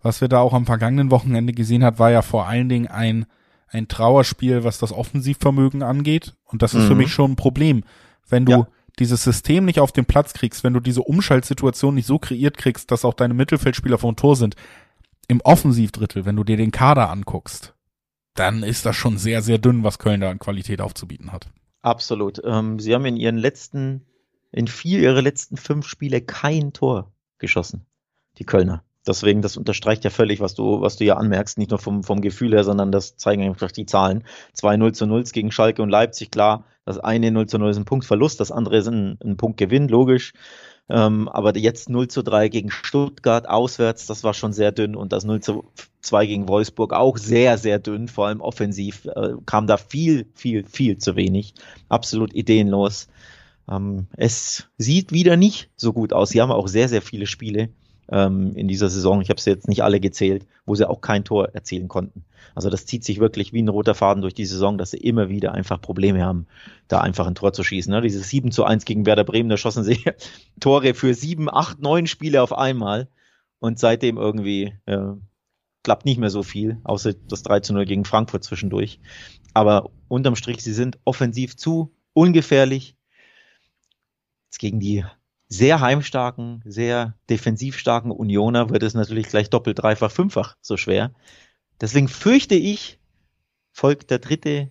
was 0.00 0.20
wir 0.20 0.28
da 0.28 0.38
auch 0.38 0.52
am 0.52 0.66
vergangenen 0.66 1.10
Wochenende 1.10 1.52
gesehen 1.52 1.82
hat, 1.82 1.98
war 1.98 2.12
ja 2.12 2.22
vor 2.22 2.46
allen 2.46 2.68
Dingen 2.68 2.86
ein, 2.86 3.26
ein 3.66 3.88
Trauerspiel, 3.88 4.62
was 4.62 4.78
das 4.78 4.92
Offensivvermögen 4.92 5.82
angeht. 5.82 6.36
Und 6.44 6.62
das 6.62 6.74
ist 6.74 6.84
mhm. 6.84 6.88
für 6.88 6.94
mich 6.94 7.12
schon 7.12 7.32
ein 7.32 7.36
Problem. 7.36 7.82
Wenn 8.28 8.44
du 8.44 8.52
ja. 8.52 8.68
dieses 9.00 9.24
System 9.24 9.64
nicht 9.64 9.80
auf 9.80 9.90
den 9.90 10.04
Platz 10.04 10.32
kriegst, 10.32 10.62
wenn 10.62 10.74
du 10.74 10.80
diese 10.80 11.02
Umschaltsituation 11.02 11.96
nicht 11.96 12.06
so 12.06 12.20
kreiert 12.20 12.56
kriegst, 12.56 12.92
dass 12.92 13.04
auch 13.04 13.14
deine 13.14 13.34
Mittelfeldspieler 13.34 13.98
vom 13.98 14.14
Tor 14.14 14.36
sind, 14.36 14.54
im 15.26 15.40
Offensivdrittel, 15.40 16.24
wenn 16.24 16.36
du 16.36 16.44
dir 16.44 16.56
den 16.56 16.70
Kader 16.70 17.10
anguckst, 17.10 17.74
dann 18.36 18.62
ist 18.62 18.86
das 18.86 18.96
schon 18.96 19.18
sehr, 19.18 19.42
sehr 19.42 19.58
dünn, 19.58 19.84
was 19.84 19.98
Köln 19.98 20.20
da 20.20 20.30
an 20.30 20.38
Qualität 20.38 20.80
aufzubieten 20.80 21.32
hat. 21.32 21.48
Absolut. 21.82 22.40
Ähm, 22.44 22.78
sie 22.78 22.94
haben 22.94 23.04
in 23.06 23.16
ihren 23.16 23.38
letzten, 23.38 24.06
in 24.52 24.66
vier 24.66 25.00
ihrer 25.00 25.22
letzten 25.22 25.56
fünf 25.56 25.86
Spiele 25.86 26.20
kein 26.20 26.72
Tor 26.72 27.12
geschossen, 27.38 27.86
die 28.38 28.44
Kölner. 28.44 28.82
Deswegen, 29.06 29.40
das 29.40 29.56
unterstreicht 29.56 30.02
ja 30.02 30.10
völlig, 30.10 30.40
was 30.40 30.54
du, 30.54 30.80
was 30.80 30.96
du 30.96 31.04
ja 31.04 31.16
anmerkst, 31.16 31.58
nicht 31.58 31.70
nur 31.70 31.78
vom, 31.78 32.02
vom 32.02 32.20
Gefühl 32.20 32.52
her, 32.52 32.64
sondern 32.64 32.90
das 32.90 33.16
zeigen 33.16 33.42
einfach 33.42 33.70
die 33.70 33.86
Zahlen. 33.86 34.24
Zwei 34.52 34.76
0 34.76 34.92
zu 34.92 35.06
0 35.06 35.22
gegen 35.24 35.52
Schalke 35.52 35.82
und 35.82 35.90
Leipzig, 35.90 36.32
klar, 36.32 36.64
das 36.84 36.98
eine 36.98 37.30
0 37.30 37.46
zu 37.46 37.58
0 37.58 37.70
ist 37.70 37.76
ein 37.76 37.84
Punktverlust, 37.84 38.40
das 38.40 38.50
andere 38.50 38.78
ist 38.78 38.88
ein, 38.88 39.18
ein 39.24 39.36
Punktgewinn, 39.36 39.86
logisch. 39.88 40.32
Ähm, 40.88 41.28
aber 41.28 41.56
jetzt 41.56 41.88
0 41.88 42.08
zu 42.08 42.22
3 42.22 42.48
gegen 42.48 42.70
Stuttgart 42.70 43.48
auswärts, 43.48 44.06
das 44.06 44.24
war 44.24 44.34
schon 44.34 44.52
sehr 44.52 44.72
dünn 44.72 44.96
und 44.96 45.12
das 45.12 45.24
0 45.24 45.40
zu 45.40 45.64
2 46.06 46.26
gegen 46.26 46.48
Wolfsburg 46.48 46.92
auch 46.92 47.18
sehr, 47.18 47.58
sehr 47.58 47.78
dünn, 47.78 48.08
vor 48.08 48.26
allem 48.28 48.40
offensiv 48.40 49.06
äh, 49.06 49.34
kam 49.44 49.66
da 49.66 49.76
viel, 49.76 50.26
viel, 50.34 50.64
viel 50.64 50.98
zu 50.98 51.16
wenig. 51.16 51.54
Absolut 51.88 52.34
ideenlos. 52.34 53.08
Ähm, 53.70 54.06
es 54.16 54.68
sieht 54.78 55.12
wieder 55.12 55.36
nicht 55.36 55.70
so 55.76 55.92
gut 55.92 56.12
aus. 56.12 56.30
Sie 56.30 56.40
haben 56.40 56.52
auch 56.52 56.68
sehr, 56.68 56.88
sehr 56.88 57.02
viele 57.02 57.26
Spiele 57.26 57.70
ähm, 58.10 58.54
in 58.54 58.68
dieser 58.68 58.88
Saison. 58.88 59.20
Ich 59.20 59.30
habe 59.30 59.40
sie 59.40 59.50
jetzt 59.50 59.68
nicht 59.68 59.82
alle 59.82 60.00
gezählt, 60.00 60.46
wo 60.64 60.74
sie 60.74 60.88
auch 60.88 61.00
kein 61.00 61.24
Tor 61.24 61.48
erzielen 61.54 61.88
konnten. 61.88 62.24
Also 62.54 62.70
das 62.70 62.86
zieht 62.86 63.04
sich 63.04 63.18
wirklich 63.20 63.52
wie 63.52 63.62
ein 63.62 63.68
roter 63.68 63.94
Faden 63.94 64.22
durch 64.22 64.34
die 64.34 64.46
Saison, 64.46 64.78
dass 64.78 64.92
sie 64.92 64.98
immer 64.98 65.28
wieder 65.28 65.52
einfach 65.52 65.80
Probleme 65.80 66.24
haben, 66.24 66.46
da 66.88 67.00
einfach 67.00 67.26
ein 67.26 67.34
Tor 67.34 67.52
zu 67.52 67.62
schießen. 67.62 67.92
Ne? 67.92 68.00
Dieses 68.00 68.28
7 68.30 68.50
zu 68.50 68.64
1 68.64 68.84
gegen 68.84 69.04
Werder 69.04 69.24
Bremen, 69.24 69.50
da 69.50 69.56
schossen 69.56 69.84
sie 69.84 70.04
Tore 70.60 70.94
für 70.94 71.14
sieben, 71.14 71.52
acht, 71.52 71.80
neun 71.80 72.06
Spiele 72.06 72.42
auf 72.42 72.56
einmal. 72.56 73.08
Und 73.58 73.78
seitdem 73.78 74.18
irgendwie 74.18 74.74
äh, 74.84 74.98
klappt 75.86 76.04
nicht 76.04 76.18
mehr 76.18 76.30
so 76.30 76.42
viel, 76.42 76.80
außer 76.82 77.14
das 77.14 77.44
3 77.44 77.60
zu 77.60 77.72
0 77.72 77.84
gegen 77.84 78.04
Frankfurt 78.04 78.42
zwischendurch. 78.42 78.98
Aber 79.54 79.92
unterm 80.08 80.34
Strich, 80.34 80.60
sie 80.64 80.72
sind 80.72 80.98
offensiv 81.04 81.56
zu 81.56 81.94
ungefährlich. 82.12 82.96
Jetzt 84.46 84.58
gegen 84.58 84.80
die 84.80 85.04
sehr 85.46 85.80
heimstarken, 85.80 86.60
sehr 86.64 87.14
defensiv 87.30 87.78
starken 87.78 88.10
Unioner 88.10 88.68
wird 88.70 88.82
es 88.82 88.94
natürlich 88.94 89.28
gleich 89.28 89.48
doppelt, 89.48 89.78
dreifach, 89.78 90.10
fünffach 90.10 90.56
so 90.60 90.76
schwer. 90.76 91.14
Deswegen 91.80 92.08
fürchte 92.08 92.56
ich, 92.56 92.98
folgt 93.70 94.10
der 94.10 94.18
dritte, 94.18 94.70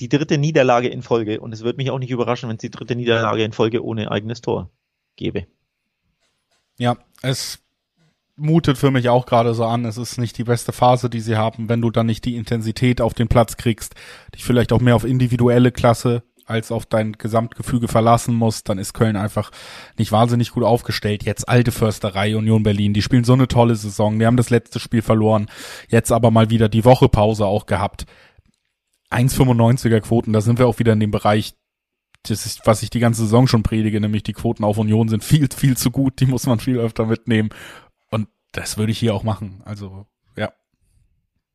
die 0.00 0.08
dritte 0.08 0.38
Niederlage 0.38 0.88
in 0.88 1.02
Folge. 1.02 1.38
Und 1.38 1.52
es 1.52 1.60
würde 1.60 1.76
mich 1.76 1.90
auch 1.90 1.98
nicht 1.98 2.12
überraschen, 2.12 2.48
wenn 2.48 2.56
es 2.56 2.62
die 2.62 2.70
dritte 2.70 2.96
Niederlage 2.96 3.44
in 3.44 3.52
Folge 3.52 3.84
ohne 3.84 4.10
eigenes 4.10 4.40
Tor 4.40 4.70
gäbe. 5.16 5.46
Ja, 6.78 6.96
es 7.20 7.58
mutet 8.40 8.78
für 8.78 8.90
mich 8.90 9.08
auch 9.08 9.26
gerade 9.26 9.54
so 9.54 9.64
an. 9.64 9.84
Es 9.84 9.98
ist 9.98 10.18
nicht 10.18 10.38
die 10.38 10.44
beste 10.44 10.72
Phase, 10.72 11.10
die 11.10 11.20
sie 11.20 11.36
haben, 11.36 11.68
wenn 11.68 11.80
du 11.80 11.90
dann 11.90 12.06
nicht 12.06 12.24
die 12.24 12.36
Intensität 12.36 13.00
auf 13.00 13.14
den 13.14 13.28
Platz 13.28 13.56
kriegst, 13.56 13.94
dich 14.34 14.44
vielleicht 14.44 14.72
auch 14.72 14.80
mehr 14.80 14.96
auf 14.96 15.04
individuelle 15.04 15.70
Klasse 15.70 16.22
als 16.46 16.72
auf 16.72 16.84
dein 16.84 17.12
Gesamtgefüge 17.12 17.86
verlassen 17.86 18.34
musst, 18.34 18.68
dann 18.68 18.78
ist 18.78 18.92
Köln 18.92 19.16
einfach 19.16 19.52
nicht 19.96 20.10
wahnsinnig 20.10 20.50
gut 20.50 20.64
aufgestellt. 20.64 21.22
Jetzt 21.22 21.48
alte 21.48 21.70
Försterei, 21.70 22.36
Union 22.36 22.64
Berlin, 22.64 22.92
die 22.92 23.02
spielen 23.02 23.24
so 23.24 23.34
eine 23.34 23.46
tolle 23.46 23.76
Saison. 23.76 24.18
Die 24.18 24.26
haben 24.26 24.36
das 24.36 24.50
letzte 24.50 24.80
Spiel 24.80 25.00
verloren, 25.00 25.46
jetzt 25.88 26.10
aber 26.10 26.32
mal 26.32 26.50
wieder 26.50 26.68
die 26.68 26.84
Woche 26.84 27.08
Pause 27.08 27.46
auch 27.46 27.66
gehabt. 27.66 28.04
1,95er 29.10 30.00
Quoten, 30.00 30.32
da 30.32 30.40
sind 30.40 30.58
wir 30.58 30.66
auch 30.66 30.78
wieder 30.78 30.92
in 30.92 31.00
dem 31.00 31.10
Bereich, 31.10 31.54
das 32.24 32.44
ist, 32.44 32.66
was 32.66 32.82
ich 32.82 32.90
die 32.90 33.00
ganze 33.00 33.22
Saison 33.22 33.46
schon 33.46 33.62
predige, 33.62 34.00
nämlich 34.00 34.22
die 34.22 34.34
Quoten 34.34 34.64
auf 34.64 34.76
Union 34.76 35.08
sind 35.08 35.24
viel, 35.24 35.48
viel 35.54 35.76
zu 35.76 35.90
gut, 35.90 36.20
die 36.20 36.26
muss 36.26 36.46
man 36.46 36.58
viel 36.60 36.78
öfter 36.78 37.06
mitnehmen. 37.06 37.50
Das 38.52 38.78
würde 38.78 38.92
ich 38.92 38.98
hier 38.98 39.14
auch 39.14 39.22
machen. 39.22 39.62
Also 39.64 40.06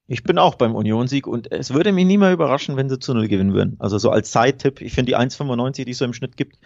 ich 0.07 0.23
bin 0.23 0.37
auch 0.37 0.55
beim 0.55 0.75
Unionsieg 0.75 1.25
und 1.25 1.51
es 1.51 1.73
würde 1.73 1.91
mich 1.91 2.05
nie 2.05 2.17
mehr 2.17 2.31
überraschen, 2.31 2.77
wenn 2.77 2.89
sie 2.89 2.99
zu 2.99 3.13
Null 3.13 3.27
gewinnen 3.27 3.53
würden. 3.53 3.75
Also 3.79 3.97
so 3.97 4.11
als 4.11 4.29
Zeittipp, 4.29 4.81
ich 4.81 4.93
finde 4.93 5.11
die 5.11 5.17
1,95, 5.17 5.85
die 5.85 5.91
es 5.91 5.97
so 5.97 6.05
im 6.05 6.13
Schnitt 6.13 6.37
gibt, 6.37 6.59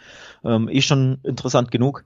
ähm, 0.43 0.67
eh 0.67 0.81
schon 0.81 1.19
interessant 1.23 1.71
genug. 1.71 2.03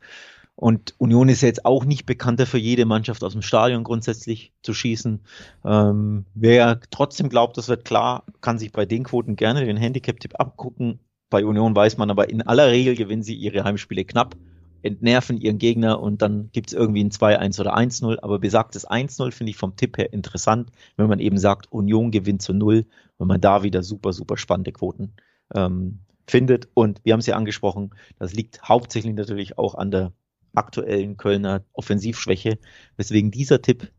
Und 0.55 0.93
Union 0.99 1.29
ist 1.29 1.41
jetzt 1.41 1.65
auch 1.65 1.85
nicht 1.85 2.05
bekannter 2.05 2.45
für 2.45 2.59
jede 2.59 2.85
Mannschaft 2.85 3.23
aus 3.23 3.31
dem 3.31 3.41
Stadion 3.41 3.83
grundsätzlich 3.83 4.53
zu 4.61 4.75
schießen. 4.75 5.21
Ähm, 5.65 6.25
wer 6.35 6.79
trotzdem 6.91 7.29
glaubt, 7.29 7.57
das 7.57 7.67
wird 7.67 7.85
klar, 7.85 8.25
kann 8.41 8.59
sich 8.59 8.71
bei 8.71 8.85
den 8.85 9.03
Quoten 9.03 9.35
gerne 9.35 9.65
den 9.65 9.77
Handicap-Tipp 9.77 10.39
abgucken. 10.39 10.99
Bei 11.31 11.43
Union 11.43 11.75
weiß 11.75 11.97
man 11.97 12.11
aber 12.11 12.29
in 12.29 12.43
aller 12.43 12.67
Regel 12.67 12.95
gewinnen 12.95 13.23
sie 13.23 13.33
ihre 13.33 13.63
Heimspiele 13.63 14.05
knapp, 14.05 14.35
entnerven 14.83 15.37
ihren 15.37 15.57
Gegner 15.57 15.99
und 15.99 16.21
dann 16.21 16.49
gibt 16.51 16.67
es 16.67 16.73
irgendwie 16.73 17.03
ein 17.03 17.09
2-1 17.09 17.59
oder 17.61 17.75
1-0. 17.75 18.19
Aber 18.21 18.39
besagtes 18.39 18.87
1-0 18.87 19.31
finde 19.31 19.51
ich 19.51 19.57
vom 19.57 19.75
Tipp 19.75 19.97
her 19.97 20.13
interessant, 20.13 20.71
wenn 20.97 21.07
man 21.07 21.19
eben 21.19 21.37
sagt, 21.37 21.71
Union 21.71 22.11
gewinnt 22.11 22.41
zu 22.41 22.53
0, 22.53 22.85
wenn 23.17 23.27
man 23.27 23.41
da 23.41 23.63
wieder 23.63 23.81
super, 23.81 24.13
super 24.13 24.37
spannende 24.37 24.73
Quoten 24.73 25.13
ähm, 25.55 25.99
findet. 26.27 26.67
Und 26.73 27.01
wir 27.03 27.13
haben 27.13 27.21
es 27.21 27.25
ja 27.25 27.35
angesprochen, 27.35 27.91
das 28.19 28.33
liegt 28.33 28.63
hauptsächlich 28.63 29.15
natürlich 29.15 29.57
auch 29.57 29.75
an 29.75 29.89
der 29.89 30.11
aktuellen 30.53 31.17
Kölner 31.17 31.63
Offensivschwäche, 31.73 32.59
weswegen 32.97 33.31
dieser 33.31 33.61
Tipp 33.61 33.91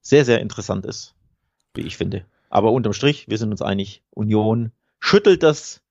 sehr, 0.00 0.24
sehr 0.24 0.40
interessant 0.40 0.86
ist, 0.86 1.14
wie 1.74 1.82
ich 1.82 1.96
finde. 1.96 2.24
Aber 2.50 2.72
unterm 2.72 2.92
Strich, 2.92 3.28
wir 3.28 3.38
sind 3.38 3.50
uns 3.50 3.62
einig, 3.62 4.02
Union 4.10 4.72
schüttelt 5.00 5.42
das 5.42 5.82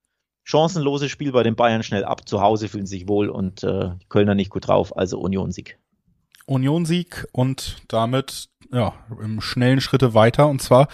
chancenlose 0.48 1.10
Spiel 1.10 1.34
bei 1.34 1.44
den 1.44 1.56
Bayern 1.56 1.84
schnell 1.84 2.06
ab. 2.06 2.28
Zu 2.28 2.42
Hause 2.42 2.70
fühlen 2.70 2.88
sich 2.88 3.08
wohl 3.08 3.30
und 3.30 3.64
äh, 3.64 3.90
die 4.02 4.08
Kölner 4.08 4.34
nicht 4.34 4.50
gut 4.50 4.68
drauf, 4.68 4.96
also 4.96 5.20
Union-Sieg. 5.20 5.78
Union-Sieg 6.46 7.28
und 7.34 7.82
damit 7.90 8.48
ja 8.72 8.94
im 9.22 9.42
schnellen 9.42 9.82
Schritte 9.82 10.14
weiter 10.14 10.48
und 10.48 10.62
zwar 10.62 10.88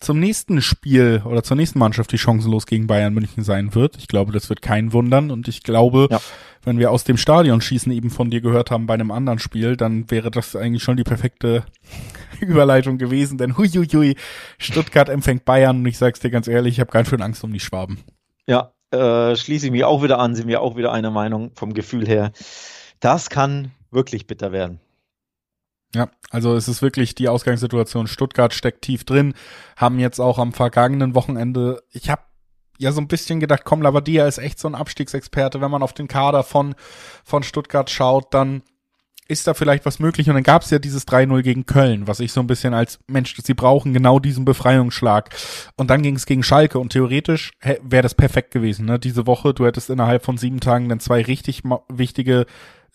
zum 0.00 0.18
nächsten 0.18 0.62
Spiel 0.62 1.22
oder 1.26 1.42
zur 1.42 1.56
nächsten 1.56 1.78
Mannschaft, 1.78 2.10
die 2.12 2.18
chancenlos 2.18 2.66
gegen 2.66 2.86
Bayern 2.86 3.12
München 3.12 3.44
sein 3.44 3.74
wird. 3.74 3.96
Ich 3.98 4.08
glaube, 4.08 4.32
das 4.32 4.48
wird 4.48 4.62
kein 4.62 4.92
wundern 4.94 5.30
und 5.30 5.46
ich 5.46 5.62
glaube, 5.62 6.08
ja. 6.10 6.20
wenn 6.64 6.78
wir 6.78 6.90
aus 6.90 7.04
dem 7.04 7.18
Stadion 7.18 7.60
schießen 7.60 7.92
eben 7.92 8.08
von 8.08 8.30
dir 8.30 8.40
gehört 8.40 8.70
haben 8.70 8.86
bei 8.86 8.94
einem 8.94 9.10
anderen 9.10 9.38
Spiel, 9.38 9.76
dann 9.76 10.10
wäre 10.10 10.30
das 10.30 10.56
eigentlich 10.56 10.82
schon 10.82 10.96
die 10.96 11.04
perfekte 11.04 11.64
Überleitung 12.40 12.96
gewesen, 12.96 13.36
denn 13.36 13.58
huiuiui, 13.58 14.16
Stuttgart 14.58 15.10
empfängt 15.10 15.44
Bayern 15.44 15.80
und 15.80 15.86
ich 15.86 15.98
sag's 15.98 16.20
dir 16.20 16.30
ganz 16.30 16.48
ehrlich, 16.48 16.74
ich 16.74 16.80
habe 16.80 16.92
ganz 16.92 17.08
schön 17.08 17.22
Angst 17.22 17.44
um 17.44 17.52
die 17.52 17.60
Schwaben. 17.60 17.98
Ja, 18.46 18.72
äh, 18.90 19.36
schließe 19.36 19.66
ich 19.66 19.72
mich 19.72 19.84
auch 19.84 20.02
wieder 20.02 20.18
an, 20.18 20.34
sind 20.34 20.48
wir 20.48 20.60
auch 20.60 20.76
wieder 20.76 20.92
einer 20.92 21.10
Meinung 21.10 21.52
vom 21.54 21.74
Gefühl 21.74 22.06
her. 22.06 22.32
Das 23.00 23.30
kann 23.30 23.72
wirklich 23.90 24.26
bitter 24.26 24.52
werden. 24.52 24.80
Ja, 25.94 26.10
also 26.30 26.54
es 26.54 26.68
ist 26.68 26.82
wirklich 26.82 27.14
die 27.14 27.28
Ausgangssituation. 27.28 28.06
Stuttgart 28.06 28.52
steckt 28.52 28.82
tief 28.82 29.04
drin, 29.04 29.34
haben 29.76 29.98
jetzt 29.98 30.20
auch 30.20 30.38
am 30.38 30.52
vergangenen 30.52 31.14
Wochenende, 31.14 31.82
ich 31.90 32.10
habe 32.10 32.22
ja 32.78 32.92
so 32.92 33.00
ein 33.00 33.08
bisschen 33.08 33.40
gedacht, 33.40 33.62
komm, 33.64 33.82
Lavadia 33.82 34.26
ist 34.26 34.38
echt 34.38 34.58
so 34.58 34.68
ein 34.68 34.74
Abstiegsexperte. 34.74 35.60
Wenn 35.60 35.70
man 35.70 35.82
auf 35.82 35.94
den 35.94 36.08
Kader 36.08 36.42
von, 36.42 36.74
von 37.24 37.42
Stuttgart 37.42 37.88
schaut, 37.88 38.34
dann 38.34 38.62
ist 39.28 39.46
da 39.46 39.54
vielleicht 39.54 39.84
was 39.86 39.98
möglich. 39.98 40.28
Und 40.28 40.34
dann 40.34 40.42
gab 40.42 40.62
es 40.62 40.70
ja 40.70 40.78
dieses 40.78 41.06
3-0 41.06 41.42
gegen 41.42 41.66
Köln, 41.66 42.06
was 42.06 42.20
ich 42.20 42.32
so 42.32 42.40
ein 42.40 42.46
bisschen 42.46 42.74
als 42.74 42.98
Mensch, 43.06 43.34
sie 43.42 43.54
brauchen 43.54 43.92
genau 43.92 44.18
diesen 44.18 44.44
Befreiungsschlag. 44.44 45.30
Und 45.76 45.90
dann 45.90 46.02
ging 46.02 46.16
es 46.16 46.26
gegen 46.26 46.42
Schalke 46.42 46.78
und 46.78 46.90
theoretisch 46.92 47.52
wäre 47.82 48.02
das 48.02 48.14
perfekt 48.14 48.52
gewesen. 48.52 48.86
Ne? 48.86 48.98
Diese 48.98 49.26
Woche, 49.26 49.54
du 49.54 49.66
hättest 49.66 49.90
innerhalb 49.90 50.24
von 50.24 50.38
sieben 50.38 50.60
Tagen 50.60 50.88
dann 50.88 51.00
zwei 51.00 51.22
richtig 51.22 51.62
wichtige 51.88 52.46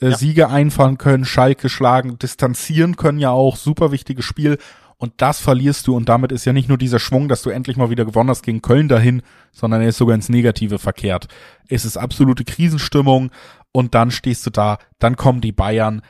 äh, 0.02 0.10
ja. 0.10 0.18
Siege 0.18 0.50
einfahren 0.50 0.98
können, 0.98 1.26
Schalke 1.26 1.70
schlagen, 1.70 2.18
distanzieren 2.18 2.96
können 2.96 3.20
ja 3.20 3.32
auch, 3.32 3.56
super 3.56 3.92
wichtiges 3.92 4.26
Spiel. 4.26 4.58
Und 4.98 5.14
das 5.18 5.40
verlierst 5.40 5.88
du 5.88 5.96
und 5.96 6.10
damit 6.10 6.32
ist 6.32 6.46
ja 6.46 6.54
nicht 6.54 6.70
nur 6.70 6.78
dieser 6.78 7.00
Schwung, 7.00 7.28
dass 7.28 7.42
du 7.42 7.50
endlich 7.50 7.76
mal 7.76 7.90
wieder 7.90 8.06
gewonnen 8.06 8.30
hast 8.30 8.44
gegen 8.44 8.62
Köln 8.62 8.88
dahin, 8.88 9.24
sondern 9.52 9.82
er 9.82 9.90
ist 9.90 9.98
sogar 9.98 10.14
ins 10.14 10.30
Negative 10.30 10.78
verkehrt. 10.78 11.28
Es 11.68 11.86
ist 11.86 11.98
absolute 11.98 12.44
Krisenstimmung 12.44 13.32
und 13.72 13.96
dann 13.96 14.12
stehst 14.12 14.46
du 14.46 14.52
da, 14.52 14.78
dann 15.00 15.16
kommen 15.16 15.42
die 15.42 15.54
Bayern, 15.54 16.04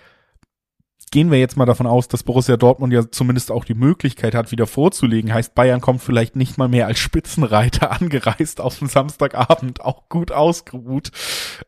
gehen 1.11 1.29
wir 1.29 1.39
jetzt 1.39 1.57
mal 1.57 1.65
davon 1.65 1.87
aus, 1.87 2.07
dass 2.07 2.23
Borussia 2.23 2.55
Dortmund 2.55 2.93
ja 2.93 3.11
zumindest 3.11 3.51
auch 3.51 3.65
die 3.65 3.73
Möglichkeit 3.73 4.33
hat, 4.33 4.51
wieder 4.51 4.65
vorzulegen. 4.65 5.33
Heißt, 5.33 5.53
Bayern 5.53 5.81
kommt 5.81 6.01
vielleicht 6.01 6.37
nicht 6.37 6.57
mal 6.57 6.69
mehr 6.69 6.87
als 6.87 6.99
Spitzenreiter 6.99 7.91
angereist 8.01 8.61
auf 8.61 8.79
den 8.79 8.87
Samstagabend, 8.87 9.81
auch 9.81 10.07
gut 10.07 10.31
ausgeruht. 10.31 11.11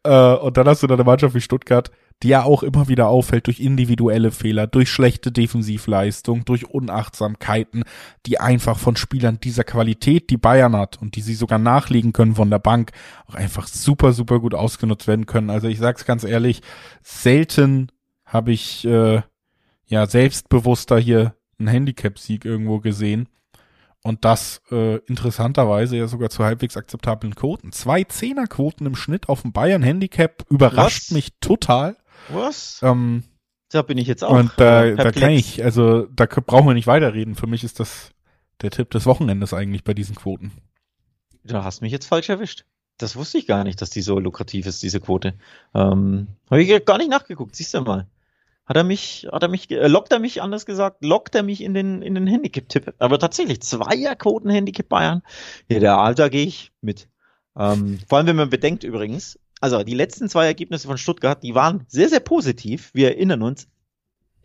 Äh, 0.03 0.35
und 0.35 0.55
dann 0.55 0.67
hast 0.67 0.81
du 0.81 0.87
da 0.87 0.95
eine 0.95 1.03
Mannschaft 1.03 1.35
wie 1.35 1.41
Stuttgart, 1.41 1.91
die 2.23 2.29
ja 2.29 2.43
auch 2.43 2.63
immer 2.63 2.87
wieder 2.87 3.09
auffällt 3.09 3.47
durch 3.47 3.59
individuelle 3.59 4.31
Fehler, 4.31 4.65
durch 4.65 4.89
schlechte 4.89 5.29
Defensivleistung, 5.33 6.45
durch 6.45 6.69
Unachtsamkeiten, 6.69 7.83
die 8.25 8.39
einfach 8.39 8.79
von 8.79 8.95
Spielern 8.95 9.41
dieser 9.41 9.65
Qualität, 9.65 10.29
die 10.29 10.37
Bayern 10.37 10.77
hat 10.77 11.01
und 11.01 11.17
die 11.17 11.21
sie 11.21 11.35
sogar 11.35 11.59
nachlegen 11.59 12.13
können 12.13 12.35
von 12.35 12.49
der 12.49 12.59
Bank, 12.59 12.91
auch 13.27 13.35
einfach 13.35 13.67
super, 13.67 14.13
super 14.13 14.39
gut 14.39 14.53
ausgenutzt 14.53 15.07
werden 15.07 15.25
können. 15.25 15.49
Also 15.49 15.67
ich 15.67 15.79
sag's 15.79 16.05
ganz 16.05 16.23
ehrlich, 16.23 16.61
selten 17.01 17.91
habe 18.25 18.53
ich 18.53 18.85
äh, 18.85 19.21
ja 19.93 20.07
selbstbewusster 20.07 20.99
hier 20.99 21.35
einen 21.59 21.67
Handicap-Sieg 21.67 22.45
irgendwo 22.45 22.79
gesehen. 22.79 23.29
Und 24.01 24.25
das 24.25 24.61
äh, 24.69 24.97
interessanterweise 25.05 25.95
ja 25.95 26.07
sogar 26.07 26.29
zu 26.29 26.43
halbwegs 26.43 26.75
akzeptablen 26.75 27.35
Quoten. 27.35 27.71
Zwei 27.71 28.03
Zehnerquoten 28.03 28.85
im 28.85 28.95
Schnitt 28.95 29.29
auf 29.29 29.43
dem 29.43 29.53
Bayern 29.53 29.81
Handicap 29.81 30.45
überrascht 30.49 31.05
Was? 31.05 31.11
mich 31.11 31.29
total. 31.39 31.95
Was? 32.27 32.81
Ähm, 32.83 33.23
da 33.69 33.81
bin 33.81 33.97
ich 33.97 34.07
jetzt 34.07 34.23
auch. 34.23 34.37
Und 34.37 34.51
da, 34.57 34.83
äh, 34.83 34.95
da 34.95 35.11
kann 35.11 35.31
ich, 35.31 35.63
also 35.63 36.05
da 36.07 36.25
brauchen 36.25 36.67
wir 36.67 36.73
nicht 36.73 36.87
weiterreden. 36.87 37.35
Für 37.35 37.47
mich 37.47 37.63
ist 37.63 37.79
das 37.79 38.11
der 38.61 38.71
Tipp 38.71 38.89
des 38.91 39.05
Wochenendes 39.05 39.53
eigentlich 39.53 39.85
bei 39.85 39.93
diesen 39.93 40.15
Quoten. 40.15 40.51
Da 41.43 41.63
hast 41.63 41.81
mich 41.81 41.91
jetzt 41.91 42.07
falsch 42.07 42.29
erwischt. 42.29 42.65
Das 42.97 43.15
wusste 43.15 43.37
ich 43.37 43.47
gar 43.47 43.63
nicht, 43.63 43.81
dass 43.81 43.89
die 43.89 44.01
so 44.01 44.19
lukrativ 44.19 44.65
ist, 44.65 44.83
diese 44.83 44.99
Quote. 44.99 45.33
Ähm, 45.73 46.27
Habe 46.49 46.61
ich 46.61 46.85
gar 46.85 46.97
nicht 46.97 47.09
nachgeguckt, 47.09 47.55
siehst 47.55 47.73
du 47.73 47.81
mal. 47.81 48.07
Hat 48.65 48.77
er 48.77 48.83
mich, 48.83 49.27
hat 49.31 49.43
er 49.43 49.49
mich, 49.49 49.69
äh, 49.71 49.87
lockt 49.87 50.13
er 50.13 50.19
mich, 50.19 50.41
anders 50.41 50.65
gesagt, 50.65 51.03
lockt 51.03 51.35
er 51.35 51.43
mich 51.43 51.61
in 51.61 51.73
den, 51.73 52.01
in 52.01 52.15
den 52.15 52.27
Handicap-Tipp. 52.27 52.93
Aber 52.97 53.19
tatsächlich, 53.19 53.61
Zweierquoten 53.61 54.49
Handicap 54.49 54.87
Bayern. 54.87 55.21
Ja, 55.67 55.79
der 55.79 55.97
Alter 55.97 56.29
gehe 56.29 56.45
ich 56.45 56.71
mit. 56.81 57.09
Ähm, 57.57 57.99
vor 58.07 58.17
allem, 58.17 58.27
wenn 58.27 58.37
man 58.37 58.49
bedenkt 58.49 58.83
übrigens, 58.83 59.37
also 59.59 59.83
die 59.83 59.93
letzten 59.93 60.29
zwei 60.29 60.45
Ergebnisse 60.45 60.87
von 60.87 60.97
Stuttgart, 60.97 61.43
die 61.43 61.55
waren 61.55 61.85
sehr, 61.87 62.09
sehr 62.09 62.21
positiv. 62.21 62.91
Wir 62.93 63.09
erinnern 63.09 63.41
uns, 63.41 63.67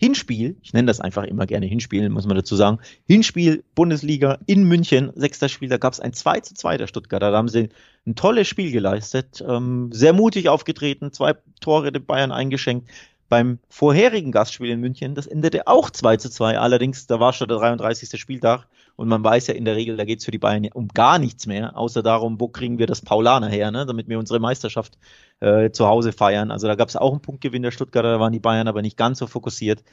Hinspiel, 0.01 0.57
ich 0.63 0.73
nenne 0.73 0.87
das 0.87 1.01
einfach 1.01 1.25
immer 1.25 1.47
gerne 1.47 1.67
Hinspiel, 1.67 2.09
muss 2.09 2.27
man 2.27 2.37
dazu 2.37 2.55
sagen. 2.55 2.79
Hinspiel, 3.05 3.65
Bundesliga 3.75 4.39
in 4.47 4.63
München, 4.63 5.11
sechster 5.17 5.49
Spiel, 5.49 5.69
da 5.69 5.77
gab 5.77 5.93
es 5.93 5.99
ein 5.99 6.13
2 6.13 6.41
zu 6.41 6.55
2 6.55 6.77
der 6.77 6.87
Stuttgarter. 6.87 7.33
Da 7.33 7.37
haben 7.37 7.49
sie 7.49 7.71
ein 8.07 8.15
tolles 8.15 8.47
Spiel 8.47 8.71
geleistet, 8.71 9.45
ähm, 9.47 9.91
sehr 9.93 10.13
mutig 10.13 10.49
aufgetreten, 10.49 11.13
zwei 11.13 11.35
Tore 11.61 11.91
der 11.91 11.99
Bayern 11.99 12.31
eingeschenkt 12.31 12.89
beim 13.29 13.59
vorherigen 13.69 14.33
Gastspiel 14.33 14.71
in 14.71 14.81
München, 14.81 15.15
das 15.15 15.27
endete 15.27 15.67
auch 15.67 15.91
2 15.91 16.17
zu 16.17 16.31
2. 16.31 16.59
Allerdings, 16.59 17.07
da 17.07 17.21
war 17.21 17.33
schon 17.33 17.49
der 17.49 17.59
33. 17.59 18.19
Spieltag 18.19 18.67
und 18.97 19.09
man 19.09 19.23
weiß 19.23 19.49
ja 19.49 19.55
in 19.55 19.65
der 19.65 19.77
Regel, 19.77 19.97
da 19.97 20.05
geht 20.05 20.21
es 20.21 20.25
für 20.25 20.31
die 20.31 20.39
Bayern 20.39 20.67
um 20.73 20.89
gar 20.89 21.19
nichts 21.19 21.47
mehr, 21.47 21.77
außer 21.77 22.03
darum, 22.03 22.41
wo 22.41 22.49
kriegen 22.49 22.79
wir 22.79 22.87
das 22.87 23.03
Paulaner 23.03 23.49
her, 23.49 23.71
ne? 23.71 23.87
damit 23.87 24.09
wir 24.09 24.19
unsere 24.19 24.41
Meisterschaft 24.41 24.99
äh, 25.41 25.71
zu 25.71 25.87
Hause 25.87 26.13
feiern. 26.13 26.51
Also 26.51 26.67
da 26.67 26.75
gab 26.75 26.89
es 26.89 26.97
auch 26.97 27.13
einen 27.13 27.23
Punktgewinn 27.23 27.63
der 27.63 27.71
Stuttgarter, 27.71 28.13
da 28.13 28.21
waren 28.21 28.33
die 28.33 28.41
Bayern 28.41 28.67
aber 28.67 28.83
nicht 28.83 28.97
ganz 28.97 29.19
so 29.19 29.27
fokussiert. 29.27 29.85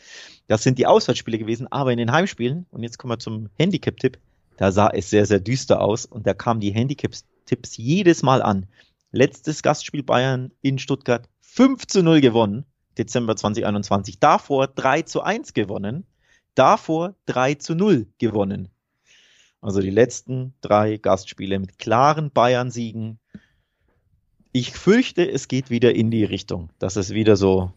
Das 0.48 0.64
sind 0.64 0.80
die 0.80 0.88
Auswärtsspiele 0.88 1.38
gewesen, 1.38 1.68
aber 1.72 1.92
in 1.92 1.98
den 1.98 2.12
Heimspielen, 2.12 2.66
und 2.72 2.84
jetzt 2.84 2.98
kommen 2.98 3.12
wir 3.12 3.20
zum 3.20 3.50
Handicap-Tipp, 3.58 4.18
da 4.58 4.72
sah 4.72 4.90
es 4.90 5.10
sehr, 5.10 5.26
sehr 5.26 5.42
düster 5.42 5.82
aus 5.82 6.06
und 6.06 6.26
da 6.26 6.34
kamen 6.34 6.62
die 6.62 6.72
Handicap-Tipps 6.72 7.78
jedes 7.78 8.24
Mal 8.24 8.42
an. 8.42 8.68
Letztes 9.12 9.62
Gastspiel 9.62 10.04
Bayern 10.04 10.52
in 10.62 10.80
Stuttgart 10.80 11.28
5 11.42 11.86
zu 11.88 12.02
0 12.02 12.22
gewonnen. 12.22 12.66
Dezember 12.98 13.36
2021. 13.36 14.20
Davor 14.20 14.68
3 14.68 15.04
zu 15.04 15.22
1 15.22 15.54
gewonnen. 15.54 16.06
Davor 16.56 17.16
3 17.26 17.56
zu 17.56 17.76
0 17.76 18.08
gewonnen. 18.18 18.70
Also 19.62 19.82
die 19.82 19.90
letzten 19.90 20.54
drei 20.62 20.98
Gastspiele 20.98 21.60
mit 21.60 21.80
klaren 21.80 22.32
Bayern-Siegen. 22.32 23.20
Ich 24.52 24.72
fürchte, 24.72 25.30
es 25.30 25.48
geht 25.48 25.70
wieder 25.70 25.96
in 25.96 26.12
die 26.12 26.24
Richtung, 26.24 26.70
dass 26.80 26.96
es 26.96 27.14
wieder 27.14 27.36
so 27.36 27.74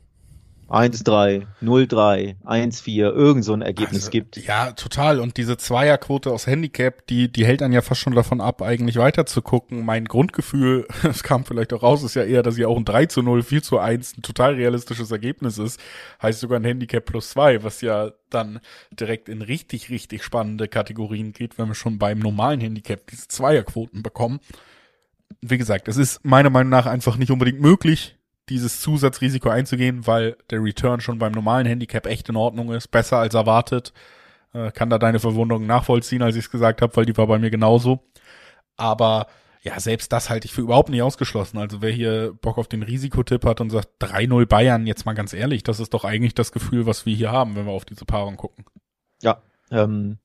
1-3, 0.69 1.47
0-3, 1.63 2.37
1-4, 2.45 2.99
irgend 3.11 3.45
so 3.45 3.55
ein 3.55 3.63
Ergebnis 3.63 4.03
also, 4.03 4.11
gibt. 4.11 4.37
Ja, 4.37 4.73
total. 4.73 5.19
Und 5.19 5.39
diese 5.39 5.57
Zweierquote 5.57 6.31
aus 6.31 6.47
Handicap, 6.47 7.07
die, 7.07 7.33
die 7.33 7.47
hält 7.47 7.63
dann 7.63 7.73
ja 7.73 7.81
fast 7.81 8.03
schon 8.03 8.15
davon 8.15 8.43
ab, 8.43 8.61
eigentlich 8.61 8.97
weiter 8.97 9.25
zu 9.25 9.41
gucken. 9.41 9.87
Mein 9.87 10.05
Grundgefühl, 10.05 10.87
es 11.05 11.23
kam 11.23 11.47
vielleicht 11.47 11.73
auch 11.73 11.83
raus, 11.83 12.03
ist 12.03 12.17
ja 12.17 12.25
eher, 12.25 12.43
dass 12.43 12.59
ja 12.59 12.69
auch 12.69 12.77
ein 12.77 12.85
3 12.85 13.07
zu 13.07 13.23
0, 13.23 13.43
4 13.43 13.63
zu 13.63 13.79
1 13.79 14.19
ein 14.19 14.23
total 14.23 14.55
realistisches 14.55 15.11
Ergebnis 15.11 15.57
ist. 15.57 15.81
Heißt 16.21 16.41
sogar 16.41 16.61
ein 16.61 16.65
Handicap 16.65 17.07
plus 17.07 17.31
2, 17.31 17.65
was 17.65 17.81
ja 17.81 18.11
dann 18.29 18.61
direkt 18.91 19.31
in 19.31 19.41
richtig, 19.41 19.89
richtig 19.89 20.23
spannende 20.23 20.69
Kategorien 20.69 21.33
geht, 21.33 21.57
wenn 21.57 21.69
wir 21.69 21.75
schon 21.75 21.99
beim 21.99 22.19
normalen 22.19 22.61
Handicap 22.61 23.07
diese 23.07 23.27
Zweierquoten 23.29 24.03
bekommen. 24.03 24.39
Wie 25.41 25.57
gesagt, 25.57 25.89
es 25.89 25.97
ist 25.97 26.23
meiner 26.27 26.51
Meinung 26.51 26.71
nach 26.71 26.85
einfach 26.85 27.17
nicht 27.17 27.31
unbedingt 27.31 27.61
möglich, 27.61 28.18
dieses 28.51 28.81
Zusatzrisiko 28.81 29.49
einzugehen, 29.51 30.07
weil 30.07 30.37
der 30.51 30.63
Return 30.63 31.01
schon 31.01 31.19
beim 31.19 31.33
normalen 31.33 31.67
Handicap 31.67 32.07
echt 32.07 32.29
in 32.29 32.37
Ordnung 32.37 32.73
ist, 32.73 32.89
besser 32.89 33.19
als 33.19 33.35
erwartet. 33.35 33.93
Äh, 34.53 34.71
kann 34.73 34.91
da 34.91 34.99
deine 34.99 35.21
Verwunderung 35.21 35.67
nachvollziehen, 35.67 36.23
als 36.23 36.37
ich 36.37 36.45
es 36.47 36.51
gesagt 36.51 36.83
habe, 36.83 36.97
weil 36.97 37.05
die 37.07 37.17
war 37.17 37.27
bei 37.27 37.39
mir 37.39 37.51
genauso. 37.51 38.01
Aber 38.77 39.27
Ja, 39.63 39.79
selbst 39.81 40.13
das 40.13 40.31
halte 40.31 40.47
ich 40.47 40.53
für 40.55 40.61
überhaupt 40.63 40.89
nicht 40.89 41.03
ausgeschlossen. 41.03 41.59
Also 41.59 41.83
wer 41.83 41.91
hier 41.91 42.33
Bock 42.41 42.59
auf 42.59 42.69
den 42.69 42.83
Risikotipp 42.83 43.45
hat 43.45 43.61
und 43.61 43.71
sagt 43.71 43.89
3-0 44.01 44.47
Bayern, 44.47 44.87
jetzt 44.87 45.05
mal 45.05 45.15
ganz 45.15 45.33
ehrlich, 45.33 45.63
das 45.65 45.81
ist 45.81 45.93
doch 45.95 46.05
eigentlich 46.05 46.35
das 46.35 46.53
Gefühl, 46.53 46.87
was 46.87 47.07
wir 47.07 47.15
hier 47.15 47.33
haben, 47.33 47.57
wenn 47.57 47.67
wir 47.67 47.73
auf 47.73 47.85
diese 47.85 48.05
Paarung 48.05 48.37
gucken. 48.37 48.65
Ja, 49.23 49.43
ähm, 49.71 50.19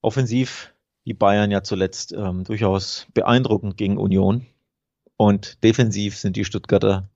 offensiv 0.00 0.74
die 1.04 1.14
Bayern 1.14 1.50
ja 1.50 1.62
zuletzt 1.62 2.12
ähm, 2.12 2.44
durchaus 2.44 3.06
beeindruckend 3.14 3.76
gegen 3.76 3.98
Union. 3.98 4.46
Und 5.16 5.62
defensiv 5.62 6.16
sind 6.16 6.36
die 6.36 6.46
Stuttgarter 6.46 7.10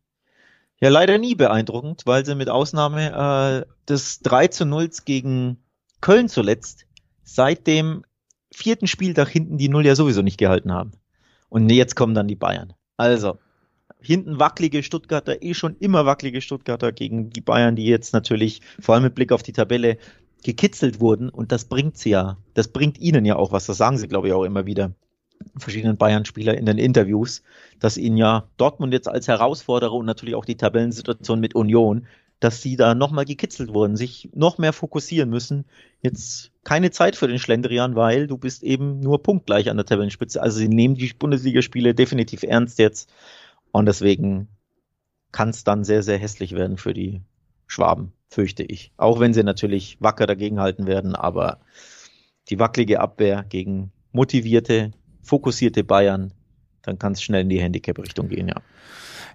ja 0.80 0.88
leider 0.88 1.18
nie 1.18 1.34
beeindruckend, 1.34 2.02
weil 2.04 2.24
sie 2.24 2.34
mit 2.34 2.48
Ausnahme 2.48 3.64
äh, 3.66 3.72
des 3.88 4.20
3 4.20 4.48
zu 4.48 4.66
0 4.66 4.90
gegen 5.04 5.58
Köln 6.00 6.28
zuletzt 6.28 6.86
seit 7.22 7.66
dem 7.66 8.04
vierten 8.52 8.86
Spieltag 8.86 9.28
hinten 9.28 9.58
die 9.58 9.68
Null 9.68 9.86
ja 9.86 9.96
sowieso 9.96 10.22
nicht 10.22 10.38
gehalten 10.38 10.72
haben. 10.72 10.92
Und 11.48 11.68
jetzt 11.70 11.96
kommen 11.96 12.14
dann 12.14 12.28
die 12.28 12.36
Bayern. 12.36 12.72
Also, 12.96 13.38
hinten 14.00 14.38
wackelige 14.38 14.82
Stuttgarter, 14.82 15.42
eh 15.42 15.54
schon 15.54 15.76
immer 15.78 16.06
wackelige 16.06 16.40
Stuttgarter 16.40 16.92
gegen 16.92 17.30
die 17.30 17.40
Bayern, 17.40 17.76
die 17.76 17.86
jetzt 17.86 18.12
natürlich, 18.12 18.60
vor 18.80 18.94
allem 18.94 19.04
mit 19.04 19.14
Blick 19.14 19.32
auf 19.32 19.42
die 19.42 19.52
Tabelle, 19.52 19.98
gekitzelt 20.42 21.00
wurden. 21.00 21.30
Und 21.30 21.52
das 21.52 21.64
bringt 21.64 21.96
sie 21.96 22.10
ja, 22.10 22.36
das 22.54 22.68
bringt 22.68 22.98
ihnen 22.98 23.24
ja 23.24 23.36
auch 23.36 23.50
was. 23.52 23.66
Das 23.66 23.78
sagen 23.78 23.98
sie, 23.98 24.08
glaube 24.08 24.28
ich, 24.28 24.34
auch 24.34 24.44
immer 24.44 24.66
wieder. 24.66 24.92
Verschiedenen 25.56 25.96
Bayern-Spieler 25.96 26.56
in 26.56 26.66
den 26.66 26.78
Interviews, 26.78 27.42
dass 27.78 27.96
ihnen 27.96 28.16
ja 28.16 28.48
Dortmund 28.56 28.92
jetzt 28.92 29.08
als 29.08 29.28
Herausforderer 29.28 29.92
und 29.92 30.06
natürlich 30.06 30.34
auch 30.34 30.44
die 30.44 30.56
Tabellensituation 30.56 31.40
mit 31.40 31.54
Union 31.54 32.06
dass 32.44 32.60
sie 32.60 32.76
da 32.76 32.94
nochmal 32.94 33.24
gekitzelt 33.24 33.72
wurden, 33.72 33.96
sich 33.96 34.28
noch 34.34 34.58
mehr 34.58 34.74
fokussieren 34.74 35.30
müssen. 35.30 35.64
Jetzt 36.02 36.50
keine 36.62 36.90
Zeit 36.90 37.16
für 37.16 37.26
den 37.26 37.38
Schlendrian, 37.38 37.96
weil 37.96 38.26
du 38.26 38.36
bist 38.36 38.62
eben 38.62 39.00
nur 39.00 39.22
punktgleich 39.22 39.70
an 39.70 39.78
der 39.78 39.86
Tabellenspitze. 39.86 40.42
Also 40.42 40.58
sie 40.58 40.68
nehmen 40.68 40.94
die 40.94 41.12
Bundesligaspiele 41.18 41.94
definitiv 41.94 42.42
ernst 42.42 42.78
jetzt 42.78 43.10
und 43.72 43.86
deswegen 43.86 44.48
kann 45.32 45.48
es 45.48 45.64
dann 45.64 45.84
sehr, 45.84 46.02
sehr 46.02 46.18
hässlich 46.18 46.54
werden 46.54 46.76
für 46.76 46.92
die 46.92 47.22
Schwaben, 47.66 48.12
fürchte 48.28 48.62
ich. 48.62 48.92
Auch 48.98 49.20
wenn 49.20 49.32
sie 49.32 49.42
natürlich 49.42 49.96
wacker 50.00 50.26
dagegenhalten 50.26 50.86
werden, 50.86 51.14
aber 51.14 51.60
die 52.50 52.58
wackelige 52.58 53.00
Abwehr 53.00 53.44
gegen 53.48 53.90
motivierte, 54.12 54.92
fokussierte 55.24 55.84
Bayern, 55.84 56.32
dann 56.82 56.98
kann 56.98 57.12
es 57.12 57.22
schnell 57.22 57.42
in 57.42 57.48
die 57.48 57.60
Handicap-Richtung 57.60 58.28
gehen, 58.28 58.48
ja. 58.48 58.60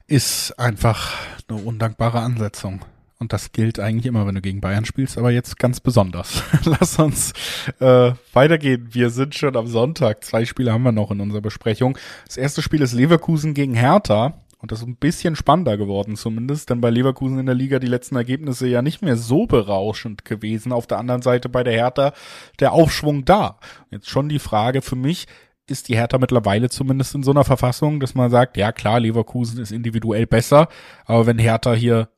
Ist 0.08 0.58
einfach 0.58 1.16
eine 1.48 1.62
undankbare 1.62 2.20
Ansetzung. 2.20 2.82
Und 3.20 3.34
das 3.34 3.52
gilt 3.52 3.80
eigentlich 3.80 4.06
immer, 4.06 4.26
wenn 4.26 4.36
du 4.36 4.42
gegen 4.42 4.62
Bayern 4.62 4.86
spielst, 4.86 5.18
aber 5.18 5.30
jetzt 5.30 5.60
ganz 5.60 5.82
besonders. 5.82 6.42
Lass 6.64 6.98
uns 7.00 7.34
äh, 7.80 8.14
weitergehen. 8.32 8.88
Wir 8.92 9.10
sind 9.10 9.36
schon 9.36 9.58
am 9.58 9.68
Sonntag. 9.68 10.24
Zwei 10.24 10.46
Spiele 10.46 10.72
haben 10.72 10.84
wir 10.84 10.94
noch 10.94 11.12
in 11.12 11.20
unserer 11.20 11.42
Besprechung. 11.42 11.98
Das 12.26 12.38
erste 12.38 12.62
Spiel 12.62 12.82
ist 12.82 12.94
Leverkusen 12.94 13.54
gegen 13.54 13.74
Hertha. 13.74 14.36
Und 14.62 14.72
das 14.72 14.80
ist 14.80 14.88
ein 14.88 14.96
bisschen 14.96 15.38
spannender 15.38 15.78
geworden 15.78 16.18
zumindest, 16.18 16.70
denn 16.70 16.82
bei 16.82 16.90
Leverkusen 16.90 17.40
in 17.40 17.46
der 17.46 17.56
Liga 17.56 17.80
die 17.80 17.88
letzten 17.88 18.18
Ergebnisse 18.18 18.68
ja 18.68 18.82
nicht 18.82 19.02
mehr 19.02 19.16
so 19.16 19.48
berauschend 19.48 20.26
gewesen. 20.26 20.74
Auf 20.74 20.86
der 20.86 20.98
anderen 20.98 21.22
Seite 21.22 21.48
bei 21.48 21.64
der 21.64 21.74
Hertha 21.74 22.14
der 22.60 22.74
Aufschwung 22.74 23.24
da. 23.24 23.58
Jetzt 23.90 24.10
schon 24.10 24.28
die 24.28 24.40
Frage 24.40 24.82
für 24.82 24.98
mich, 24.98 25.28
ist 25.70 25.88
die 25.88 25.96
Hertha 25.96 26.18
mittlerweile 26.18 26.70
zumindest 26.70 27.16
in 27.16 27.24
so 27.24 27.32
einer 27.32 27.44
Verfassung, 27.44 28.00
dass 28.00 28.16
man 28.16 28.32
sagt, 28.32 28.58
ja 28.58 28.72
klar, 28.72 29.00
Leverkusen 29.00 29.60
ist 29.60 29.72
individuell 29.72 30.28
besser, 30.28 30.68
aber 31.06 31.26
wenn 31.26 31.40
Hertha 31.40 31.74
hier 31.74 32.10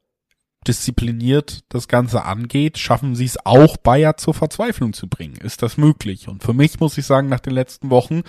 diszipliniert 0.67 1.63
das 1.69 1.87
Ganze 1.87 2.23
angeht, 2.23 2.77
schaffen 2.77 3.15
sie 3.15 3.25
es 3.25 3.45
auch 3.45 3.77
Bayer 3.77 4.17
zur 4.17 4.33
Verzweiflung 4.33 4.93
zu 4.93 5.07
bringen. 5.07 5.35
Ist 5.35 5.63
das 5.63 5.77
möglich? 5.77 6.27
Und 6.27 6.43
für 6.43 6.53
mich 6.53 6.79
muss 6.79 6.97
ich 6.97 7.05
sagen, 7.05 7.29
nach 7.29 7.39
den 7.39 7.53
letzten 7.53 7.89
Wochen, 7.89 8.21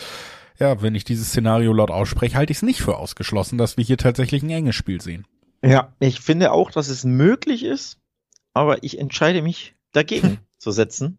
ja, 0.58 0.80
wenn 0.80 0.94
ich 0.94 1.04
dieses 1.04 1.28
Szenario 1.28 1.72
laut 1.72 1.90
ausspreche, 1.90 2.36
halte 2.36 2.52
ich 2.52 2.58
es 2.58 2.62
nicht 2.62 2.80
für 2.80 2.96
ausgeschlossen, 2.96 3.58
dass 3.58 3.76
wir 3.76 3.84
hier 3.84 3.98
tatsächlich 3.98 4.42
ein 4.42 4.50
enges 4.50 4.76
Spiel 4.76 5.00
sehen. 5.00 5.26
Ja, 5.62 5.94
ich 6.00 6.20
finde 6.20 6.52
auch, 6.52 6.70
dass 6.70 6.88
es 6.88 7.04
möglich 7.04 7.64
ist, 7.64 7.98
aber 8.54 8.82
ich 8.82 8.98
entscheide 8.98 9.42
mich 9.42 9.74
dagegen 9.92 10.38
zu 10.58 10.70
setzen. 10.70 11.18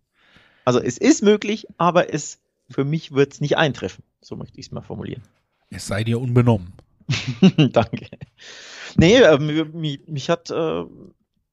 Also 0.66 0.80
es 0.80 0.98
ist 0.98 1.22
möglich, 1.24 1.68
aber 1.78 2.14
es 2.14 2.40
für 2.74 2.84
mich 2.84 3.14
wird 3.14 3.34
es 3.34 3.42
nicht 3.42 3.58
eintreffen. 3.58 4.04
So 4.22 4.36
möchte 4.36 4.60
ich 4.60 4.68
es 4.68 4.72
mal 4.72 4.82
formulieren. 4.82 5.24
Es 5.70 5.88
sei 5.88 6.04
dir 6.04 6.20
unbenommen. 6.20 6.74
Danke. 7.58 8.08
Nee, 8.96 9.18
äh, 9.18 9.38
mich, 9.38 10.08
mich, 10.08 10.30
hat 10.30 10.50
äh, 10.52 10.84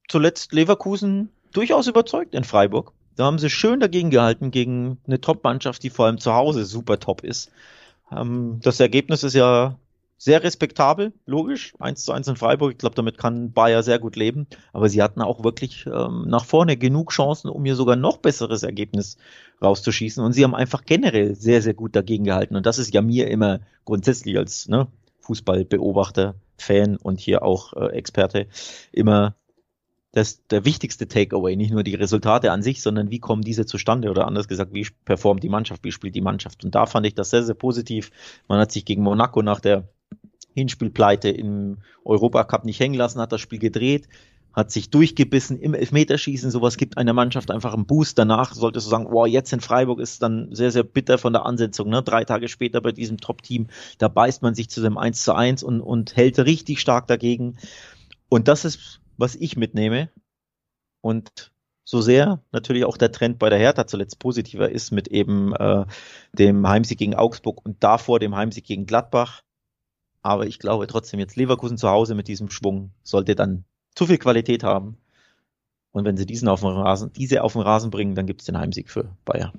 zuletzt 0.08 0.52
Leverkusen 0.52 1.30
durchaus 1.52 1.86
überzeugt 1.86 2.34
in 2.34 2.44
Freiburg. 2.44 2.92
Da 3.16 3.24
haben 3.24 3.38
sie 3.38 3.50
schön 3.50 3.80
dagegen 3.80 4.10
gehalten 4.10 4.50
gegen 4.50 4.98
eine 5.06 5.20
Top-Mannschaft, 5.20 5.82
die 5.82 5.90
vor 5.90 6.06
allem 6.06 6.18
zu 6.18 6.32
Hause 6.34 6.64
super 6.64 6.98
top 6.98 7.22
ist. 7.22 7.50
Ähm, 8.12 8.60
das 8.62 8.80
Ergebnis 8.80 9.22
ist 9.22 9.34
ja 9.34 9.78
sehr 10.22 10.42
respektabel, 10.42 11.14
logisch. 11.24 11.72
1 11.78 12.04
zu 12.04 12.12
1 12.12 12.28
in 12.28 12.36
Freiburg. 12.36 12.72
Ich 12.72 12.78
glaube, 12.78 12.94
damit 12.94 13.16
kann 13.16 13.52
Bayer 13.52 13.82
sehr 13.82 13.98
gut 13.98 14.16
leben. 14.16 14.46
Aber 14.74 14.90
sie 14.90 15.02
hatten 15.02 15.22
auch 15.22 15.44
wirklich 15.44 15.86
ähm, 15.86 16.26
nach 16.28 16.44
vorne 16.44 16.76
genug 16.76 17.10
Chancen, 17.10 17.48
um 17.48 17.64
hier 17.64 17.74
sogar 17.74 17.96
noch 17.96 18.18
besseres 18.18 18.62
Ergebnis 18.62 19.16
rauszuschießen. 19.62 20.22
Und 20.22 20.34
sie 20.34 20.44
haben 20.44 20.54
einfach 20.54 20.84
generell 20.84 21.34
sehr, 21.34 21.62
sehr 21.62 21.72
gut 21.72 21.96
dagegen 21.96 22.24
gehalten. 22.24 22.54
Und 22.54 22.66
das 22.66 22.78
ist 22.78 22.92
ja 22.92 23.00
mir 23.00 23.28
immer 23.28 23.60
grundsätzlich 23.86 24.36
als 24.36 24.68
ne, 24.68 24.88
Fußballbeobachter, 25.20 26.34
Fan 26.58 26.98
und 26.98 27.18
hier 27.18 27.42
auch 27.42 27.72
äh, 27.72 27.86
Experte 27.86 28.46
immer 28.92 29.36
das, 30.12 30.46
der 30.48 30.66
wichtigste 30.66 31.08
Takeaway, 31.08 31.56
nicht 31.56 31.72
nur 31.72 31.82
die 31.82 31.94
Resultate 31.94 32.52
an 32.52 32.62
sich, 32.62 32.82
sondern 32.82 33.10
wie 33.10 33.20
kommen 33.20 33.40
diese 33.40 33.64
zustande 33.64 34.10
oder 34.10 34.26
anders 34.26 34.48
gesagt, 34.48 34.74
wie 34.74 34.86
performt 35.06 35.42
die 35.42 35.48
Mannschaft, 35.48 35.82
wie 35.82 35.92
spielt 35.92 36.14
die 36.14 36.20
Mannschaft. 36.20 36.62
Und 36.62 36.74
da 36.74 36.84
fand 36.84 37.06
ich 37.06 37.14
das 37.14 37.30
sehr, 37.30 37.42
sehr 37.42 37.54
positiv. 37.54 38.10
Man 38.48 38.58
hat 38.58 38.70
sich 38.70 38.84
gegen 38.84 39.02
Monaco 39.02 39.40
nach 39.40 39.60
der 39.60 39.88
Hinspielpleite 40.54 41.28
im 41.28 41.78
Europacup 42.04 42.64
nicht 42.64 42.80
hängen 42.80 42.94
lassen, 42.94 43.20
hat 43.20 43.32
das 43.32 43.40
Spiel 43.40 43.58
gedreht, 43.58 44.08
hat 44.52 44.70
sich 44.70 44.90
durchgebissen 44.90 45.58
im 45.58 45.74
Elfmeterschießen. 45.74 46.50
Sowas 46.50 46.76
gibt 46.76 46.98
einer 46.98 47.12
Mannschaft 47.12 47.50
einfach 47.50 47.74
einen 47.74 47.86
Boost. 47.86 48.18
Danach 48.18 48.54
solltest 48.54 48.86
du 48.86 48.90
sagen, 48.90 49.06
wow, 49.10 49.26
jetzt 49.26 49.52
in 49.52 49.60
Freiburg 49.60 50.00
ist 50.00 50.12
es 50.12 50.18
dann 50.18 50.54
sehr, 50.54 50.72
sehr 50.72 50.82
bitter 50.82 51.18
von 51.18 51.32
der 51.32 51.46
Ansetzung. 51.46 51.88
Ne? 51.88 52.02
Drei 52.02 52.24
Tage 52.24 52.48
später 52.48 52.80
bei 52.80 52.92
diesem 52.92 53.18
Top-Team, 53.18 53.68
da 53.98 54.08
beißt 54.08 54.42
man 54.42 54.54
sich 54.54 54.68
zu 54.68 54.80
dem 54.80 54.98
1 54.98 55.22
zu 55.22 55.34
1 55.34 55.62
und, 55.62 55.80
und 55.80 56.16
hält 56.16 56.38
richtig 56.40 56.80
stark 56.80 57.06
dagegen. 57.06 57.58
Und 58.28 58.48
das 58.48 58.64
ist, 58.64 59.00
was 59.16 59.36
ich 59.36 59.56
mitnehme. 59.56 60.10
Und 61.00 61.52
so 61.84 62.00
sehr 62.00 62.42
natürlich 62.52 62.84
auch 62.84 62.96
der 62.96 63.12
Trend 63.12 63.38
bei 63.38 63.50
der 63.50 63.58
Hertha 63.58 63.86
zuletzt 63.86 64.18
positiver 64.18 64.70
ist 64.70 64.92
mit 64.92 65.08
eben 65.08 65.54
äh, 65.54 65.86
dem 66.32 66.68
Heimsieg 66.68 66.98
gegen 66.98 67.14
Augsburg 67.14 67.64
und 67.64 67.82
davor 67.82 68.20
dem 68.20 68.36
Heimsieg 68.36 68.64
gegen 68.64 68.86
Gladbach, 68.86 69.42
aber 70.22 70.46
ich 70.46 70.58
glaube 70.58 70.86
trotzdem 70.86 71.20
jetzt 71.20 71.36
Leverkusen 71.36 71.78
zu 71.78 71.88
Hause 71.88 72.14
mit 72.14 72.28
diesem 72.28 72.50
Schwung 72.50 72.90
sollte 73.02 73.34
dann 73.34 73.64
zu 73.94 74.06
viel 74.06 74.18
Qualität 74.18 74.62
haben. 74.62 74.96
Und 75.92 76.04
wenn 76.04 76.16
sie 76.16 76.26
diesen 76.26 76.48
auf 76.48 76.60
den 76.60 76.68
Rasen, 76.68 77.12
diese 77.12 77.42
auf 77.42 77.54
den 77.54 77.62
Rasen 77.62 77.90
bringen, 77.90 78.14
dann 78.14 78.26
gibt 78.26 78.42
es 78.42 78.46
den 78.46 78.58
Heimsieg 78.58 78.90
für 78.90 79.10
Bayern. 79.24 79.52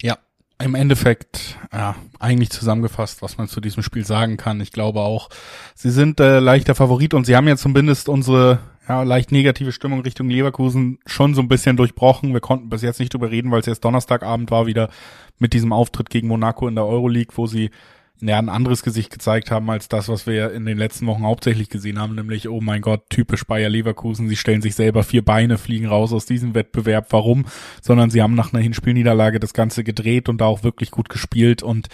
Ja, 0.00 0.18
im 0.62 0.76
Endeffekt, 0.76 1.58
ja, 1.72 1.96
eigentlich 2.20 2.50
zusammengefasst, 2.50 3.20
was 3.20 3.36
man 3.36 3.48
zu 3.48 3.60
diesem 3.60 3.82
Spiel 3.82 4.04
sagen 4.04 4.36
kann. 4.36 4.60
Ich 4.60 4.70
glaube 4.70 5.00
auch, 5.00 5.28
sie 5.74 5.90
sind 5.90 6.20
äh, 6.20 6.38
leichter 6.38 6.76
Favorit 6.76 7.14
und 7.14 7.24
sie 7.26 7.34
haben 7.34 7.48
ja 7.48 7.56
zumindest 7.56 8.08
unsere 8.08 8.60
ja, 8.88 9.02
leicht 9.02 9.32
negative 9.32 9.72
Stimmung 9.72 10.00
Richtung 10.00 10.28
Leverkusen 10.28 10.98
schon 11.06 11.34
so 11.34 11.40
ein 11.40 11.48
bisschen 11.48 11.76
durchbrochen. 11.76 12.32
Wir 12.32 12.40
konnten 12.40 12.68
bis 12.68 12.82
jetzt 12.82 13.00
nicht 13.00 13.12
drüber 13.12 13.30
reden, 13.30 13.50
weil 13.50 13.60
es 13.60 13.66
jetzt 13.66 13.84
Donnerstagabend 13.84 14.50
war 14.50 14.66
wieder 14.66 14.90
mit 15.38 15.52
diesem 15.52 15.72
Auftritt 15.72 16.10
gegen 16.10 16.28
Monaco 16.28 16.68
in 16.68 16.76
der 16.76 16.86
Euroleague, 16.86 17.36
wo 17.36 17.46
sie 17.46 17.70
ja, 18.20 18.38
ein 18.38 18.48
anderes 18.48 18.82
Gesicht 18.82 19.10
gezeigt 19.10 19.50
haben 19.50 19.68
als 19.70 19.88
das, 19.88 20.08
was 20.08 20.26
wir 20.26 20.52
in 20.52 20.64
den 20.64 20.78
letzten 20.78 21.06
Wochen 21.06 21.24
hauptsächlich 21.24 21.68
gesehen 21.68 21.98
haben, 21.98 22.14
nämlich, 22.14 22.48
oh 22.48 22.60
mein 22.60 22.80
Gott, 22.80 23.10
typisch 23.10 23.44
Bayer 23.44 23.68
Leverkusen, 23.68 24.28
sie 24.28 24.36
stellen 24.36 24.62
sich 24.62 24.74
selber 24.74 25.02
vier 25.02 25.24
Beine, 25.24 25.58
fliegen 25.58 25.86
raus 25.86 26.12
aus 26.12 26.24
diesem 26.24 26.54
Wettbewerb. 26.54 27.08
Warum? 27.10 27.46
Sondern 27.82 28.10
sie 28.10 28.22
haben 28.22 28.34
nach 28.34 28.52
einer 28.52 28.62
Hinspielniederlage 28.62 29.40
das 29.40 29.52
Ganze 29.52 29.84
gedreht 29.84 30.28
und 30.28 30.40
da 30.40 30.46
auch 30.46 30.62
wirklich 30.62 30.90
gut 30.90 31.08
gespielt 31.08 31.62
und 31.62 31.88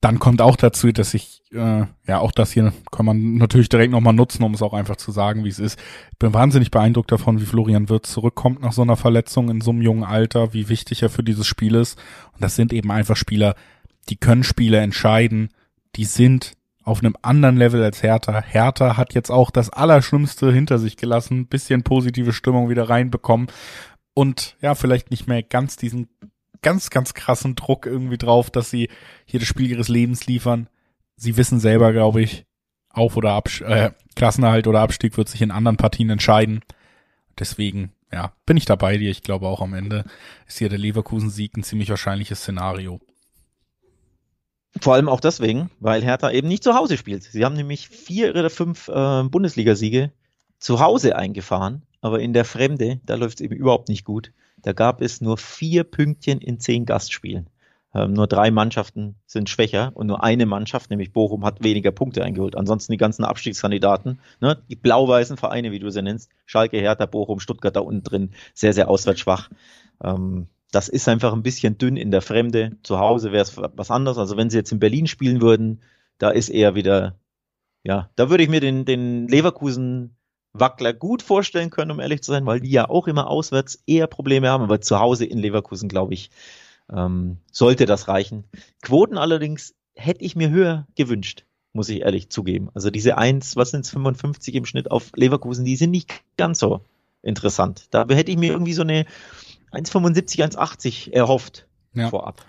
dann 0.00 0.18
kommt 0.18 0.40
auch 0.40 0.56
dazu, 0.56 0.90
dass 0.92 1.12
ich, 1.12 1.42
äh, 1.52 1.84
ja, 2.06 2.18
auch 2.20 2.32
das 2.32 2.52
hier 2.52 2.72
kann 2.90 3.04
man 3.04 3.34
natürlich 3.34 3.68
direkt 3.68 3.92
nochmal 3.92 4.14
nutzen, 4.14 4.42
um 4.42 4.54
es 4.54 4.62
auch 4.62 4.72
einfach 4.72 4.96
zu 4.96 5.12
sagen, 5.12 5.44
wie 5.44 5.50
es 5.50 5.58
ist. 5.58 5.78
Ich 6.12 6.18
bin 6.18 6.32
wahnsinnig 6.32 6.70
beeindruckt 6.70 7.12
davon, 7.12 7.38
wie 7.38 7.44
Florian 7.44 7.90
Wirtz 7.90 8.10
zurückkommt 8.10 8.62
nach 8.62 8.72
so 8.72 8.80
einer 8.80 8.96
Verletzung 8.96 9.50
in 9.50 9.60
so 9.60 9.72
einem 9.72 9.82
jungen 9.82 10.04
Alter, 10.04 10.54
wie 10.54 10.70
wichtig 10.70 11.02
er 11.02 11.10
für 11.10 11.22
dieses 11.22 11.46
Spiel 11.46 11.74
ist. 11.74 11.98
Und 12.32 12.42
das 12.42 12.56
sind 12.56 12.72
eben 12.72 12.90
einfach 12.90 13.16
Spieler, 13.16 13.56
die 14.08 14.16
können 14.16 14.44
Spiele 14.44 14.78
entscheiden, 14.78 15.50
die 15.96 16.04
sind 16.04 16.54
auf 16.82 17.00
einem 17.00 17.14
anderen 17.22 17.56
Level 17.56 17.82
als 17.82 18.02
Hertha. 18.02 18.42
Hertha 18.42 18.96
hat 18.96 19.14
jetzt 19.14 19.30
auch 19.30 19.50
das 19.50 19.70
Allerschlimmste 19.70 20.52
hinter 20.52 20.78
sich 20.78 20.96
gelassen, 20.96 21.46
bisschen 21.46 21.82
positive 21.82 22.32
Stimmung 22.32 22.68
wieder 22.68 22.88
reinbekommen 22.88 23.48
und 24.14 24.56
ja, 24.60 24.74
vielleicht 24.74 25.10
nicht 25.10 25.26
mehr 25.26 25.42
ganz 25.42 25.76
diesen 25.76 26.08
ganz, 26.62 26.90
ganz 26.90 27.14
krassen 27.14 27.54
Druck 27.54 27.86
irgendwie 27.86 28.18
drauf, 28.18 28.50
dass 28.50 28.70
sie 28.70 28.88
hier 29.24 29.40
das 29.40 29.48
Spiel 29.48 29.70
ihres 29.70 29.88
Lebens 29.88 30.26
liefern. 30.26 30.68
Sie 31.16 31.36
wissen 31.36 31.60
selber, 31.60 31.92
glaube 31.92 32.22
ich, 32.22 32.44
Auf- 32.90 33.16
oder 33.16 33.32
Abs 33.32 33.60
äh, 33.60 33.92
Klassenerhalt 34.16 34.66
oder 34.66 34.80
Abstieg 34.80 35.16
wird 35.16 35.28
sich 35.28 35.42
in 35.42 35.50
anderen 35.50 35.76
Partien 35.76 36.10
entscheiden. 36.10 36.60
Deswegen, 37.38 37.92
ja, 38.12 38.32
bin 38.44 38.56
ich 38.56 38.64
dabei 38.64 38.98
dir. 38.98 39.10
Ich 39.10 39.22
glaube 39.22 39.46
auch 39.46 39.62
am 39.62 39.74
Ende 39.74 40.04
ist 40.46 40.58
hier 40.58 40.68
der 40.68 40.78
Leverkusen-Sieg 40.78 41.56
ein 41.56 41.62
ziemlich 41.62 41.88
wahrscheinliches 41.90 42.40
Szenario. 42.40 43.00
Vor 44.78 44.94
allem 44.94 45.08
auch 45.08 45.20
deswegen, 45.20 45.70
weil 45.80 46.02
Hertha 46.02 46.30
eben 46.30 46.48
nicht 46.48 46.62
zu 46.62 46.74
Hause 46.74 46.96
spielt. 46.96 47.24
Sie 47.24 47.44
haben 47.44 47.56
nämlich 47.56 47.88
vier 47.88 48.30
oder 48.30 48.50
fünf 48.50 48.88
äh, 48.88 49.24
Bundesligasiege 49.24 50.12
zu 50.58 50.78
Hause 50.78 51.16
eingefahren, 51.16 51.82
aber 52.00 52.20
in 52.20 52.32
der 52.32 52.44
Fremde, 52.44 53.00
da 53.04 53.16
läuft 53.16 53.40
es 53.40 53.44
eben 53.44 53.56
überhaupt 53.56 53.88
nicht 53.88 54.04
gut. 54.04 54.32
Da 54.62 54.72
gab 54.72 55.00
es 55.00 55.20
nur 55.20 55.38
vier 55.38 55.84
Pünktchen 55.84 56.40
in 56.40 56.60
zehn 56.60 56.84
Gastspielen. 56.84 57.48
Ähm, 57.92 58.12
nur 58.12 58.28
drei 58.28 58.52
Mannschaften 58.52 59.16
sind 59.26 59.50
schwächer 59.50 59.90
und 59.94 60.06
nur 60.06 60.22
eine 60.22 60.46
Mannschaft, 60.46 60.90
nämlich 60.90 61.12
Bochum, 61.12 61.44
hat 61.44 61.64
weniger 61.64 61.90
Punkte 61.90 62.22
eingeholt. 62.22 62.56
Ansonsten 62.56 62.92
die 62.92 62.98
ganzen 62.98 63.24
Abstiegskandidaten, 63.24 64.20
ne, 64.40 64.62
die 64.68 64.76
blau-weißen 64.76 65.36
Vereine, 65.36 65.72
wie 65.72 65.80
du 65.80 65.90
sie 65.90 66.02
nennst, 66.02 66.30
Schalke, 66.46 66.78
Hertha, 66.78 67.06
Bochum, 67.06 67.40
Stuttgart 67.40 67.74
da 67.74 67.80
unten 67.80 68.04
drin, 68.04 68.30
sehr, 68.54 68.72
sehr 68.72 68.88
auswärtsschwach. 68.88 69.50
Ähm, 70.04 70.46
das 70.72 70.88
ist 70.88 71.08
einfach 71.08 71.32
ein 71.32 71.42
bisschen 71.42 71.78
dünn 71.78 71.96
in 71.96 72.10
der 72.10 72.22
Fremde. 72.22 72.76
Zu 72.82 72.98
Hause 72.98 73.32
wäre 73.32 73.42
es 73.42 73.56
was 73.56 73.90
anderes. 73.90 74.18
Also 74.18 74.36
wenn 74.36 74.50
sie 74.50 74.58
jetzt 74.58 74.72
in 74.72 74.78
Berlin 74.78 75.06
spielen 75.06 75.40
würden, 75.40 75.82
da 76.18 76.30
ist 76.30 76.48
eher 76.48 76.74
wieder, 76.74 77.18
ja, 77.82 78.10
da 78.16 78.30
würde 78.30 78.44
ich 78.44 78.48
mir 78.48 78.60
den, 78.60 78.84
den 78.84 79.26
Leverkusen 79.28 80.16
Wackler 80.52 80.92
gut 80.92 81.22
vorstellen 81.22 81.70
können, 81.70 81.92
um 81.92 82.00
ehrlich 82.00 82.22
zu 82.22 82.32
sein, 82.32 82.46
weil 82.46 82.60
die 82.60 82.70
ja 82.70 82.88
auch 82.88 83.06
immer 83.06 83.28
auswärts 83.28 83.82
eher 83.86 84.06
Probleme 84.06 84.48
haben, 84.48 84.64
aber 84.64 84.80
zu 84.80 84.98
Hause 84.98 85.24
in 85.24 85.38
Leverkusen, 85.38 85.88
glaube 85.88 86.14
ich, 86.14 86.30
ähm, 86.92 87.38
sollte 87.52 87.86
das 87.86 88.08
reichen. 88.08 88.44
Quoten 88.82 89.16
allerdings 89.16 89.74
hätte 89.94 90.24
ich 90.24 90.34
mir 90.34 90.50
höher 90.50 90.86
gewünscht, 90.96 91.44
muss 91.72 91.88
ich 91.88 92.00
ehrlich 92.00 92.30
zugeben. 92.30 92.68
Also 92.74 92.90
diese 92.90 93.16
1, 93.16 93.56
was 93.56 93.70
sind 93.70 93.84
es, 93.84 93.90
55 93.90 94.54
im 94.56 94.64
Schnitt 94.64 94.90
auf 94.90 95.12
Leverkusen, 95.14 95.64
die 95.64 95.76
sind 95.76 95.90
nicht 95.90 96.12
ganz 96.36 96.58
so 96.58 96.80
interessant. 97.22 97.86
Da 97.90 98.06
hätte 98.08 98.32
ich 98.32 98.38
mir 98.38 98.50
irgendwie 98.52 98.72
so 98.72 98.82
eine 98.82 99.04
1,75, 99.72 100.56
1,80 100.56 101.12
erhofft 101.12 101.66
ja. 101.94 102.08
vorab. 102.08 102.44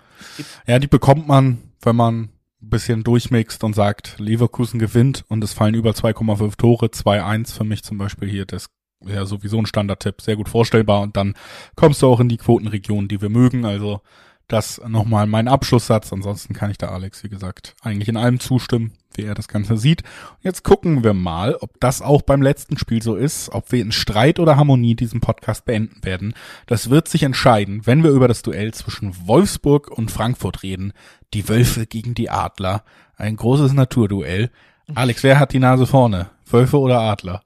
Ja, 0.66 0.78
die 0.78 0.86
bekommt 0.86 1.26
man, 1.26 1.58
wenn 1.80 1.96
man 1.96 2.14
ein 2.62 2.70
bisschen 2.70 3.02
durchmixt 3.02 3.64
und 3.64 3.74
sagt, 3.74 4.18
Leverkusen 4.18 4.78
gewinnt 4.78 5.24
und 5.28 5.42
es 5.42 5.52
fallen 5.52 5.74
über 5.74 5.90
2,5 5.90 6.56
Tore, 6.56 6.86
2-1 6.86 7.52
für 7.52 7.64
mich 7.64 7.82
zum 7.82 7.98
Beispiel 7.98 8.28
hier, 8.28 8.46
das 8.46 8.68
ja 9.04 9.26
sowieso 9.26 9.58
ein 9.58 9.66
Standardtipp, 9.66 10.20
sehr 10.20 10.36
gut 10.36 10.48
vorstellbar 10.48 11.00
und 11.00 11.16
dann 11.16 11.34
kommst 11.74 12.02
du 12.02 12.08
auch 12.08 12.20
in 12.20 12.28
die 12.28 12.36
Quotenregion, 12.36 13.08
die 13.08 13.20
wir 13.20 13.30
mögen, 13.30 13.64
also 13.64 14.00
das 14.48 14.80
nochmal 14.86 15.26
mein 15.26 15.48
Abschlusssatz. 15.48 16.12
Ansonsten 16.12 16.54
kann 16.54 16.70
ich 16.70 16.78
da 16.78 16.88
Alex, 16.88 17.24
wie 17.24 17.28
gesagt, 17.28 17.74
eigentlich 17.82 18.08
in 18.08 18.16
allem 18.16 18.40
zustimmen, 18.40 18.92
wie 19.14 19.22
er 19.22 19.34
das 19.34 19.48
Ganze 19.48 19.76
sieht. 19.76 20.02
Jetzt 20.40 20.62
gucken 20.62 21.04
wir 21.04 21.14
mal, 21.14 21.56
ob 21.56 21.80
das 21.80 22.02
auch 22.02 22.22
beim 22.22 22.42
letzten 22.42 22.78
Spiel 22.78 23.02
so 23.02 23.14
ist, 23.14 23.50
ob 23.50 23.72
wir 23.72 23.80
in 23.80 23.92
Streit 23.92 24.38
oder 24.38 24.56
Harmonie 24.56 24.94
diesen 24.94 25.20
Podcast 25.20 25.64
beenden 25.64 26.04
werden. 26.04 26.34
Das 26.66 26.90
wird 26.90 27.08
sich 27.08 27.22
entscheiden, 27.22 27.86
wenn 27.86 28.02
wir 28.02 28.10
über 28.10 28.28
das 28.28 28.42
Duell 28.42 28.74
zwischen 28.74 29.26
Wolfsburg 29.26 29.90
und 29.90 30.10
Frankfurt 30.10 30.62
reden. 30.62 30.92
Die 31.34 31.48
Wölfe 31.48 31.86
gegen 31.86 32.14
die 32.14 32.30
Adler. 32.30 32.84
Ein 33.16 33.36
großes 33.36 33.72
Naturduell. 33.72 34.50
Alex, 34.94 35.22
wer 35.22 35.38
hat 35.38 35.52
die 35.52 35.58
Nase 35.58 35.86
vorne? 35.86 36.30
Wölfe 36.46 36.78
oder 36.78 37.00
Adler? 37.00 37.42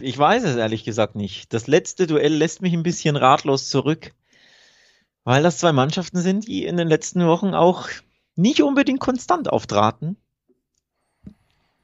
Ich 0.00 0.16
weiß 0.16 0.44
es 0.44 0.56
ehrlich 0.56 0.84
gesagt 0.84 1.16
nicht. 1.16 1.52
Das 1.52 1.66
letzte 1.66 2.06
Duell 2.06 2.34
lässt 2.34 2.62
mich 2.62 2.72
ein 2.72 2.82
bisschen 2.82 3.16
ratlos 3.16 3.68
zurück. 3.68 4.12
Weil 5.24 5.42
das 5.42 5.58
zwei 5.58 5.72
Mannschaften 5.72 6.18
sind, 6.18 6.48
die 6.48 6.64
in 6.64 6.76
den 6.76 6.88
letzten 6.88 7.26
Wochen 7.26 7.54
auch 7.54 7.88
nicht 8.34 8.62
unbedingt 8.62 9.00
konstant 9.00 9.50
auftraten. 9.50 10.16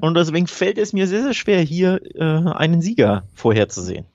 Und 0.01 0.15
deswegen 0.15 0.47
fällt 0.47 0.79
es 0.79 0.93
mir 0.93 1.07
sehr, 1.07 1.23
sehr 1.23 1.35
schwer, 1.35 1.61
hier 1.61 2.01
äh, 2.15 2.51
einen 2.53 2.83
Sieger 2.83 3.27
vorherzusehen. 3.35 4.07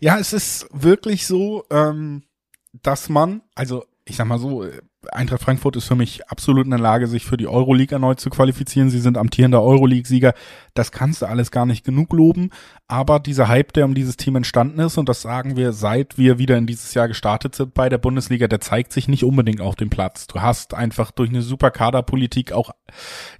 Ja, 0.00 0.18
es 0.18 0.32
ist 0.32 0.66
wirklich 0.72 1.26
so, 1.26 1.64
ähm, 1.70 2.24
dass 2.72 3.08
man, 3.08 3.42
also 3.54 3.84
ich 4.04 4.16
sag 4.16 4.26
mal 4.26 4.38
so, 4.38 4.66
Eintracht 5.12 5.42
Frankfurt 5.42 5.76
ist 5.76 5.86
für 5.86 5.94
mich 5.94 6.28
absolut 6.28 6.64
in 6.64 6.70
der 6.70 6.78
Lage, 6.78 7.06
sich 7.06 7.24
für 7.24 7.36
die 7.36 7.46
Euroleague 7.46 7.94
erneut 7.94 8.20
zu 8.20 8.30
qualifizieren. 8.30 8.90
Sie 8.90 9.00
sind 9.00 9.18
amtierender 9.18 9.62
Euroleague-Sieger. 9.62 10.34
Das 10.74 10.92
kannst 10.92 11.22
du 11.22 11.26
alles 11.26 11.50
gar 11.50 11.66
nicht 11.66 11.84
genug 11.84 12.12
loben. 12.12 12.50
Aber 12.86 13.20
dieser 13.20 13.48
Hype, 13.48 13.72
der 13.72 13.84
um 13.84 13.94
dieses 13.94 14.16
Team 14.16 14.36
entstanden 14.36 14.80
ist, 14.80 14.98
und 14.98 15.08
das 15.08 15.22
sagen 15.22 15.56
wir, 15.56 15.72
seit 15.72 16.18
wir 16.18 16.38
wieder 16.38 16.56
in 16.56 16.66
dieses 16.66 16.94
Jahr 16.94 17.08
gestartet 17.08 17.54
sind 17.54 17.74
bei 17.74 17.88
der 17.88 17.98
Bundesliga, 17.98 18.48
der 18.48 18.60
zeigt 18.60 18.92
sich 18.92 19.08
nicht 19.08 19.24
unbedingt 19.24 19.60
auf 19.60 19.76
dem 19.76 19.90
Platz. 19.90 20.26
Du 20.26 20.40
hast 20.40 20.74
einfach 20.74 21.10
durch 21.10 21.30
eine 21.30 21.42
super 21.42 21.70
Kaderpolitik 21.70 22.52
auch 22.52 22.70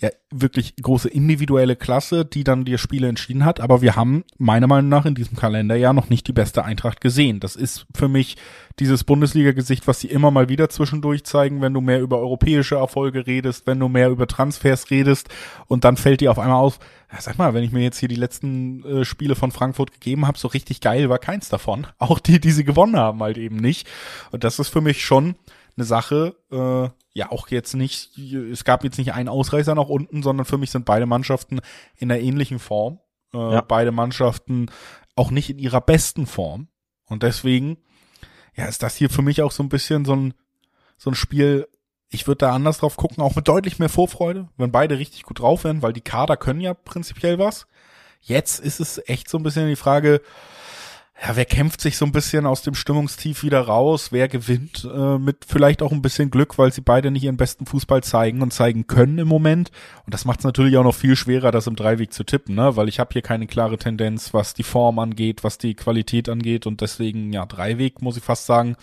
ja, 0.00 0.10
wirklich 0.30 0.76
große 0.76 1.08
individuelle 1.08 1.74
Klasse, 1.74 2.24
die 2.24 2.44
dann 2.44 2.64
dir 2.64 2.78
Spiele 2.78 3.08
entschieden 3.08 3.44
hat. 3.44 3.60
Aber 3.60 3.80
wir 3.80 3.96
haben 3.96 4.24
meiner 4.36 4.66
Meinung 4.66 4.90
nach 4.90 5.06
in 5.06 5.14
diesem 5.14 5.36
Kalenderjahr 5.36 5.92
noch 5.92 6.10
nicht 6.10 6.26
die 6.28 6.32
beste 6.32 6.64
Eintracht 6.64 7.00
gesehen. 7.00 7.40
Das 7.40 7.56
ist 7.56 7.86
für 7.94 8.08
mich 8.08 8.36
dieses 8.78 9.04
Bundesliga-Gesicht, 9.04 9.86
was 9.86 10.00
sie 10.00 10.08
immer 10.08 10.30
mal 10.30 10.48
wieder 10.48 10.68
zwischendurch 10.68 11.24
zeigen, 11.24 11.60
wenn 11.62 11.74
du 11.74 11.80
mehr 11.80 12.00
über 12.00 12.18
europäische 12.18 12.76
Erfolge 12.76 13.26
redest, 13.26 13.66
wenn 13.66 13.80
du 13.80 13.88
mehr 13.88 14.10
über 14.10 14.26
Transfers 14.26 14.90
redest 14.90 15.28
und 15.66 15.84
dann 15.84 15.96
fällt 15.96 16.20
dir 16.20 16.30
auf 16.30 16.38
einmal 16.38 16.58
auf, 16.58 16.78
ja, 17.10 17.20
sag 17.20 17.38
mal, 17.38 17.54
wenn 17.54 17.64
ich 17.64 17.72
mir 17.72 17.82
jetzt 17.82 17.98
hier 17.98 18.08
die 18.08 18.14
letzten 18.14 18.84
äh, 18.84 19.04
Spiele 19.04 19.34
von 19.34 19.50
Frankfurt 19.50 19.92
gegeben 19.92 20.26
habe, 20.26 20.38
so 20.38 20.48
richtig 20.48 20.80
geil 20.80 21.08
war 21.08 21.18
keins 21.18 21.48
davon. 21.48 21.86
Auch 21.98 22.18
die, 22.18 22.40
die 22.40 22.52
sie 22.52 22.64
gewonnen 22.64 22.96
haben, 22.96 23.22
halt 23.22 23.38
eben 23.38 23.56
nicht. 23.56 23.88
Und 24.30 24.44
das 24.44 24.58
ist 24.58 24.68
für 24.68 24.82
mich 24.82 25.04
schon 25.04 25.36
eine 25.76 25.84
Sache, 25.84 26.36
äh, 26.50 26.88
ja 27.18 27.30
auch 27.30 27.48
jetzt 27.48 27.74
nicht, 27.74 28.16
es 28.16 28.64
gab 28.64 28.84
jetzt 28.84 28.96
nicht 28.96 29.12
einen 29.12 29.28
Ausreißer 29.28 29.74
nach 29.74 29.88
unten, 29.88 30.22
sondern 30.22 30.46
für 30.46 30.56
mich 30.56 30.70
sind 30.70 30.86
beide 30.86 31.04
Mannschaften 31.04 31.60
in 31.96 32.10
einer 32.10 32.20
ähnlichen 32.20 32.58
Form. 32.58 33.00
Äh, 33.34 33.38
ja. 33.38 33.60
Beide 33.60 33.92
Mannschaften 33.92 34.70
auch 35.16 35.30
nicht 35.30 35.50
in 35.50 35.58
ihrer 35.58 35.80
besten 35.80 36.26
Form. 36.26 36.68
Und 37.04 37.22
deswegen, 37.22 37.78
ja, 38.54 38.66
ist 38.66 38.82
das 38.82 38.96
hier 38.96 39.10
für 39.10 39.22
mich 39.22 39.42
auch 39.42 39.52
so 39.52 39.62
ein 39.62 39.68
bisschen 39.68 40.04
so 40.04 40.14
ein, 40.14 40.34
so 40.96 41.10
ein 41.10 41.14
Spiel, 41.14 41.68
ich 42.08 42.26
würde 42.26 42.38
da 42.38 42.52
anders 42.52 42.78
drauf 42.78 42.96
gucken, 42.96 43.22
auch 43.22 43.36
mit 43.36 43.48
deutlich 43.48 43.78
mehr 43.78 43.88
Vorfreude, 43.88 44.48
wenn 44.56 44.72
beide 44.72 44.98
richtig 44.98 45.24
gut 45.24 45.40
drauf 45.40 45.64
wären, 45.64 45.82
weil 45.82 45.92
die 45.92 46.00
Kader 46.00 46.36
können 46.36 46.60
ja 46.60 46.72
prinzipiell 46.72 47.38
was. 47.38 47.66
Jetzt 48.20 48.60
ist 48.60 48.80
es 48.80 49.00
echt 49.06 49.28
so 49.28 49.38
ein 49.38 49.42
bisschen 49.42 49.68
die 49.68 49.76
Frage, 49.76 50.22
ja, 51.20 51.34
wer 51.34 51.44
kämpft 51.44 51.80
sich 51.80 51.96
so 51.96 52.04
ein 52.04 52.12
bisschen 52.12 52.46
aus 52.46 52.62
dem 52.62 52.74
Stimmungstief 52.74 53.42
wieder 53.42 53.62
raus? 53.62 54.12
Wer 54.12 54.28
gewinnt 54.28 54.88
äh, 54.90 55.18
mit 55.18 55.44
vielleicht 55.48 55.82
auch 55.82 55.90
ein 55.90 56.00
bisschen 56.00 56.30
Glück, 56.30 56.58
weil 56.58 56.72
sie 56.72 56.80
beide 56.80 57.10
nicht 57.10 57.24
ihren 57.24 57.36
besten 57.36 57.66
Fußball 57.66 58.04
zeigen 58.04 58.40
und 58.40 58.52
zeigen 58.52 58.86
können 58.86 59.18
im 59.18 59.26
Moment? 59.26 59.72
Und 60.04 60.14
das 60.14 60.24
macht 60.24 60.38
es 60.40 60.44
natürlich 60.44 60.76
auch 60.76 60.84
noch 60.84 60.94
viel 60.94 61.16
schwerer, 61.16 61.50
das 61.50 61.66
im 61.66 61.74
Dreiweg 61.74 62.12
zu 62.12 62.22
tippen, 62.22 62.54
ne? 62.54 62.76
Weil 62.76 62.88
ich 62.88 63.00
habe 63.00 63.12
hier 63.12 63.22
keine 63.22 63.48
klare 63.48 63.78
Tendenz, 63.78 64.32
was 64.32 64.54
die 64.54 64.62
Form 64.62 65.00
angeht, 65.00 65.42
was 65.42 65.58
die 65.58 65.74
Qualität 65.74 66.28
angeht 66.28 66.68
und 66.68 66.82
deswegen 66.82 67.32
ja 67.32 67.46
Dreiweg 67.46 68.00
muss 68.00 68.16
ich 68.16 68.22
fast 68.22 68.46
sagen. 68.46 68.76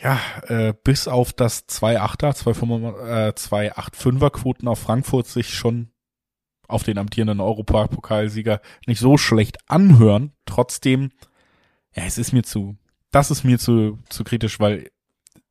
Ja, 0.00 0.20
äh, 0.46 0.74
bis 0.84 1.08
auf 1.08 1.32
das 1.32 1.66
2,8er, 1.68 2.36
2,85er 2.36 4.30
Quoten 4.30 4.68
auf 4.68 4.78
Frankfurt 4.78 5.26
sich 5.26 5.54
schon 5.54 5.88
auf 6.68 6.82
den 6.82 6.98
amtierenden 6.98 7.40
Europapokalsieger 7.40 8.60
nicht 8.86 9.00
so 9.00 9.16
schlecht 9.16 9.58
anhören. 9.68 10.32
Trotzdem, 10.46 11.10
ja, 11.94 12.04
es 12.04 12.18
ist 12.18 12.32
mir 12.32 12.42
zu, 12.42 12.76
das 13.10 13.30
ist 13.30 13.44
mir 13.44 13.58
zu, 13.58 13.98
zu 14.08 14.24
kritisch, 14.24 14.60
weil 14.60 14.90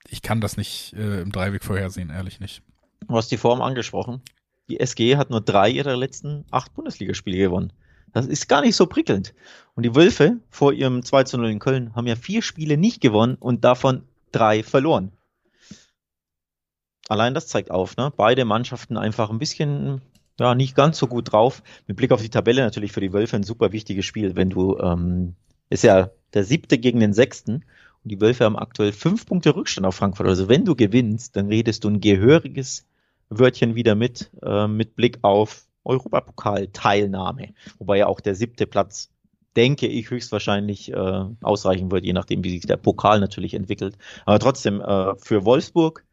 ich 0.08 0.22
kann 0.22 0.42
das 0.42 0.58
nicht 0.58 0.94
äh, 0.94 1.22
im 1.22 1.32
Dreiweg 1.32 1.64
vorhersehen, 1.64 2.10
ehrlich 2.10 2.40
nicht. 2.40 2.62
Du 3.08 3.16
hast 3.16 3.32
die 3.32 3.38
Form 3.38 3.62
angesprochen. 3.62 4.22
Die 4.68 4.80
SG 4.80 5.18
hat 5.18 5.30
nur 5.30 5.42
drei 5.42 5.70
ihrer 5.70 5.96
letzten 5.96 6.46
acht 6.52 6.74
Bundesligaspiele 6.74 7.38
gewonnen. 7.38 7.74
Das 8.14 8.26
ist 8.26 8.48
gar 8.48 8.62
nicht 8.62 8.76
so 8.76 8.88
prickelnd. 8.88 9.34
Und 9.76 9.84
die 9.84 9.94
Wölfe 9.94 10.40
vor 10.50 10.74
ihrem 10.74 11.04
2 11.04 11.26
zu 11.26 11.38
0 11.38 11.50
in 11.50 11.60
Köln 11.60 11.94
haben 11.96 12.08
ja 12.08 12.16
vier 12.16 12.42
Spiele 12.42 12.78
nicht 12.78 13.02
gewonnen 13.02 13.36
und 13.36 13.66
davon 13.66 14.04
drei 14.32 14.64
verloren. 14.64 15.12
Allein 17.08 17.34
das 17.34 17.48
zeigt 17.48 17.72
auf, 17.72 17.98
ne? 17.98 18.12
Beide 18.16 18.46
Mannschaften 18.46 18.98
einfach 18.98 19.30
ein 19.30 19.38
bisschen 19.38 20.02
ja, 20.40 20.56
nicht 20.56 20.76
ganz 20.76 20.98
so 20.98 21.08
gut 21.08 21.32
drauf. 21.32 21.64
Mit 21.88 21.98
Blick 21.98 22.12
auf 22.12 22.22
die 22.22 22.30
Tabelle 22.30 22.64
natürlich 22.64 22.92
für 22.92 23.02
die 23.02 23.14
Wölfe 23.14 23.36
ein 23.36 23.44
super 23.44 23.72
wichtiges 23.72 24.06
Spiel, 24.06 24.36
wenn 24.36 24.50
du, 24.50 24.78
ähm, 24.80 25.36
ist 25.70 25.84
ja 25.84 26.10
der 26.34 26.44
siebte 26.44 26.78
gegen 26.78 27.00
den 27.00 27.14
sechsten 27.14 27.64
und 28.06 28.12
die 28.12 28.22
Wölfe 28.22 28.46
haben 28.46 28.58
aktuell 28.58 28.92
fünf 28.92 29.26
Punkte 29.26 29.56
Rückstand 29.56 29.88
auf 29.88 29.96
Frankfurt. 29.96 30.28
Also 30.28 30.48
wenn 30.50 30.66
du 30.66 30.76
gewinnst, 30.76 31.36
dann 31.36 31.48
redest 31.48 31.84
du 31.84 31.90
ein 31.90 32.02
gehöriges 32.02 32.86
Wörtchen 33.30 33.76
wieder 33.76 33.96
mit, 33.96 34.30
äh, 34.44 34.68
mit 34.68 34.96
Blick 34.96 35.20
auf 35.24 35.66
Europapokal-Teilnahme. 35.84 37.54
Wobei 37.80 37.98
ja 37.98 38.08
auch 38.08 38.20
der 38.20 38.36
siebte 38.36 38.68
Platz, 38.68 39.12
denke 39.56 39.88
ich, 39.88 40.10
höchstwahrscheinlich 40.10 40.92
äh, 40.92 41.26
ausreichen 41.42 41.92
wird, 41.92 42.04
je 42.04 42.14
nachdem, 42.14 42.44
wie 42.44 42.52
sich 42.52 42.68
der 42.68 42.78
Pokal 42.78 43.20
natürlich 43.20 43.54
entwickelt. 43.54 43.98
Aber 44.26 44.40
trotzdem, 44.40 44.82
äh, 44.82 45.16
für 45.16 45.46
Wolfsburg 45.46 46.04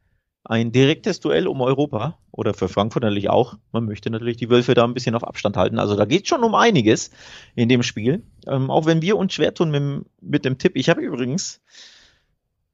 ein 0.44 0.72
direktes 0.72 1.20
Duell 1.20 1.46
um 1.46 1.60
Europa 1.60 2.18
oder 2.32 2.54
für 2.54 2.68
Frankfurt 2.68 3.02
natürlich 3.02 3.30
auch. 3.30 3.58
Man 3.70 3.84
möchte 3.84 4.10
natürlich 4.10 4.36
die 4.36 4.50
Wölfe 4.50 4.74
da 4.74 4.84
ein 4.84 4.94
bisschen 4.94 5.14
auf 5.14 5.24
Abstand 5.24 5.56
halten. 5.56 5.78
Also 5.78 5.96
da 5.96 6.04
geht 6.04 6.26
schon 6.26 6.42
um 6.42 6.54
einiges 6.54 7.10
in 7.54 7.68
dem 7.68 7.82
Spiel. 7.82 8.24
Ähm, 8.46 8.70
auch 8.70 8.86
wenn 8.86 9.02
wir 9.02 9.16
uns 9.16 9.34
schwer 9.34 9.54
tun 9.54 9.70
mit, 9.70 10.04
mit 10.20 10.44
dem 10.44 10.58
Tipp. 10.58 10.72
Ich 10.74 10.88
habe 10.88 11.00
übrigens 11.00 11.60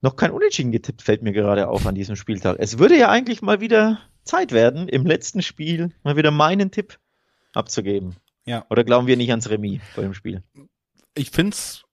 noch 0.01 0.16
kein 0.16 0.31
Unentschieden 0.31 0.73
getippt, 0.73 1.03
fällt 1.03 1.23
mir 1.23 1.33
gerade 1.33 1.69
auf 1.69 1.87
an 1.87 1.95
diesem 1.95 2.16
Spieltag. 2.16 2.57
Es 2.59 2.79
würde 2.79 2.97
ja 2.97 3.11
eigentlich 3.11 3.43
mal 3.43 3.61
wieder 3.61 3.99
Zeit 4.25 4.53
werden, 4.53 4.89
im 4.89 5.05
letzten 5.05 5.43
Spiel 5.43 5.93
mal 6.05 6.16
wieder 6.16 6.31
meinen 6.31 6.71
Tipp 6.71 6.99
abzugeben. 7.53 8.16
Ja. 8.47 8.64
Oder 8.71 8.85
glauben 8.85 9.07
wir 9.07 9.16
nicht 9.16 9.31
ans 9.31 9.51
Remis 9.51 9.81
bei 9.97 10.03
dem 10.03 10.14
Spiel? 10.14 10.43
Ich 11.14 11.31
find's 11.31 11.85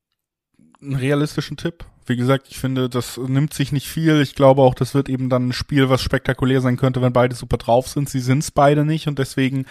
einen 0.81 0.95
realistischen 0.95 1.57
Tipp. 1.57 1.85
Wie 2.07 2.15
gesagt, 2.15 2.47
ich 2.49 2.59
finde, 2.59 2.87
das 2.87 3.17
nimmt 3.17 3.53
sich 3.53 3.71
nicht 3.71 3.87
viel. 3.87 4.21
Ich 4.21 4.35
glaube 4.35 4.61
auch, 4.61 4.75
das 4.75 4.93
wird 4.93 5.09
eben 5.09 5.27
dann 5.27 5.47
ein 5.47 5.53
Spiel, 5.53 5.89
was 5.89 6.01
spektakulär 6.01 6.61
sein 6.61 6.77
könnte, 6.77 7.01
wenn 7.01 7.13
beide 7.13 7.33
super 7.33 7.57
drauf 7.57 7.87
sind. 7.87 8.09
Sie 8.09 8.19
sind's 8.19 8.51
beide 8.51 8.85
nicht 8.85 9.07
und 9.07 9.17
deswegen 9.17 9.65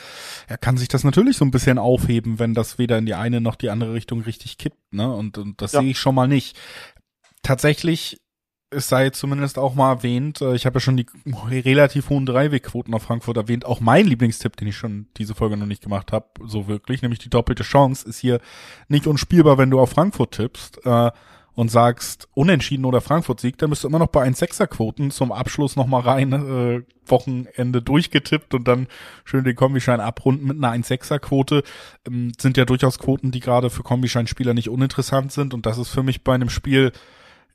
ja, 0.50 0.56
kann 0.56 0.76
sich 0.76 0.88
das 0.88 1.04
natürlich 1.04 1.36
so 1.36 1.44
ein 1.44 1.52
bisschen 1.52 1.78
aufheben, 1.78 2.40
wenn 2.40 2.52
das 2.52 2.76
weder 2.76 2.98
in 2.98 3.06
die 3.06 3.14
eine 3.14 3.40
noch 3.40 3.54
die 3.54 3.70
andere 3.70 3.92
Richtung 3.92 4.22
richtig 4.22 4.58
kippt. 4.58 4.92
Ne? 4.92 5.12
Und, 5.12 5.38
und 5.38 5.62
das 5.62 5.72
ja. 5.72 5.80
sehe 5.80 5.90
ich 5.90 5.98
schon 5.98 6.16
mal 6.16 6.26
nicht. 6.26 6.56
Tatsächlich 7.42 8.18
es 8.74 8.88
sei 8.88 9.10
zumindest 9.10 9.58
auch 9.58 9.74
mal 9.74 9.90
erwähnt, 9.90 10.40
äh, 10.40 10.54
ich 10.54 10.66
habe 10.66 10.76
ja 10.76 10.80
schon 10.80 10.96
die 10.96 11.06
relativ 11.50 12.10
hohen 12.10 12.26
Dreiwegquoten 12.26 12.92
auf 12.94 13.02
Frankfurt 13.02 13.36
erwähnt, 13.36 13.64
auch 13.64 13.80
mein 13.80 14.06
Lieblingstipp, 14.06 14.56
den 14.56 14.68
ich 14.68 14.76
schon 14.76 15.06
diese 15.16 15.34
Folge 15.34 15.56
noch 15.56 15.66
nicht 15.66 15.82
gemacht 15.82 16.12
habe, 16.12 16.26
so 16.44 16.68
wirklich, 16.68 17.02
nämlich 17.02 17.20
die 17.20 17.30
doppelte 17.30 17.62
Chance, 17.62 18.08
ist 18.08 18.18
hier 18.18 18.40
nicht 18.88 19.06
unspielbar, 19.06 19.58
wenn 19.58 19.70
du 19.70 19.80
auf 19.80 19.90
Frankfurt 19.90 20.32
tippst 20.32 20.84
äh, 20.84 21.10
und 21.54 21.70
sagst 21.70 22.28
unentschieden 22.34 22.84
oder 22.84 23.00
Frankfurt 23.00 23.40
siegt, 23.40 23.62
dann 23.62 23.70
bist 23.70 23.84
du 23.84 23.88
immer 23.88 24.00
noch 24.00 24.08
bei 24.08 24.26
1,6er-Quoten 24.26 25.12
zum 25.12 25.30
Abschluss 25.30 25.76
nochmal 25.76 26.02
rein, 26.02 26.32
äh, 26.32 26.82
Wochenende 27.06 27.80
durchgetippt 27.80 28.54
und 28.54 28.66
dann 28.66 28.88
schön 29.24 29.44
den 29.44 29.54
Kombischein 29.54 30.00
abrunden 30.00 30.48
mit 30.48 30.56
einer 30.56 30.72
1,6er-Quote. 30.72 31.62
Ähm, 32.06 32.32
sind 32.38 32.56
ja 32.56 32.64
durchaus 32.64 32.98
Quoten, 32.98 33.30
die 33.30 33.40
gerade 33.40 33.70
für 33.70 33.84
Kombischeinspieler 33.84 34.52
nicht 34.52 34.68
uninteressant 34.68 35.30
sind 35.30 35.54
und 35.54 35.64
das 35.64 35.78
ist 35.78 35.90
für 35.90 36.02
mich 36.02 36.24
bei 36.24 36.34
einem 36.34 36.50
Spiel 36.50 36.92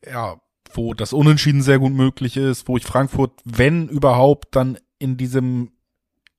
ja, 0.06 0.38
wo 0.72 0.94
das 0.94 1.14
Unentschieden 1.14 1.62
sehr 1.62 1.80
gut 1.80 1.94
möglich 1.94 2.38
ist, 2.38 2.68
wo 2.68 2.78
ich 2.78 2.86
Frankfurt, 2.86 3.32
wenn 3.44 3.88
überhaupt, 3.88 4.56
dann 4.56 4.78
in 5.00 5.18
diesem 5.18 5.72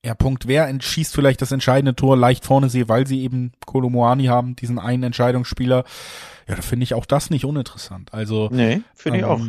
ja, 0.05 0.15
Punkt, 0.15 0.47
wer 0.47 0.67
entschießt 0.69 1.15
vielleicht 1.15 1.43
das 1.43 1.53
entscheidende 1.53 1.95
Tor 1.95 2.17
leicht 2.17 2.47
vorne 2.47 2.71
sehe, 2.71 2.89
weil 2.89 3.07
sie 3.07 3.23
eben 3.23 3.53
Kolomoani 3.67 4.27
haben, 4.27 4.57
diesen 4.57 4.79
einen 4.79 5.03
Entscheidungsspieler. 5.03 5.85
Ja, 6.49 6.55
da 6.55 6.63
finde 6.63 6.85
ich 6.85 6.95
auch 6.95 7.05
das 7.05 7.31
nicht 7.31 7.45
uninteressant. 7.45 8.13
Also. 8.15 8.49
Nee, 8.51 8.81
finde 8.95 9.19
ähm, 9.19 9.25
ich 9.25 9.31
auch. 9.31 9.41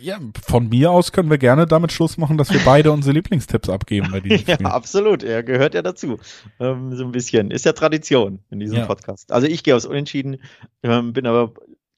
Ja, 0.00 0.18
von 0.44 0.68
mir 0.68 0.90
aus 0.90 1.12
können 1.12 1.30
wir 1.30 1.38
gerne 1.38 1.64
damit 1.64 1.92
Schluss 1.92 2.18
machen, 2.18 2.36
dass 2.36 2.52
wir 2.52 2.60
beide 2.64 2.90
unsere 2.90 3.14
Lieblingstipps 3.14 3.68
abgeben 3.68 4.08
bei 4.10 4.18
diesem 4.18 4.38
Spiel. 4.40 4.56
Ja, 4.60 4.70
absolut. 4.70 5.22
Er 5.22 5.44
gehört 5.44 5.74
ja 5.74 5.82
dazu. 5.82 6.18
Ähm, 6.58 6.96
so 6.96 7.04
ein 7.04 7.12
bisschen. 7.12 7.52
Ist 7.52 7.64
ja 7.64 7.72
Tradition 7.72 8.40
in 8.50 8.58
diesem 8.58 8.78
ja. 8.78 8.86
Podcast. 8.86 9.30
Also 9.30 9.46
ich 9.46 9.62
gehe 9.62 9.76
aus 9.76 9.86
Unentschieden, 9.86 10.38
ähm, 10.82 11.12
bin 11.12 11.26
aber 11.26 11.52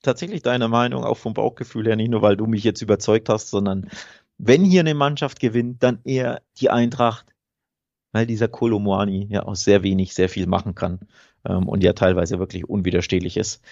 tatsächlich 0.05 0.43
deiner 0.43 0.69
Meinung, 0.69 1.05
auch 1.05 1.19
vom 1.19 1.35
Bauchgefühl 1.35 1.87
her, 1.87 1.97
nicht 1.97 2.11
nur 2.11 2.23
weil 2.23 2.37
du 2.37 2.47
mich 2.47 2.65
jetzt 2.65 2.83
überzeugt 2.83 3.29
hast, 3.29 3.51
sondern 3.51 3.91
wenn 4.39 4.65
hier 4.65 4.81
eine 4.81 4.95
Mannschaft 4.95 5.41
gewinnt, 5.41 5.83
dann 5.83 6.01
eher 6.05 6.43
die 6.59 6.71
Eintracht, 6.71 7.27
weil 8.13 8.27
dieser 8.27 8.49
Kolomoani 8.49 9.27
ja 9.31 9.43
aus 9.43 9.65
sehr 9.65 9.83
wenig 9.83 10.15
sehr 10.15 10.29
viel 10.29 10.47
machen 10.47 10.75
kann 10.75 11.01
ähm, 11.45 11.69
und 11.69 11.83
ja 11.83 11.93
teilweise 11.93 12.39
wirklich 12.39 12.69
unwiderstehlich 12.69 13.37
ist. 13.37 13.63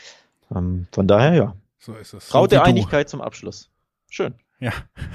Ähm, 0.55 0.87
von 0.93 1.07
daher 1.07 1.35
ja. 1.35 1.57
So 1.79 1.95
ist 1.95 2.13
es. 2.15 2.29
Traute 2.29 2.57
so 2.57 2.63
Einigkeit 2.63 3.09
zum 3.09 3.21
Abschluss. 3.21 3.71
Schön. 4.09 4.35
Ja. 4.61 4.73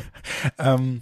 ähm, 0.58 1.02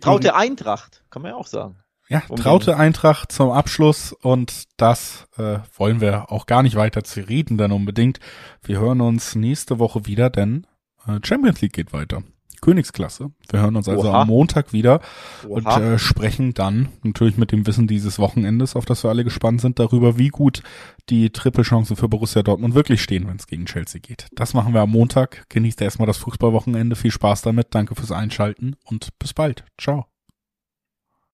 Traute 0.00 0.34
Eintracht, 0.34 1.04
kann 1.10 1.22
man 1.22 1.32
ja 1.32 1.36
auch 1.36 1.46
sagen. 1.46 1.76
Ja, 2.12 2.20
traute 2.36 2.76
Eintracht 2.76 3.32
zum 3.32 3.50
Abschluss 3.50 4.12
und 4.12 4.64
das 4.76 5.26
äh, 5.38 5.58
wollen 5.76 6.00
wir 6.00 6.30
auch 6.30 6.46
gar 6.46 6.62
nicht 6.62 6.76
weiter 6.76 7.04
zu 7.04 7.20
reden 7.20 7.56
dann 7.56 7.72
unbedingt. 7.72 8.20
Wir 8.62 8.78
hören 8.80 9.00
uns 9.00 9.34
nächste 9.34 9.78
Woche 9.78 10.06
wieder, 10.06 10.30
denn 10.30 10.66
äh, 11.06 11.18
Champions 11.22 11.60
League 11.60 11.72
geht 11.72 11.92
weiter. 11.92 12.22
Königsklasse. 12.62 13.32
Wir 13.50 13.60
hören 13.60 13.76
uns 13.76 13.88
also 13.88 14.08
Oha. 14.08 14.22
am 14.22 14.28
Montag 14.28 14.72
wieder 14.72 15.00
Oha. 15.46 15.54
und 15.54 15.66
äh, 15.66 15.98
sprechen 15.98 16.54
dann 16.54 16.88
natürlich 17.02 17.36
mit 17.36 17.50
dem 17.50 17.66
Wissen 17.66 17.88
dieses 17.88 18.18
Wochenendes, 18.18 18.76
auf 18.76 18.84
das 18.84 19.02
wir 19.04 19.10
alle 19.10 19.24
gespannt 19.24 19.60
sind, 19.60 19.78
darüber, 19.78 20.16
wie 20.16 20.28
gut 20.28 20.62
die 21.10 21.30
Trippelchancen 21.30 21.96
für 21.96 22.08
Borussia 22.08 22.42
Dortmund 22.42 22.74
wirklich 22.74 23.02
stehen, 23.02 23.26
wenn 23.26 23.36
es 23.36 23.48
gegen 23.48 23.66
Chelsea 23.66 24.00
geht. 24.00 24.28
Das 24.32 24.54
machen 24.54 24.74
wir 24.74 24.80
am 24.80 24.90
Montag. 24.90 25.44
Genießt 25.48 25.82
erstmal 25.82 26.06
das 26.06 26.18
Fußballwochenende. 26.18 26.94
Viel 26.94 27.10
Spaß 27.10 27.42
damit. 27.42 27.74
Danke 27.74 27.96
fürs 27.96 28.12
Einschalten 28.12 28.76
und 28.84 29.08
bis 29.18 29.34
bald. 29.34 29.64
Ciao. 29.76 30.11